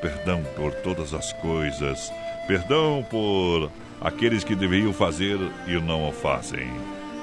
Perdão 0.00 0.42
por 0.56 0.74
todas 0.74 1.14
as 1.14 1.32
coisas. 1.34 2.12
Perdão 2.48 3.06
por 3.08 3.70
aqueles 4.00 4.42
que 4.42 4.56
deveriam 4.56 4.92
fazer 4.92 5.38
e 5.66 5.80
não 5.80 6.08
o 6.08 6.12
fazem. 6.12 6.68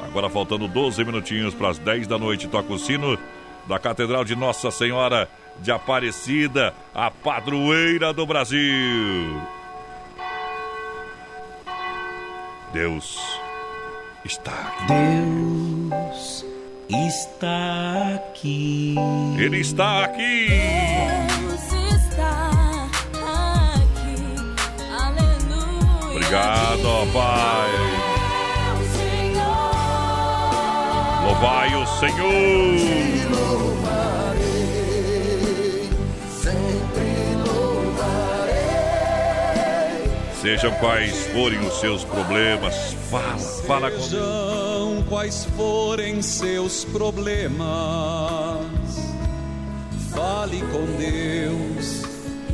Agora 0.01 0.29
faltando 0.29 0.67
12 0.67 1.03
minutinhos 1.03 1.53
para 1.53 1.69
as 1.69 1.77
10 1.77 2.07
da 2.07 2.17
noite, 2.17 2.47
toca 2.47 2.71
o 2.71 2.79
sino 2.79 3.19
da 3.67 3.77
Catedral 3.77 4.23
de 4.23 4.35
Nossa 4.35 4.71
Senhora 4.71 5.29
de 5.61 5.71
Aparecida, 5.71 6.73
a 6.95 7.11
padroeira 7.11 8.13
do 8.13 8.25
Brasil. 8.25 9.58
Deus 12.73 13.19
está 14.23 14.51
aqui. 14.51 14.93
Deus 15.89 16.45
está 16.91 18.15
aqui. 18.15 18.95
Ele 19.39 19.59
está 19.59 20.03
aqui. 20.05 20.47
Deus 21.39 21.63
está 21.93 22.51
aqui. 23.75 24.21
Aleluia. 24.91 26.11
Obrigado, 26.11 26.85
ó 26.85 27.05
Pai. 27.11 27.69
Louvai 31.25 31.75
o 31.75 31.85
Senhor. 31.99 33.18
Sejam 40.41 40.71
quais 40.75 41.27
forem 41.27 41.59
os 41.59 41.81
seus 41.81 42.05
problemas, 42.05 42.93
fala, 43.09 43.37
fala 43.37 43.91
com 43.91 43.99
Sejam 43.99 45.03
quais 45.09 45.43
forem 45.43 46.21
seus 46.21 46.85
problemas, 46.85 47.57
fale 50.13 50.61
com 50.71 50.85
Deus, 50.97 52.03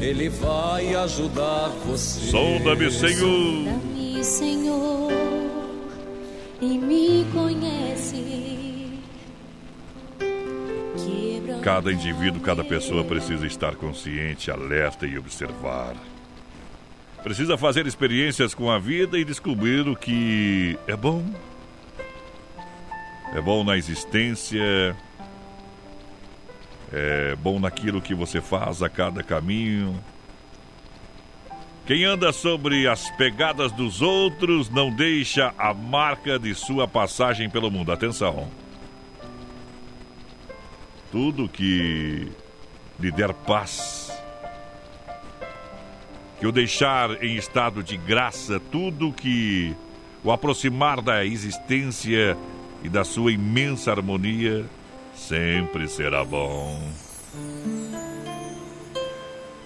Ele 0.02 0.30
vai 0.30 0.96
ajudar 0.96 1.70
você. 1.86 2.32
Sonda-me, 2.32 2.90
Senhor. 2.90 3.20
Sonda-me, 3.20 4.24
Senhor, 4.24 5.12
e 6.60 6.80
me 6.80 7.24
conhece. 7.32 8.96
Cada 11.62 11.92
indivíduo, 11.92 12.42
cada 12.42 12.64
pessoa 12.64 13.04
precisa 13.04 13.46
estar 13.46 13.76
consciente, 13.76 14.50
alerta 14.50 15.06
e 15.06 15.20
observar. 15.20 15.96
Precisa 17.26 17.58
fazer 17.58 17.88
experiências 17.88 18.54
com 18.54 18.70
a 18.70 18.78
vida 18.78 19.18
e 19.18 19.26
descobrir 19.26 19.88
o 19.88 19.96
que 19.96 20.78
é 20.86 20.96
bom. 20.96 21.26
É 23.34 23.42
bom 23.42 23.64
na 23.64 23.76
existência. 23.76 24.96
É 26.94 27.36
bom 27.38 27.60
naquilo 27.60 28.00
que 28.00 28.14
você 28.14 28.40
faz 28.40 28.84
a 28.84 28.90
cada 28.90 29.24
caminho. 29.24 30.00
Quem 31.88 32.06
anda 32.06 32.32
sobre 32.32 32.88
as 32.88 33.10
pegadas 33.18 33.72
dos 33.72 34.04
outros 34.04 34.70
não 34.70 34.92
deixa 34.92 35.52
a 35.58 35.74
marca 35.74 36.38
de 36.38 36.54
sua 36.54 36.88
passagem 36.88 37.50
pelo 37.50 37.72
mundo. 37.72 37.92
Atenção. 37.92 38.52
Tudo 41.12 41.50
que 41.50 42.32
lhe 43.00 43.12
der 43.12 43.34
paz, 43.34 44.15
que 46.40 46.48
o 46.48 46.52
deixar 46.52 47.24
em 47.24 47.36
estado 47.36 47.82
de 47.82 47.98
graça, 47.98 48.60
tudo 48.72 49.14
que 49.14 49.76
o 50.24 50.32
aproximar 50.32 51.02
da 51.02 51.26
existência 51.26 52.38
e 52.84 52.90
da 52.90 53.04
sua 53.04 53.32
imensa 53.32 53.92
harmonia, 53.92 54.66
sempre 55.14 55.88
será 55.88 56.24
bom. 56.24 56.82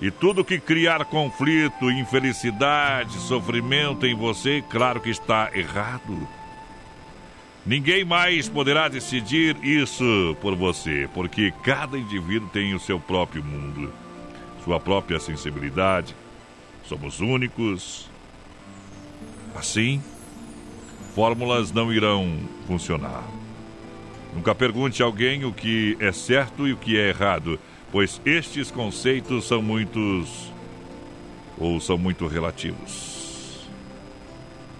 E 0.01 0.09
tudo 0.09 0.45
que 0.45 0.59
criar 0.59 1.03
conflito, 1.05 1.91
infelicidade, 1.91 3.19
sofrimento 3.19 4.05
em 4.05 4.15
você, 4.15 4.63
claro 4.69 5.01
que 5.01 5.09
está 5.09 5.49
errado. 5.53 6.27
Ninguém 7.65 8.05
mais 8.05 8.47
poderá 8.47 8.87
decidir 8.87 9.57
isso 9.61 10.37
por 10.41 10.55
você, 10.55 11.09
porque 11.13 11.53
cada 11.63 11.97
indivíduo 11.97 12.49
tem 12.49 12.73
o 12.73 12.79
seu 12.79 12.97
próprio 12.97 13.43
mundo, 13.43 13.93
sua 14.63 14.79
própria 14.79 15.19
sensibilidade. 15.19 16.15
Somos 16.89 17.19
únicos. 17.19 18.09
Assim, 19.55 20.01
fórmulas 21.13 21.71
não 21.71 21.93
irão 21.93 22.39
funcionar. 22.65 23.23
Nunca 24.33 24.55
pergunte 24.55 25.03
a 25.03 25.05
alguém 25.05 25.45
o 25.45 25.53
que 25.53 25.95
é 25.99 26.11
certo 26.11 26.67
e 26.67 26.73
o 26.73 26.77
que 26.77 26.97
é 26.97 27.09
errado, 27.09 27.59
pois 27.91 28.19
estes 28.25 28.71
conceitos 28.71 29.47
são 29.47 29.61
muitos 29.61 30.51
ou 31.59 31.79
são 31.79 31.95
muito 31.95 32.25
relativos. 32.25 33.69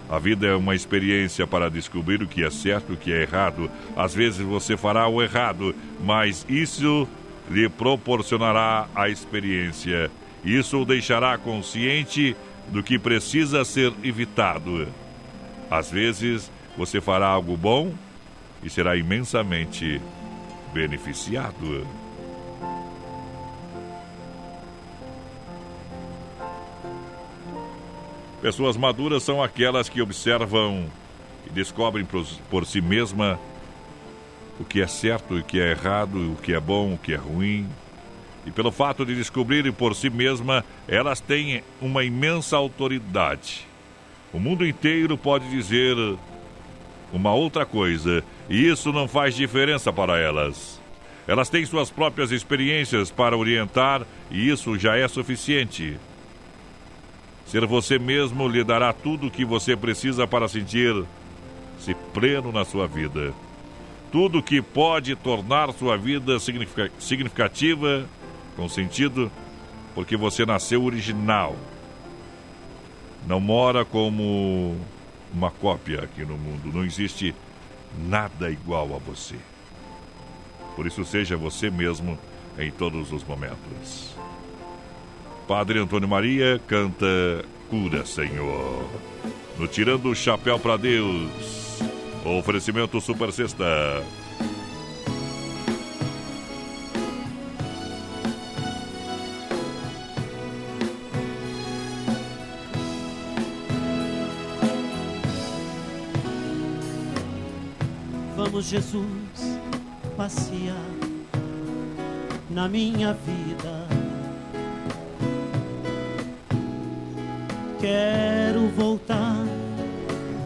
A 0.08 0.18
vida 0.18 0.48
é 0.48 0.56
uma 0.56 0.74
experiência 0.74 1.46
para 1.46 1.70
descobrir 1.70 2.20
o 2.20 2.26
que 2.26 2.42
é 2.42 2.50
certo 2.50 2.90
e 2.90 2.94
o 2.94 2.98
que 2.98 3.12
é 3.12 3.22
errado. 3.22 3.70
Às 3.96 4.12
vezes 4.12 4.40
você 4.40 4.76
fará 4.76 5.06
o 5.06 5.22
errado, 5.22 5.72
mas 6.04 6.44
isso 6.48 7.06
lhe 7.48 7.68
proporcionará 7.68 8.88
a 8.96 9.08
experiência. 9.08 10.10
Isso 10.44 10.78
o 10.78 10.84
deixará 10.84 11.36
consciente 11.36 12.36
do 12.68 12.82
que 12.82 12.98
precisa 12.98 13.64
ser 13.64 13.92
evitado. 14.02 14.88
Às 15.70 15.90
vezes 15.90 16.50
você 16.76 17.00
fará 17.00 17.28
algo 17.28 17.56
bom 17.56 17.92
e 18.62 18.70
será 18.70 18.96
imensamente 18.96 20.00
beneficiado. 20.72 21.86
Pessoas 28.40 28.76
maduras 28.76 29.22
são 29.22 29.42
aquelas 29.42 29.88
que 29.88 30.00
observam 30.00 30.86
e 31.46 31.50
descobrem 31.50 32.06
por, 32.06 32.64
si 32.64 32.80
mesma 32.80 33.38
o 34.58 34.64
que 34.64 34.80
é 34.80 34.86
certo 34.86 35.36
e 35.36 35.40
o 35.40 35.44
que 35.44 35.60
é 35.60 35.72
errado, 35.72 36.32
o 36.32 36.36
que 36.36 36.54
é 36.54 36.60
bom, 36.60 36.94
o 36.94 36.98
que 36.98 37.12
é 37.12 37.16
ruim. 37.16 37.68
E 38.46 38.50
pelo 38.50 38.70
fato 38.70 39.04
de 39.04 39.14
descobrirem 39.14 39.72
por 39.72 39.94
si 39.94 40.08
mesma, 40.08 40.64
elas 40.88 41.20
têm 41.20 41.62
uma 41.80 42.02
imensa 42.04 42.56
autoridade. 42.56 43.66
O 44.32 44.38
mundo 44.38 44.66
inteiro 44.66 45.18
pode 45.18 45.48
dizer 45.50 45.96
uma 47.12 47.34
outra 47.34 47.66
coisa, 47.66 48.22
e 48.48 48.66
isso 48.66 48.92
não 48.92 49.08
faz 49.08 49.34
diferença 49.34 49.92
para 49.92 50.18
elas. 50.18 50.80
Elas 51.26 51.48
têm 51.48 51.64
suas 51.64 51.90
próprias 51.90 52.32
experiências 52.32 53.10
para 53.10 53.36
orientar 53.36 54.02
e 54.30 54.48
isso 54.48 54.78
já 54.78 54.96
é 54.96 55.06
suficiente. 55.06 55.96
Ser 57.46 57.66
você 57.66 57.98
mesmo 57.98 58.48
lhe 58.48 58.64
dará 58.64 58.92
tudo 58.92 59.26
o 59.26 59.30
que 59.30 59.44
você 59.44 59.76
precisa 59.76 60.26
para 60.26 60.48
sentir-se 60.48 61.94
pleno 62.12 62.50
na 62.50 62.64
sua 62.64 62.86
vida. 62.86 63.32
Tudo 64.10 64.42
que 64.42 64.60
pode 64.60 65.14
tornar 65.14 65.72
sua 65.72 65.96
vida 65.96 66.38
significativa, 66.98 68.08
com 68.56 68.68
sentido, 68.68 69.30
porque 69.94 70.16
você 70.16 70.44
nasceu 70.46 70.84
original. 70.84 71.56
Não 73.26 73.40
mora 73.40 73.84
como 73.84 74.76
uma 75.32 75.50
cópia 75.50 76.02
aqui 76.02 76.24
no 76.24 76.36
mundo. 76.36 76.72
Não 76.72 76.84
existe 76.84 77.34
nada 78.08 78.50
igual 78.50 78.94
a 78.94 78.98
você. 78.98 79.36
Por 80.76 80.86
isso, 80.86 81.04
seja 81.04 81.36
você 81.36 81.70
mesmo 81.70 82.18
em 82.58 82.70
todos 82.70 83.12
os 83.12 83.24
momentos. 83.24 84.14
Padre 85.46 85.78
Antônio 85.78 86.08
Maria 86.08 86.60
canta 86.66 87.06
Cura, 87.68 88.06
Senhor. 88.06 88.88
No 89.58 89.66
Tirando 89.66 90.10
o 90.10 90.14
Chapéu 90.14 90.58
para 90.58 90.76
Deus. 90.76 91.80
Oferecimento 92.24 93.00
Super 93.00 93.32
Sexta. 93.32 93.64
Jesus, 108.70 109.58
passear 110.16 110.76
na 112.48 112.68
minha 112.68 113.12
vida 113.14 113.80
Quero 117.80 118.68
voltar 118.76 119.42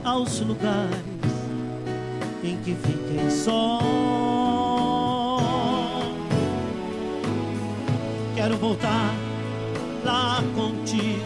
aos 0.05 0.39
lugares 0.39 0.95
em 2.45 2.57
que 2.59 2.77
fiquei 2.77 3.29
só. 3.29 3.81
Quero 8.37 8.57
voltar 8.57 9.13
lá 10.05 10.41
contigo, 10.55 11.25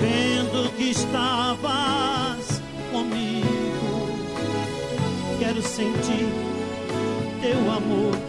vendo 0.00 0.74
que 0.78 0.90
estavas 0.92 2.07
sentir 5.78 6.26
teu 7.40 7.70
amor 7.70 8.27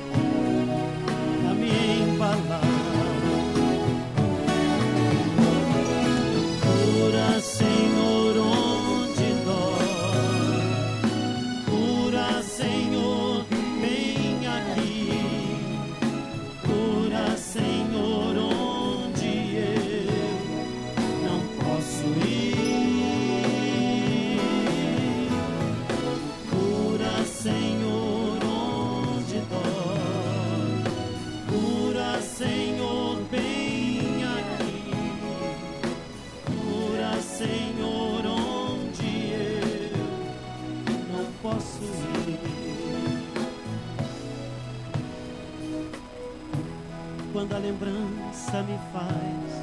lembrança 48.50 48.64
me 48.64 48.80
faz 48.92 49.54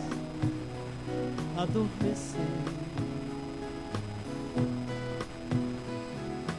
adormecer. 1.58 2.40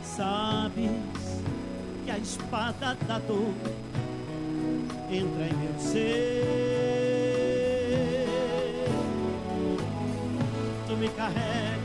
Sabes 0.04 0.92
que 2.04 2.12
a 2.12 2.18
espada 2.18 2.98
da 3.08 3.20
dor 3.20 3.54
entra 5.10 5.48
em 5.48 5.54
meu 5.54 5.80
ser. 5.80 6.44
Tu 10.88 10.98
me 10.98 11.10
carregas 11.10 11.77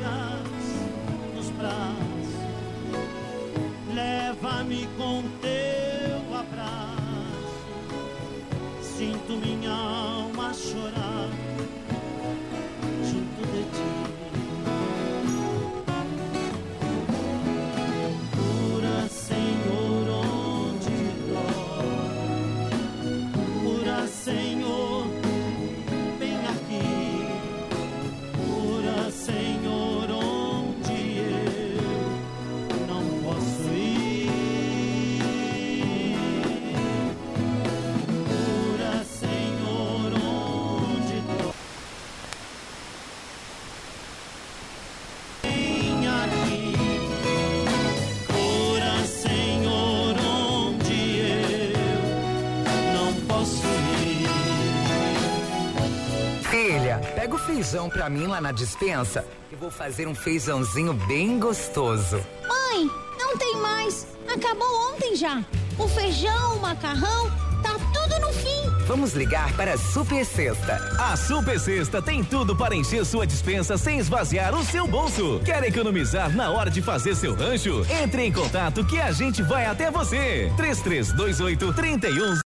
feijão 57.62 57.88
pra 57.88 58.10
mim 58.10 58.26
lá 58.26 58.40
na 58.40 58.50
dispensa. 58.50 59.24
Eu 59.50 59.56
vou 59.56 59.70
fazer 59.70 60.08
um 60.08 60.14
feijãozinho 60.16 60.92
bem 60.92 61.38
gostoso. 61.38 62.16
Mãe, 62.48 62.90
não 63.16 63.36
tem 63.38 63.56
mais. 63.58 64.04
Acabou 64.28 64.92
ontem 64.92 65.14
já. 65.14 65.44
O 65.78 65.86
feijão, 65.86 66.56
o 66.56 66.60
macarrão, 66.60 67.30
tá 67.62 67.76
tudo 67.94 68.18
no 68.18 68.32
fim. 68.32 68.62
Vamos 68.84 69.12
ligar 69.12 69.52
para 69.52 69.74
a 69.74 69.78
Super 69.78 70.24
Sexta. 70.26 70.74
A 70.98 71.16
Super 71.16 71.58
Sexta 71.60 72.02
tem 72.02 72.24
tudo 72.24 72.56
para 72.56 72.74
encher 72.74 73.06
sua 73.06 73.24
dispensa 73.24 73.78
sem 73.78 74.00
esvaziar 74.00 74.52
o 74.56 74.64
seu 74.64 74.88
bolso. 74.88 75.40
Quer 75.44 75.62
economizar 75.62 76.34
na 76.34 76.50
hora 76.50 76.68
de 76.68 76.82
fazer 76.82 77.14
seu 77.14 77.32
rancho? 77.32 77.86
Entre 78.02 78.24
em 78.24 78.32
contato 78.32 78.84
que 78.84 79.00
a 79.00 79.12
gente 79.12 79.40
vai 79.40 79.66
até 79.66 79.88
você. 79.88 80.52
3328 80.56 81.72
31 81.72 82.34